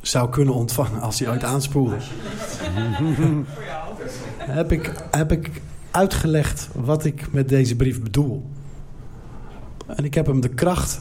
[0.00, 1.96] zou kunnen ontvangen als hij ooit aanspoelde.
[4.38, 5.50] heb, ik, heb ik
[5.90, 8.50] uitgelegd wat ik met deze brief bedoel.
[9.86, 11.00] En ik heb hem de kracht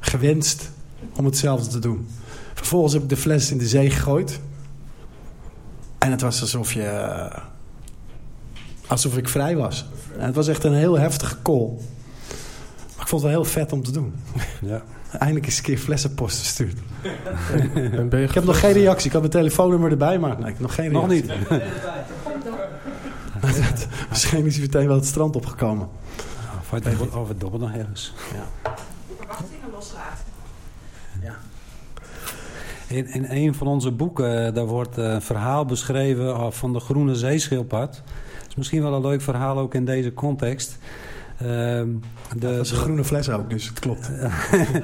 [0.00, 0.70] gewenst
[1.16, 2.08] om hetzelfde te doen.
[2.54, 4.40] Vervolgens heb ik de fles in de zee gegooid.
[5.98, 7.28] En het was alsof je...
[8.86, 9.86] alsof ik vrij was.
[10.18, 11.68] En het was echt een heel heftige call.
[12.94, 14.14] Maar ik vond het wel heel vet om te doen.
[14.60, 14.82] Ja.
[15.18, 16.78] Eindelijk eens een keer flessenpost gestuurd.
[18.10, 19.06] Ben ik heb nog geen reactie.
[19.06, 21.32] Ik had mijn telefoonnummer erbij, maar nee, ik heb nog geen Nog reactie.
[21.50, 21.62] niet.
[24.10, 25.88] Misschien is hij meteen wel het strand opgekomen.
[26.72, 28.12] Of dobbelt- Of het dobbelt nog ergens.
[32.88, 36.72] In, in een van onze boeken, eh, daar wordt eh, een verhaal beschreven eh, van
[36.72, 37.92] de groene zeeschildpad.
[38.38, 40.78] Dat is misschien wel een leuk verhaal ook in deze context.
[41.44, 41.88] Ehm,
[42.32, 44.10] de, Dat is een groene fles ook, dus het klopt.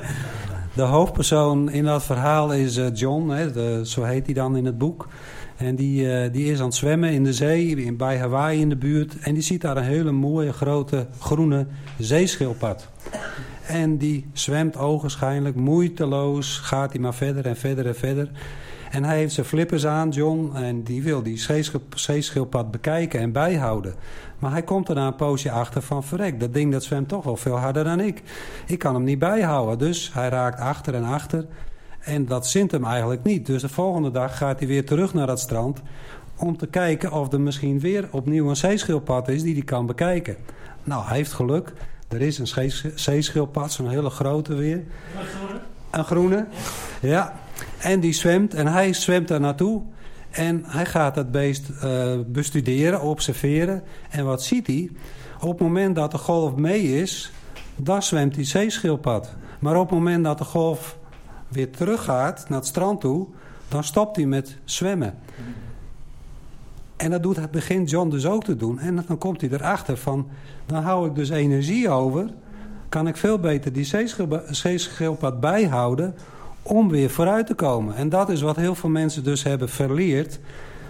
[0.75, 4.65] de hoofdpersoon in dat verhaal is eh, John, hè, de- zo heet hij dan in
[4.65, 5.09] het boek.
[5.57, 8.69] En die, eh, die is aan het zwemmen in de zee, in, bij Hawaii in
[8.69, 9.19] de buurt.
[9.19, 11.67] En die ziet daar een hele mooie grote groene
[11.99, 12.89] zeeschildpad.
[13.67, 18.31] En die zwemt ogenschijnlijk moeiteloos, gaat hij maar verder en verder en verder.
[18.91, 21.41] En hij heeft zijn flippers aan, John, en die wil die
[21.95, 23.95] zeeschildpad bekijken en bijhouden.
[24.41, 27.25] Maar hij komt er na een poosje achter van, verrek, dat ding dat zwemt toch
[27.25, 28.23] wel veel harder dan ik.
[28.67, 31.47] Ik kan hem niet bijhouden, dus hij raakt achter en achter.
[32.01, 33.47] En dat zint hem eigenlijk niet.
[33.47, 35.83] Dus de volgende dag gaat hij weer terug naar dat strand...
[36.37, 40.37] om te kijken of er misschien weer opnieuw een zeeschildpad is die hij kan bekijken.
[40.85, 41.73] Nou, hij heeft geluk.
[42.09, 44.83] Er is een zeesch- zeeschildpad, zo'n hele grote weer.
[45.91, 46.47] Een groene.
[47.01, 47.41] Ja.
[47.79, 49.83] En die zwemt en hij zwemt daar naartoe.
[50.31, 53.83] En hij gaat dat beest eh, bestuderen, observeren.
[54.11, 54.91] En wat ziet hij?
[55.41, 57.33] Op het moment dat de golf mee is,
[57.77, 59.35] dan zwemt die zeeschildpad.
[59.59, 60.99] Maar op het moment dat de golf
[61.49, 63.27] weer teruggaat naar het strand toe,
[63.69, 65.19] dan stopt hij met zwemmen.
[66.97, 68.79] En dat doet, begint John dus ook te doen.
[68.79, 70.29] En dan komt hij erachter van,
[70.67, 72.31] dan hou ik dus energie over.
[72.89, 73.87] Kan ik veel beter die
[74.51, 76.15] zeeschildpad bijhouden
[76.71, 77.95] om weer vooruit te komen.
[77.95, 80.39] En dat is wat heel veel mensen dus hebben verleerd.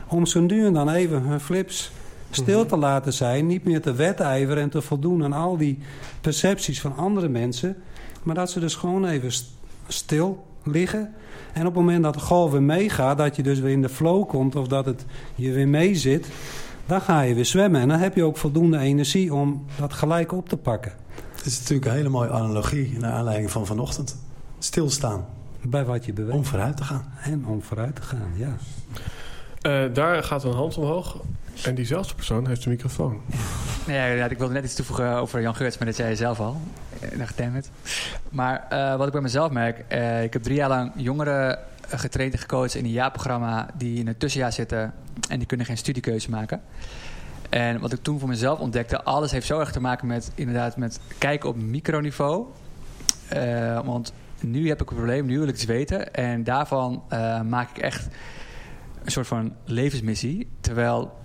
[0.08, 1.92] Om zo nu en dan even hun flips
[2.30, 5.78] Stil te laten zijn, niet meer te wedijveren en te voldoen aan al die
[6.20, 7.76] percepties van andere mensen.
[8.22, 9.50] Maar dat ze dus gewoon even st-
[9.88, 11.14] stil liggen.
[11.52, 13.88] En op het moment dat de golf weer meegaat, dat je dus weer in de
[13.88, 15.04] flow komt of dat het
[15.34, 16.26] je weer mee zit,
[16.86, 17.80] dan ga je weer zwemmen.
[17.80, 20.92] En dan heb je ook voldoende energie om dat gelijk op te pakken.
[21.34, 24.16] Het is natuurlijk een hele mooie analogie naar aanleiding van vanochtend.
[24.58, 25.39] Stilstaan.
[25.62, 26.36] Bij wat je beweegt.
[26.36, 27.12] Om vooruit te gaan.
[27.22, 28.56] En om vooruit te gaan, ja.
[29.60, 31.22] Eh, daar gaat een hand omhoog.
[31.64, 33.20] En diezelfde persoon heeft de microfoon.
[33.86, 36.40] Nee, ja, ik wilde net iets toevoegen over Jan Geurts, maar dat zei je zelf
[36.40, 36.60] al.
[37.00, 37.50] Eh, Dag.
[38.28, 41.58] Maar eh, wat ik bij mezelf merk, eh, ik heb drie jaar lang jongeren
[41.88, 44.92] getraind en gecoacht in een jaarprogramma die in het tussenjaar zitten
[45.28, 46.60] en die kunnen geen studiekeuze maken.
[47.50, 50.76] En wat ik toen voor mezelf ontdekte, alles heeft zo erg te maken met inderdaad
[50.76, 52.46] met kijken op microniveau.
[53.28, 54.12] Eh, want
[54.42, 56.14] nu heb ik een probleem, nu wil ik iets weten.
[56.14, 58.08] En daarvan eh, maak ik echt
[59.04, 60.48] een soort van levensmissie.
[60.60, 61.18] Terwijl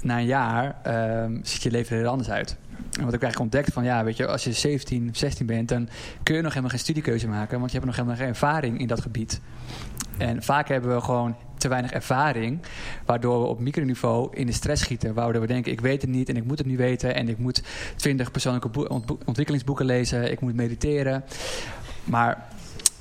[0.00, 2.56] na een jaar ehm, ziet je leven er heel anders uit.
[2.78, 5.88] En wat ik eigenlijk ontdekt van ja, weet je, als je 17, 16 bent, dan
[6.22, 8.86] kun je nog helemaal geen studiekeuze maken, want je hebt nog helemaal geen ervaring in
[8.86, 9.40] dat gebied.
[10.18, 12.60] En vaak hebben we gewoon te weinig ervaring,
[13.04, 15.14] waardoor we op microniveau in de stress schieten.
[15.14, 17.14] Waardoor we denken, ik weet het niet en ik moet het nu weten.
[17.14, 17.62] En ik moet
[17.96, 18.88] 20 persoonlijke
[19.24, 20.30] ontwikkelingsboeken lezen.
[20.30, 21.24] Ik moet mediteren.
[22.04, 22.44] Maar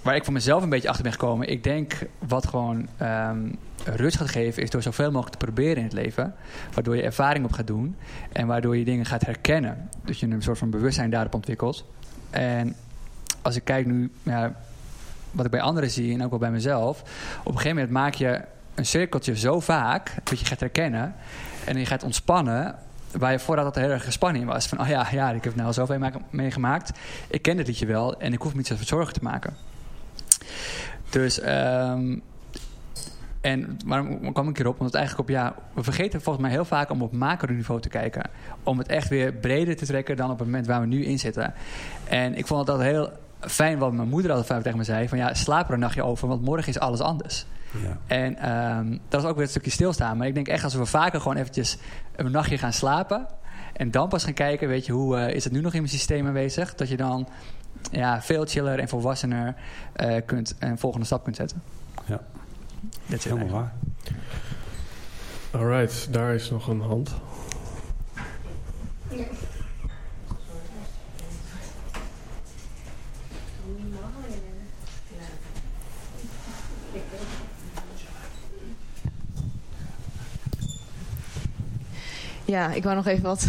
[0.01, 3.49] waar ik voor mezelf een beetje achter ben gekomen, ik denk wat gewoon ehm,
[3.85, 6.35] rust gaat geven, is door zoveel mogelijk te proberen in het leven.
[6.73, 7.95] Waardoor je ervaring op gaat doen
[8.31, 9.89] en waardoor je dingen gaat herkennen.
[10.05, 11.85] Dus je een soort van bewustzijn daarop ontwikkelt.
[12.30, 12.75] En
[13.41, 14.55] als ik kijk nu, ja,
[15.31, 17.01] wat ik bij anderen zie en ook wel bij mezelf,
[17.39, 18.41] op een gegeven moment maak je
[18.75, 21.15] een cirkeltje zo vaak dat je gaat herkennen
[21.65, 22.75] en je gaat ontspannen.
[23.18, 24.68] Waar je voordat dat heel erg gespannen in was.
[24.68, 26.99] Van, oh ja, ja ik heb nou zoveel ma- meegemaakt.
[27.27, 29.56] Ik ken dit liedje wel en ik hoef me niet zoveel zorgen te maken.
[31.10, 32.18] Dus, ehm,
[33.41, 34.80] en waarom kwam ik erop?
[34.80, 38.30] Omdat eigenlijk op, ja, we vergeten volgens mij heel vaak om op macroniveau te kijken.
[38.64, 41.19] Om het echt weer breder te trekken dan op het moment waar we nu in
[41.19, 41.53] zitten.
[42.07, 43.10] En ik vond het altijd heel
[43.40, 45.10] fijn wat mijn moeder altijd vaak tegen me zei.
[45.10, 47.45] Van ja, slaap er een nachtje over, want morgen is alles anders.
[47.81, 47.97] Ja.
[48.07, 50.17] En ehm, dat is ook weer een stukje stilstaan.
[50.17, 51.77] Maar ik denk echt als we vaker gewoon eventjes
[52.15, 53.27] een nachtje gaan slapen...
[53.73, 55.93] en dan pas gaan kijken, weet je, hoe eh, is het nu nog in mijn
[55.93, 56.75] systeem aanwezig...
[56.75, 57.27] dat je dan
[57.91, 59.55] ja, veel chiller en volwassener
[59.93, 61.61] eh, kunt, een volgende stap kunt zetten.
[62.05, 62.21] Ja.
[63.05, 63.73] Dat is Helemaal waar.
[65.51, 67.15] Alright, daar is nog een hand.
[69.09, 69.25] Ja,
[82.74, 83.48] ik wou nog even wat.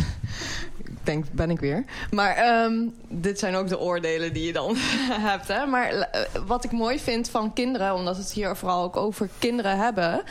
[0.76, 1.84] Ik denk, ben ik weer.
[2.10, 2.72] Maar ehm,
[3.08, 4.76] dit zijn ook de oordelen die je dan
[5.30, 5.48] hebt.
[5.48, 5.66] Hè?
[5.66, 9.28] Maar eh, wat ik mooi vind van kinderen, omdat we het hier vooral ook over
[9.38, 10.22] kinderen hebben.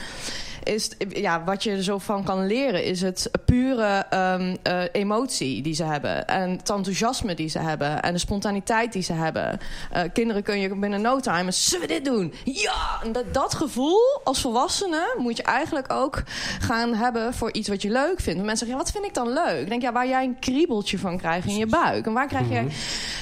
[0.64, 5.62] Is ja, wat je er zo van kan leren, is het pure ehm, eh, emotie
[5.62, 6.28] die ze hebben.
[6.28, 8.02] En het enthousiasme die ze hebben.
[8.02, 9.60] En de spontaniteit die ze hebben.
[9.92, 12.34] Eh, kinderen kun je binnen no time, zullen we dit doen?
[12.44, 13.00] Ja!
[13.04, 16.24] En dat, dat gevoel als volwassene moet je eigenlijk ook
[16.60, 18.34] gaan hebben voor iets wat je leuk vindt.
[18.34, 19.62] Want mensen zeggen, ja, wat vind ik dan leuk?
[19.62, 22.06] Ik denk, ja, waar jij een kriebeltje van krijgt in je buik.
[22.06, 22.68] En waar krijg je,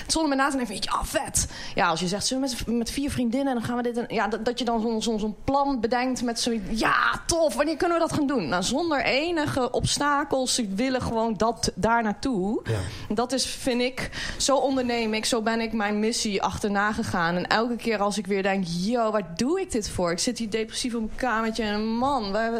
[0.07, 1.47] zonder met na te denken, ja, vet.
[1.75, 3.97] Ja, als je zegt, zullen we met, met vier vriendinnen, dan gaan we dit...
[3.97, 7.55] En, ja, dat, dat je dan zo'n zo'n zo'n plan bedenkt met zoiets, ja, tof,
[7.55, 8.49] wanneer kunnen we dat gaan doen?
[8.49, 12.61] Nou, zonder enige obstakels, ze willen gewoon dat daar naartoe.
[13.09, 17.35] Dat is, vind ik, zo onderneem ik, zo ben ik mijn missie achterna gegaan.
[17.35, 20.11] En elke keer als ik weer denk, yo, waar doe ik dit voor?
[20.11, 22.59] Ik zit hier depressief op mijn kamertje en man, we.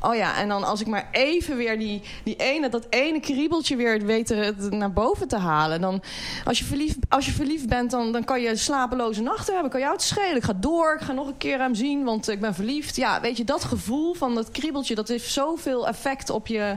[0.00, 3.76] Oh ja, en dan als ik maar even weer die, die ene, dat ene kriebeltje
[3.76, 4.34] weer weet
[4.70, 5.80] naar boven te halen.
[5.80, 6.02] Dan,
[6.44, 9.70] als, je verliefd, als je verliefd bent, dan, dan kan je slapeloze nachten hebben.
[9.70, 10.36] Kan jou het schelen.
[10.36, 12.96] Ik ga door, ik ga nog een keer hem zien, want ik ben verliefd.
[12.96, 16.76] Ja, weet je, dat gevoel van dat kriebeltje, dat heeft zoveel effect op je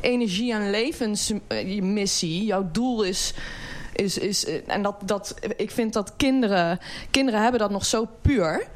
[0.00, 2.44] energie en levensmissie.
[2.44, 3.34] Jouw doel is
[3.92, 6.78] is, is, eh, en dat, dat, ik vind dat kinderen,
[7.10, 8.66] kinderen hebben dat nog zo puur.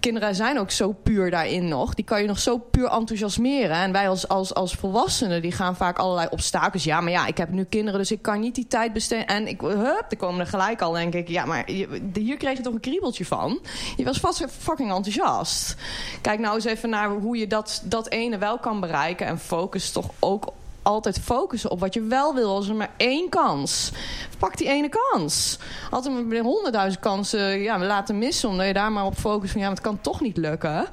[0.00, 1.94] Kinderen zijn ook zo puur daarin nog.
[1.94, 3.76] Die kan je nog zo puur enthousiasmeren.
[3.76, 6.84] En wij als, als, als volwassenen, die gaan vaak allerlei obstakels.
[6.84, 9.26] Ja, maar ja, ik heb nu kinderen, dus ik kan niet die tijd besteden.
[9.26, 11.28] En ik, hup, dan komen er gelijk al, denk ik.
[11.28, 11.66] Ja, maar
[12.12, 13.60] hier kreeg je toch een kriebeltje van?
[13.96, 15.76] Je was vast fucking enthousiast.
[16.20, 19.26] Kijk nou eens even naar hoe je dat, dat ene wel kan bereiken.
[19.26, 20.52] En focus toch ook
[20.82, 22.54] altijd focussen op wat je wel wil.
[22.54, 23.90] Als er maar één kans.
[24.38, 25.58] Pak die ene kans.
[25.90, 28.48] Altijd maar honderdduizend kansen ja, we laten missen.
[28.48, 30.88] Omdat je daar maar op focust van ja, het kan toch niet lukken.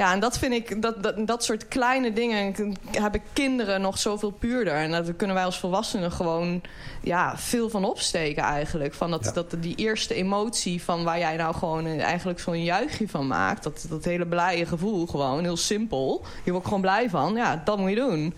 [0.00, 2.54] Ja, en dat vind ik, dat, dat, dat soort kleine dingen
[2.90, 4.74] hebben kinderen nog zoveel puurder.
[4.74, 6.60] En daar kunnen wij als volwassenen gewoon
[7.02, 8.94] ja, veel van opsteken eigenlijk.
[8.94, 13.26] Van dat, dat, die eerste emotie van waar jij nou gewoon eigenlijk zo'n juichje van
[13.26, 13.62] maakt.
[13.62, 16.24] Dat, dat hele blije gevoel gewoon, heel simpel.
[16.44, 18.34] Je wordt gewoon blij van, ja, dat moet je doen.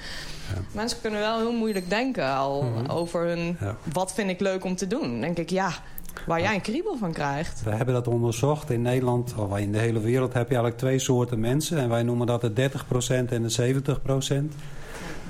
[0.73, 2.91] Mensen kunnen wel heel moeilijk denken al mhm.
[2.91, 3.59] over hun,
[3.93, 5.01] wat vind ik leuk om te doen.
[5.01, 5.73] Dan denk ik, ja,
[6.27, 7.63] Waar jij een kriebel van krijgt.
[7.63, 8.71] We hebben dat onderzocht.
[8.71, 11.79] In Nederland, of in de hele wereld, heb je eigenlijk twee soorten mensen.
[11.79, 13.75] En wij noemen dat de 30% en de
[14.53, 14.57] 70%.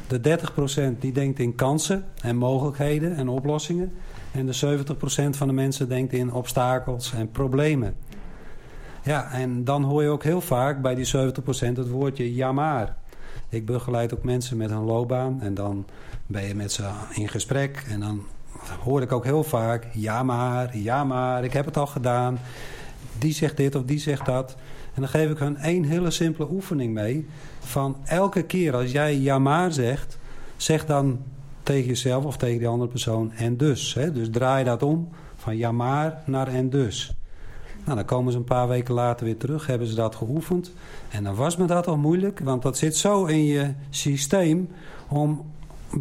[0.06, 0.38] De
[0.94, 3.92] 30% die denkt in kansen en mogelijkheden en oplossingen.
[4.32, 7.94] En de 70% van de mensen denkt in obstakels en problemen.
[9.02, 11.10] Ja, en dan hoor je ook heel vaak bij die 70%
[11.58, 12.96] het woordje ja maar.
[13.52, 15.40] Ik begeleid ook mensen met een loopbaan.
[15.40, 15.86] En dan
[16.26, 17.84] ben je met ze in gesprek.
[17.88, 18.22] En dan
[18.80, 19.86] hoor ik ook heel vaak...
[19.92, 22.38] ja maar, ja maar, ik heb het al gedaan.
[23.18, 24.56] Die zegt dit of die zegt dat.
[24.94, 27.26] En dan geef ik hun één hele simpele oefening mee.
[27.58, 30.18] Van elke keer als jij ja maar zegt...
[30.56, 31.20] zeg dan
[31.62, 33.94] tegen jezelf of tegen die andere persoon en dus.
[33.94, 34.12] Hè?
[34.12, 37.14] Dus draai dat om van ja maar naar en dus.
[37.84, 40.72] Nou, dan komen ze een paar weken later weer terug, hebben ze dat geoefend.
[41.10, 44.68] En dan was me dat al moeilijk, want dat zit zo in je systeem
[45.08, 45.44] om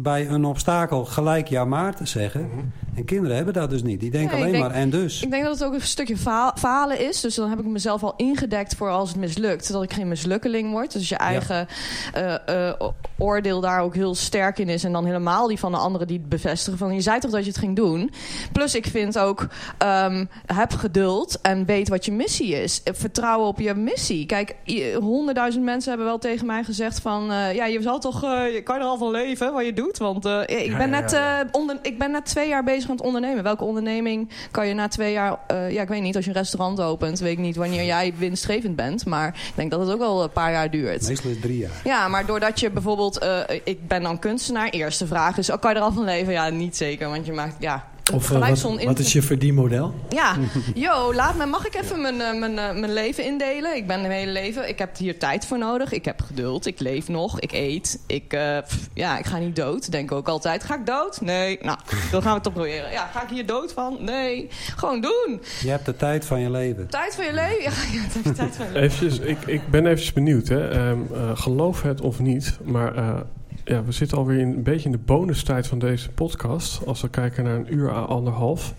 [0.00, 2.48] bij een obstakel gelijk ja maar te zeggen.
[2.48, 2.60] Mhm.
[2.94, 4.00] En kinderen hebben dat dus niet.
[4.00, 5.22] Die denken alleen maar en dus.
[5.22, 6.16] Ik denk dat het ook een stukje
[6.54, 7.20] falen is.
[7.20, 9.72] Dus dan heb ik mezelf al ingedekt voor als het mislukt.
[9.72, 10.92] Dat ik geen mislukkeling word.
[10.92, 11.66] Dus je eigen
[12.12, 12.80] eh, eh,
[13.18, 14.84] oordeel daar ook heel sterk in is.
[14.84, 16.78] En dan helemaal die van de anderen die het bevestigen.
[16.78, 18.10] Van je zei toch dat je het ging doen.
[18.52, 19.46] Plus ik vind ook,
[19.78, 22.80] um, heb geduld en weet wat je missie is.
[22.84, 24.26] Vertrouwen op je missie.
[24.26, 24.56] Kijk,
[25.00, 27.30] honderdduizend mensen hebben wel tegen mij gezegd van...
[27.30, 28.20] Uh, ja, je zal toch,
[28.52, 29.81] je kan er al van leven wat je doet.
[29.98, 33.42] Want uh, ik, ben net, uh, onder, ik ben net twee jaar bezig met ondernemen.
[33.42, 35.38] Welke onderneming kan je na twee jaar...
[35.52, 37.18] Uh, ja, ik weet niet, als je een restaurant opent...
[37.18, 39.06] weet ik niet wanneer jij winstgevend bent.
[39.06, 41.08] Maar ik denk dat het ook wel een paar jaar duurt.
[41.08, 41.80] Meestal is drie jaar.
[41.84, 43.26] Ja, maar doordat je bijvoorbeeld...
[43.64, 44.68] ik ben dan kunstenaar.
[44.68, 46.32] Eerste vraag is, oh, kan je er al van leven?
[46.32, 47.08] Ja, niet zeker.
[47.08, 47.54] Want je maakt...
[47.58, 49.94] Ja, of uh, wat, wat, is je verdienmodel?
[50.08, 50.36] Ja,
[50.74, 53.76] yo, laat me, mag ik even mijn, uh, mijn, uh, mijn leven indelen?
[53.76, 55.92] Ik ben mijn hele leven, ik heb hier tijd voor nodig.
[55.92, 58.00] Ik heb geduld, ik leef nog, ik eet.
[58.06, 60.64] Ik, pff, ja, ik ga niet dood, denk ook altijd.
[60.64, 61.20] Ga ik dood?
[61.20, 61.58] Nee.
[61.62, 61.78] Nou,
[62.10, 62.90] dan gaan we het toch proberen.
[62.90, 63.96] Ja, ga ik hier dood van?
[64.00, 64.48] Nee.
[64.76, 65.40] Gewoon doen.
[65.60, 66.88] Je hebt de tijd van je leven.
[66.88, 67.62] Tijd van je leven?
[67.62, 68.82] Ja, ja heb je tijd van je leven.
[68.82, 70.48] Eventjes, ik, ik ben eventjes benieuwd.
[70.48, 70.88] Hè.
[70.88, 73.24] Um, geloof het of niet, maar
[73.64, 76.86] ja, we zitten alweer in, een beetje in de bonustijd van deze podcast.
[76.86, 78.74] Als we kijken naar een uur à anderhalf.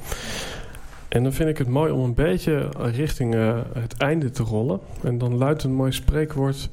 [1.13, 4.79] En dan vind ik het mooi om een beetje richting uh, het einde te rollen.
[5.03, 6.69] En dan luidt een mooi spreekwoord: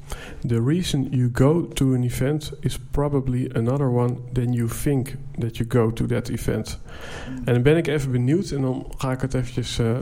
[0.47, 5.57] The reason you go to an event is probably another one than you think that
[5.57, 6.79] you go to that event.
[7.45, 9.95] En dan ben ik even benieuwd en dan ga ik het eventjes uh, uh,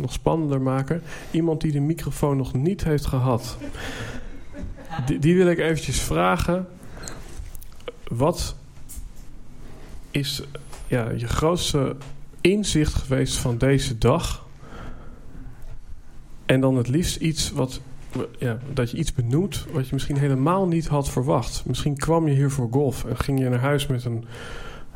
[0.00, 1.02] nog spannender maken.
[1.30, 3.58] Iemand die de microfoon nog niet heeft gehad,
[5.20, 6.66] die wil ik eventjes vragen
[8.10, 8.56] wat
[10.10, 10.42] is
[10.86, 11.96] ja, je grootste
[12.40, 14.46] inzicht geweest van deze dag?
[16.46, 17.80] En dan het liefst iets wat,
[18.38, 21.62] ja, dat je iets benoemt wat je misschien helemaal niet had verwacht.
[21.66, 24.24] Misschien kwam je hier voor golf en ging je naar huis met een,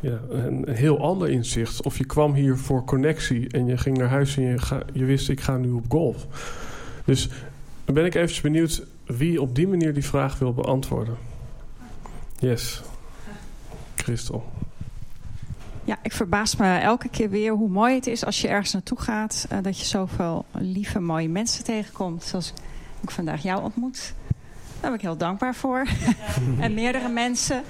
[0.00, 1.82] ja, een heel ander inzicht.
[1.82, 4.58] Of je kwam hier voor connectie en je ging naar huis en je,
[4.92, 6.26] je wist ik ga nu op golf.
[7.04, 7.28] Dus
[7.84, 11.16] ben ik even benieuwd wie op die manier die vraag wil beantwoorden.
[12.38, 12.82] Yes.
[14.04, 14.44] Christel?
[15.84, 19.00] Ja, ik verbaas me elke keer weer hoe mooi het is als je ergens naartoe
[19.00, 19.46] gaat.
[19.52, 22.22] Uh, dat je zoveel lieve, mooie mensen tegenkomt.
[22.22, 22.52] Zoals
[23.00, 24.14] ik vandaag jou ontmoet.
[24.80, 25.86] Daar ben ik heel dankbaar voor.
[26.60, 27.62] en meerdere mensen,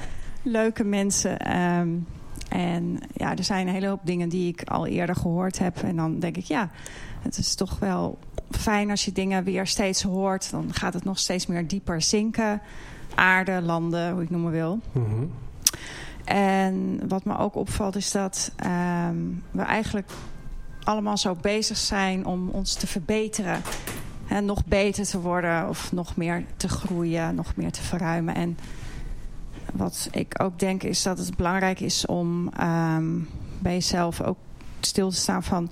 [0.42, 1.56] leuke mensen.
[1.56, 2.06] Um,
[2.48, 5.82] en ja, er zijn een hele hoop dingen die ik al eerder gehoord heb.
[5.82, 6.70] En dan denk ik, ja,
[7.22, 8.18] het is toch wel
[8.50, 10.50] fijn als je dingen weer steeds hoort.
[10.50, 12.60] Dan gaat het nog steeds meer dieper zinken.
[13.14, 14.80] Aarde, landen, hoe ik noemen wil.
[14.92, 15.30] Mm -hmm.
[16.24, 20.10] En wat me ook opvalt is dat um, we eigenlijk
[20.82, 23.62] allemaal zo bezig zijn om ons te verbeteren.
[24.28, 28.34] En nog beter te worden of nog meer te groeien, nog meer te verruimen.
[28.34, 28.58] En
[29.72, 33.28] wat ik ook denk is dat het belangrijk is om um,
[33.58, 34.36] bij jezelf ook
[34.80, 35.70] stil te staan van...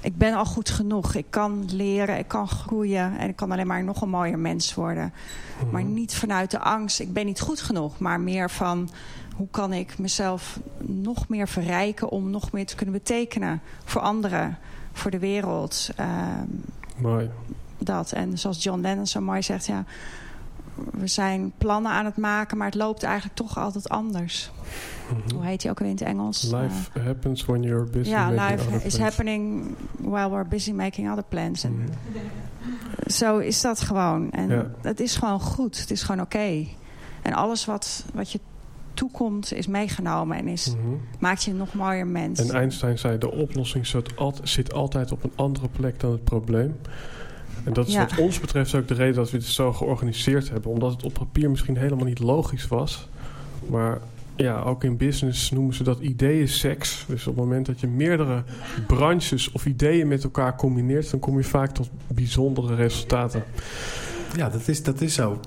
[0.00, 3.18] ik ben al goed genoeg, ik kan leren, ik kan groeien...
[3.18, 5.12] en ik kan alleen maar nog een mooier mens worden.
[5.60, 5.70] Mhm.
[5.70, 7.98] Maar niet vanuit de angst, ik ben niet goed genoeg...
[7.98, 8.88] maar meer van
[9.36, 14.58] hoe kan ik mezelf nog meer verrijken om nog meer te kunnen betekenen voor anderen,
[14.92, 15.88] voor de wereld.
[16.00, 16.64] Um,
[16.96, 17.30] mooi.
[17.78, 18.12] Dat.
[18.12, 19.84] En zoals John Lennon zo mooi zegt, ja,
[20.92, 24.50] we zijn plannen aan het maken, maar het loopt eigenlijk toch altijd anders.
[25.10, 25.36] Mm -hmm.
[25.36, 26.42] Hoe heet hij ook in het Engels?
[26.42, 28.98] Life uh, happens when you're busy ja, life is plans.
[28.98, 31.64] happening while we're busy making other plans.
[31.64, 31.90] Mm -hmm.
[33.06, 34.30] zo is dat gewoon.
[34.30, 34.70] En Ja.
[34.82, 35.80] het is gewoon goed.
[35.80, 36.66] Het is gewoon oké.
[37.22, 38.40] En alles wat, wat je
[38.96, 40.94] toekomt is meegenomen en is, Mhm.
[41.18, 42.40] maakt je een nog mooier mens.
[42.48, 46.24] En Einstein zei: de oplossing zit, al- zit altijd op een andere plek dan het
[46.24, 46.76] probleem.
[47.64, 48.00] En dat is Ja.
[48.08, 50.70] wat ons betreft ook de reden dat we dit zo georganiseerd hebben.
[50.70, 53.08] Omdat het op papier misschien helemaal niet logisch was.
[53.68, 53.98] Maar
[54.36, 57.04] ja, ook in business noemen ze dat ideeën-seks.
[57.08, 58.42] Dus op het moment dat je meerdere
[58.86, 61.10] branches of ideeën met elkaar combineert...
[61.10, 63.44] dan kom je vaak tot bijzondere resultaten.
[64.36, 65.40] Ja, dat is, dat is zo.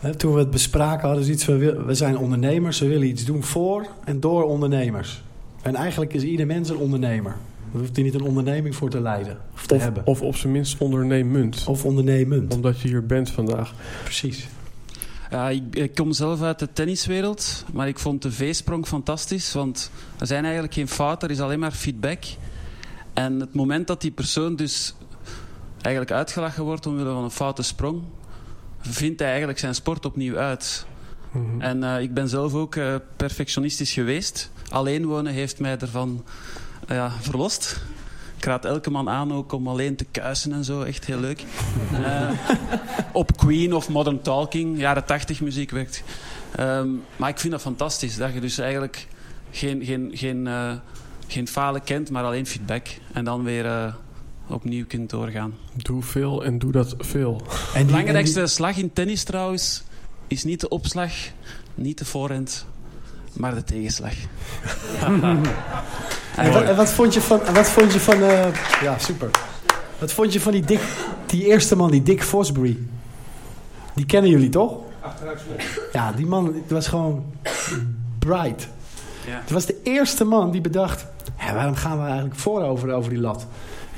[0.00, 1.58] Hè, Toen we het bespraken hadden ze iets van...
[1.58, 5.22] we- we zijn ondernemers, we willen iets doen voor en door ondernemers.
[5.62, 7.36] En eigenlijk is ieder mens een ondernemer.
[7.72, 10.06] Daar hoeft hij niet een onderneming voor te leiden of te Of, hebben.
[10.06, 11.64] of op zijn minst ondernemend.
[11.66, 12.54] Of ondernemend.
[12.54, 13.74] Omdat je hier bent vandaag.
[14.04, 14.48] Precies.
[15.30, 19.52] Ja, ik, ik kom zelf uit de tenniswereld, maar ik vond de V-sprong fantastisch.
[19.52, 22.22] Want er zijn eigenlijk geen fouten, er is alleen maar feedback.
[23.12, 24.94] En het moment dat die persoon dus
[25.80, 28.02] eigenlijk uitgelachen wordt omwille van een foute sprong,
[28.80, 30.86] vindt hij eigenlijk zijn sport opnieuw uit.
[31.32, 31.60] Mhm.
[31.60, 34.50] En eh, ik ben zelf ook eh, perfectionistisch geweest.
[34.68, 36.24] Alleen wonen heeft mij ervan
[36.86, 37.80] eh, ja, verlost.
[38.36, 40.82] Ik raad elke man aan ook om alleen te kuisen en zo.
[40.82, 41.44] Echt heel leuk.
[43.12, 46.02] Op Queen of Modern Talking, jaren 80 muziek werkt.
[46.56, 48.16] Ehm, maar ik vind dat fantastisch.
[48.16, 49.06] Dat je dus eigenlijk
[49.50, 50.48] geen, geen, geen,
[51.26, 52.86] geen falen kent, maar alleen feedback.
[53.12, 53.94] En dan weer
[54.52, 55.54] opnieuw kunt doorgaan.
[55.76, 57.42] Doe veel en doe dat veel.
[57.76, 59.82] De belangrijkste slag in tennis trouwens
[60.26, 61.12] is niet de opslag,
[61.74, 62.66] niet de voorhand,
[63.32, 64.12] maar de tegenslag.
[66.36, 67.42] En wat, en wat vond je van...
[67.42, 68.46] en Wat vond je van eh,
[68.82, 69.30] ja, super.
[69.98, 70.80] Wat vond je van die, Dick,
[71.26, 72.78] die eerste man, die Dick Fosbury?
[73.94, 74.78] Die kennen jullie toch?
[75.92, 77.24] Ja, die man die was gewoon
[78.18, 78.68] bright.
[79.26, 79.40] Ja.
[79.40, 81.06] Het was de eerste man die bedacht...
[81.36, 83.46] "Hé, waarom gaan we eigenlijk voorover over die lat?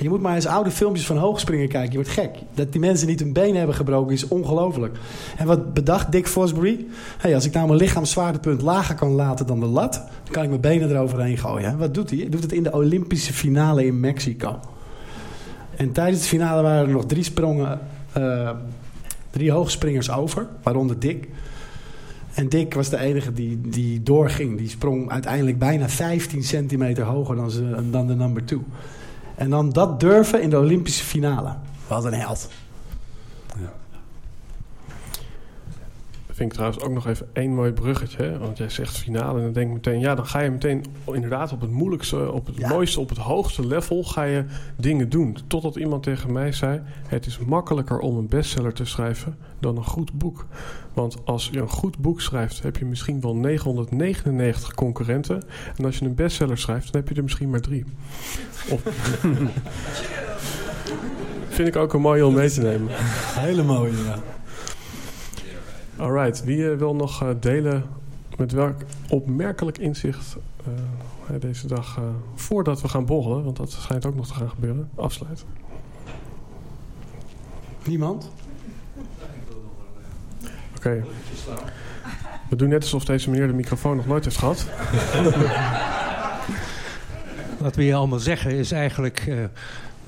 [0.03, 1.91] Je moet maar eens oude filmpjes van hoogspringen kijken.
[1.91, 2.31] Je wordt gek.
[2.55, 4.97] Dat die mensen niet hun been hebben gebroken is ongelooflijk.
[5.37, 6.87] En wat bedacht Dick Fosbury?
[7.35, 9.93] Als ik nou mijn lichaamszwaartepunt lager kan laten dan de lat...
[9.93, 11.69] dan kan ik mijn benen eroverheen gooien.
[11.69, 12.19] En wat doet hij?
[12.19, 14.59] Hij doet het in de Olympische finale in Mexico.
[15.77, 17.81] En tijdens de finale waren er nog drie sprongen...
[18.13, 18.51] eh,
[19.31, 21.29] drie hoogspringers over, waaronder Dick.
[22.35, 24.59] En Dick was de enige die, die doorging.
[24.59, 28.63] Die sprong uiteindelijk bijna 15 centimeter hoger dan, ze, dan de number two.
[29.35, 31.55] En dan dat durven in de Olympische finale.
[31.87, 32.49] Wat een held.
[36.35, 38.23] Vind ik trouwens ook nog even één mooi bruggetje.
[38.23, 38.39] Hè?
[38.39, 40.01] Want jij zegt finale en dan denk ik meteen...
[40.01, 42.33] ja, dan ga je meteen inderdaad op het moeilijkste...
[42.33, 44.45] op het mooiste, op het hoogste level ga je
[44.77, 45.37] dingen doen.
[45.47, 46.81] Totdat iemand tegen mij zei...
[47.07, 50.47] het is makkelijker om een bestseller te schrijven dan een goed boek.
[50.93, 52.63] Want als je een goed boek schrijft...
[52.63, 55.43] heb je misschien wel 999 concurrenten.
[55.77, 56.93] En als je een bestseller schrijft...
[56.93, 57.85] dan heb je er misschien maar drie.
[58.71, 58.83] Of...
[61.49, 62.89] Vind ik ook een mooie om mee te nemen.
[63.39, 64.19] Hele mooie, ja.
[65.97, 67.85] Alright, wie eh, wil nog eh, delen
[68.37, 68.77] met welk
[69.09, 72.03] opmerkelijk inzicht eh, deze dag, eh,
[72.35, 75.47] voordat we gaan borrelen, want dat schijnt ook nog te gaan gebeuren, afsluiten?
[77.85, 78.31] Niemand?
[80.77, 81.05] Oké.
[82.49, 84.67] We doen net alsof deze meneer de microfoon nog nooit heeft gehad.
[87.59, 89.45] Wat we hier allemaal zeggen is eigenlijk eh,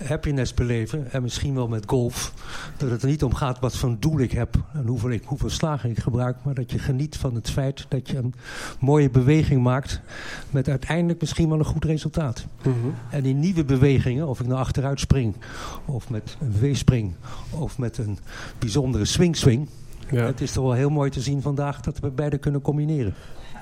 [0.05, 1.13] happiness beleven.
[1.13, 2.33] En misschien wel met golf.
[2.77, 4.55] Dat het er niet om gaat wat voor doel ik heb.
[4.73, 6.37] En hoeveel, ik, hoeveel slagen ik gebruik.
[6.43, 8.35] Maar dat je geniet van het feit dat je een
[8.81, 10.01] mooie beweging maakt.
[10.51, 12.47] Met uiteindelijk misschien wel een goed resultaat.
[13.11, 15.35] En in nieuwe bewegingen, of ik nou achteruit spring.
[15.85, 17.13] Of met een V-spring.
[17.51, 18.19] Of met een
[18.59, 19.69] bijzondere swing-swing.
[20.11, 20.25] Ja.
[20.25, 23.15] Het is toch wel heel mooi te zien vandaag dat we beide kunnen combineren.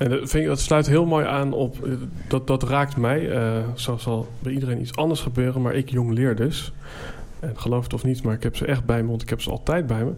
[0.03, 1.93] En dat, vind ik, dat sluit heel mooi aan op, eh,
[2.29, 3.31] dat, dat raakt mij.
[3.31, 6.73] eh zo zal bij iedereen iets anders gebeuren, maar ik jong leer dus.
[7.41, 9.41] En geloof het of niet, maar ik heb ze echt bij me, want ik heb
[9.41, 10.13] ze altijd bij me.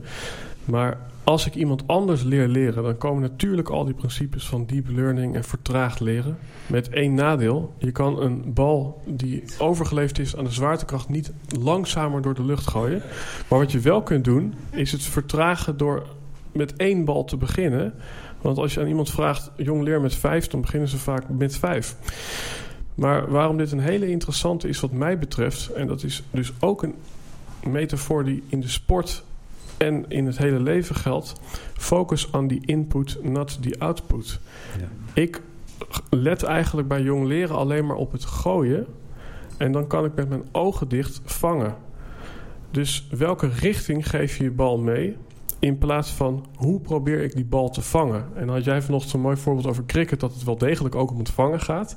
[0.65, 4.89] Maar als ik iemand anders leer leren, dan komen natuurlijk al die principes van deep
[4.89, 6.36] learning en vertraagd leren.
[6.66, 7.74] Met één nadeel.
[7.78, 12.66] Je kan een bal die overgeleefd is aan de zwaartekracht niet langzamer door de lucht
[12.66, 13.02] gooien.
[13.48, 16.06] Maar wat je wel kunt doen, is het vertragen door
[16.52, 17.94] met één bal te beginnen.
[18.44, 21.56] Want als je aan iemand vraagt, jong leer met vijf, dan beginnen ze vaak met
[21.56, 21.96] vijf.
[22.94, 26.82] Maar waarom dit een hele interessante is wat mij betreft, en dat is dus ook
[26.82, 26.94] een
[27.66, 29.24] metafoor die in de sport
[29.76, 31.32] en in het hele leven geldt.
[31.76, 34.40] Focus on the input, not the output.
[35.12, 35.40] Ik
[36.10, 38.86] let eigenlijk bij jong leren alleen maar op het gooien.
[39.56, 41.76] En dan kan ik met mijn ogen dicht vangen.
[42.70, 45.16] Dus welke richting geef je je bal mee?
[45.64, 48.24] In plaats van hoe probeer ik die bal te vangen?
[48.34, 51.10] En dan had jij vanochtend zo'n mooi voorbeeld over cricket, dat het wel degelijk ook
[51.10, 51.96] om het vangen gaat.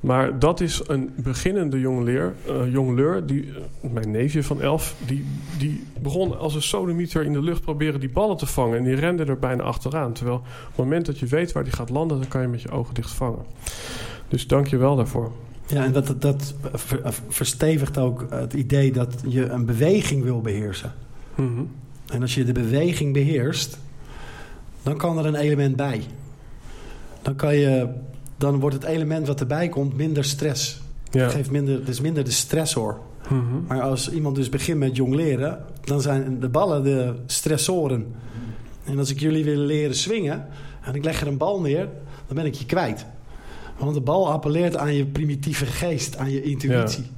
[0.00, 5.24] Maar dat is een beginnende jongleur, uh, jongleur die, uh, mijn neefje van elf, die,
[5.58, 8.78] die begon als een sodemieter in de lucht proberen die ballen te vangen.
[8.78, 10.12] En die rende er bijna achteraan.
[10.12, 12.62] Terwijl op het moment dat je weet waar die gaat landen, dan kan je met
[12.62, 13.44] je ogen dicht vangen.
[14.28, 15.32] Dus dank je wel daarvoor.
[15.66, 16.54] Ja, en dat, dat
[17.28, 20.92] verstevigt ook het idee dat je een beweging wil beheersen.
[21.34, 21.70] Mm -hmm.
[22.08, 23.78] En als je de beweging beheerst,
[24.82, 26.02] dan kan er een element bij.
[27.22, 27.88] Dan, kan je,
[28.36, 30.80] dan wordt het element wat erbij komt minder stress.
[31.10, 31.22] Ja.
[31.22, 33.00] Het geeft minder, dus minder de stressor.
[33.28, 33.64] Mm -hmm.
[33.68, 38.06] Maar als iemand dus begint met jongleren, dan zijn de ballen de stressoren.
[38.84, 40.46] En als ik jullie wil leren swingen
[40.82, 41.88] en ik leg er een bal neer,
[42.26, 43.06] dan ben ik je kwijt.
[43.78, 47.02] Want de bal appelleert aan je primitieve geest, aan je intuïtie.
[47.02, 47.17] Ja.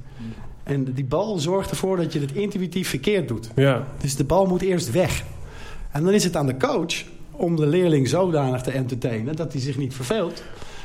[0.63, 3.49] En die bal zorgt ervoor dat je het intuïtief verkeerd doet.
[3.55, 3.87] Ja.
[3.97, 5.23] Dus de bal moet eerst weg.
[5.91, 9.61] En dan is het aan de coach om de leerling zodanig te entertainen dat hij
[9.61, 10.43] zich niet verveelt.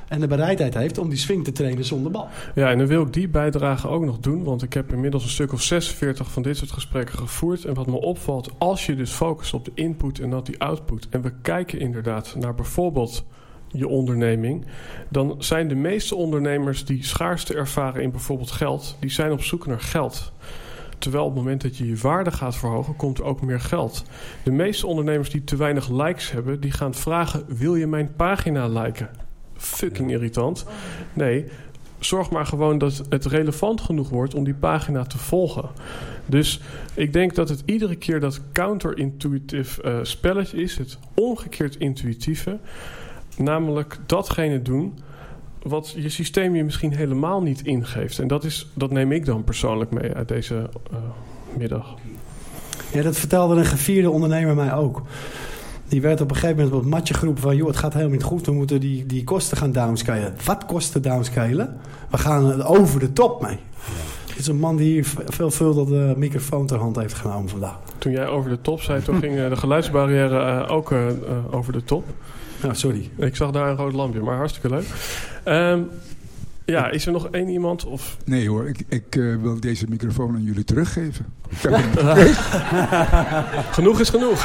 [0.09, 2.29] En de bereidheid heeft om die swing te trainen zonder bal.
[2.55, 4.45] Ja, en dan wil ik die bijdrage ook nog doen.
[4.45, 7.65] Want ik heb inmiddels een stuk of 46 van dit soort gesprekken gevoerd.
[7.65, 11.09] En wat me opvalt, als je dus focust op de input en not die output.
[11.11, 13.25] En we kijken inderdaad naar bijvoorbeeld
[13.73, 14.65] je onderneming,
[15.09, 19.67] dan zijn de meeste ondernemers die schaarste ervaren in bijvoorbeeld geld, die zijn op zoek
[19.67, 20.33] naar geld.
[20.99, 24.05] Terwijl op het moment dat je je waarde gaat verhogen, komt er ook meer geld.
[24.43, 28.69] De meeste ondernemers die te weinig likes hebben, die gaan vragen: wil je mijn pagina
[28.69, 29.11] liken?
[29.57, 30.67] Fucking irritant.
[31.13, 31.47] Nee,
[31.99, 35.69] zorg maar gewoon dat het relevant genoeg wordt om die pagina te volgen.
[36.27, 36.61] Dus
[36.95, 42.59] ik denk dat het iedere keer dat counterintuïtief uh, spelletje is, het omgekeerd intuïtieve.
[43.37, 44.99] Namelijk datgene doen
[45.63, 48.19] wat je systeem je misschien helemaal niet ingeeft.
[48.19, 50.99] En dat, is, dat neem ik dan persoonlijk mee uit deze uh,
[51.57, 51.95] middag.
[52.93, 55.03] Ja, dat vertelde een gevierde ondernemer mij ook.
[55.89, 57.57] Die werd op een gegeven moment op het matje geroepen van...
[57.57, 60.35] joh, het gaat helemaal niet goed, we moeten die, die kosten gaan downscalen.
[60.45, 61.77] Wat kosten downscalen?
[62.11, 63.59] We gaan over de top mee.
[64.29, 67.79] Het is een man die hier veelvuldig de microfoon ter hand heeft genomen vandaag.
[67.99, 70.95] Toen jij over de top zei, toen ging de geluidsbarrière uh, ook
[71.51, 72.05] over de top.
[72.75, 73.11] Sorry.
[73.17, 74.87] Ik zag daar een rood lampje, maar hartstikke leuk.
[75.45, 75.91] Um,
[76.65, 77.85] ja, is er nog één iemand?
[77.85, 78.17] Of?
[78.25, 81.27] Nee hoor, ik, ik uh, wil deze microfoon aan jullie teruggeven.
[83.79, 84.45] genoeg is genoeg.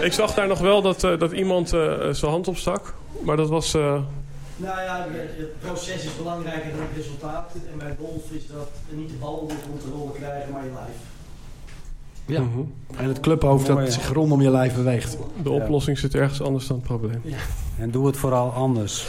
[0.00, 2.94] ik zag daar nog wel dat, uh, dat iemand uh, zijn hand opstak.
[3.24, 3.72] Maar dat was...
[3.72, 5.06] Nou ja,
[5.36, 7.52] het proces is belangrijker dan het resultaat.
[7.72, 10.96] En bij golf is dat niet de bal onder controle krijgen, maar je lijf.
[12.32, 12.40] Ja.
[12.40, 12.72] Mm -hmm.
[12.96, 15.18] En het clubhoofd dat Mooi, zich rondom je lijf beweegt.
[15.42, 16.02] De oplossing ja.
[16.02, 17.20] zit ergens anders dan het probleem.
[17.22, 17.36] Ja.
[17.78, 19.06] En doe het vooral anders.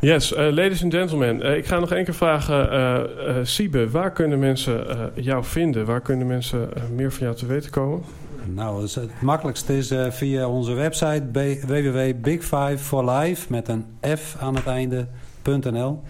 [0.00, 1.46] Yes, uh, ladies and gentlemen.
[1.46, 2.72] Uh, ik ga nog één keer vragen.
[2.72, 5.86] Uh, Siebe, waar kunnen mensen jou vinden?
[5.86, 8.02] Waar kunnen mensen meer van jou te weten komen?
[8.54, 11.22] Nou, dus het makkelijkste is via onze website
[11.66, 13.84] www.big5forlife met een
[14.16, 16.02] F aan het einde.nl.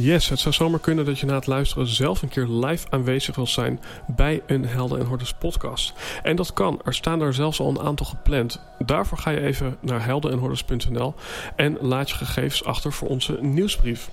[0.02, 3.34] Yes, het zou zomaar kunnen dat je na het luisteren zelf een keer live aanwezig
[3.34, 5.92] wil zijn bij een Helden en Hordes podcast.
[6.22, 8.60] En dat kan, er staan er zelfs al een aantal gepland.
[8.78, 11.14] Daarvoor ga je even naar heldenenhordes.nl
[11.56, 14.10] en laat je gegevens achter voor onze nieuwsbrief.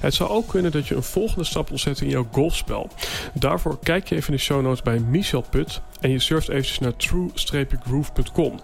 [0.00, 2.88] Het zou ook kunnen dat je een volgende stap wil zetten in jouw golfspel.
[3.32, 6.78] Daarvoor kijk je even in de show notes bij Michel Put en je surft eventjes
[6.78, 8.60] naar true-groove.com.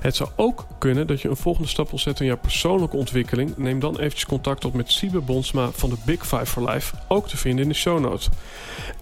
[0.00, 3.56] Het zou ook kunnen dat je een volgende stap wil zetten in jouw persoonlijke ontwikkeling.
[3.56, 7.28] Neem dan eventjes contact op met Siebe Bonsma van de Big Five for Life, ook
[7.28, 8.28] te vinden in de show notes.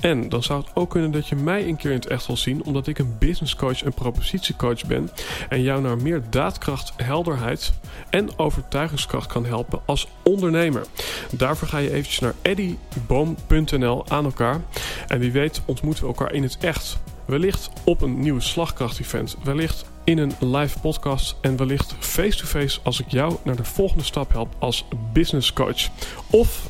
[0.01, 2.37] En dan zou het ook kunnen dat je mij een keer in het echt wil
[2.37, 5.11] zien, omdat ik een business coach en propositiecoach ben
[5.49, 7.73] en jou naar meer daadkracht, helderheid
[8.11, 10.87] en overtuigingskracht kan helpen als ondernemer.
[11.31, 14.61] Daarvoor ga je eventjes naar eddyboom.nl aan elkaar
[15.07, 16.99] en wie weet ontmoeten we elkaar in het echt.
[17.27, 23.07] Wellicht op een nieuw slagkracht-event, wellicht in een live podcast en wellicht face-to-face als ik
[23.09, 25.89] jou naar de volgende stap help als business coach.
[26.31, 26.69] Of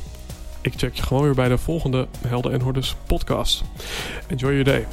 [0.61, 3.65] ik check je gewoon weer bij de volgende Helden en Hordes podcast.
[4.29, 4.87] Enjoy your day.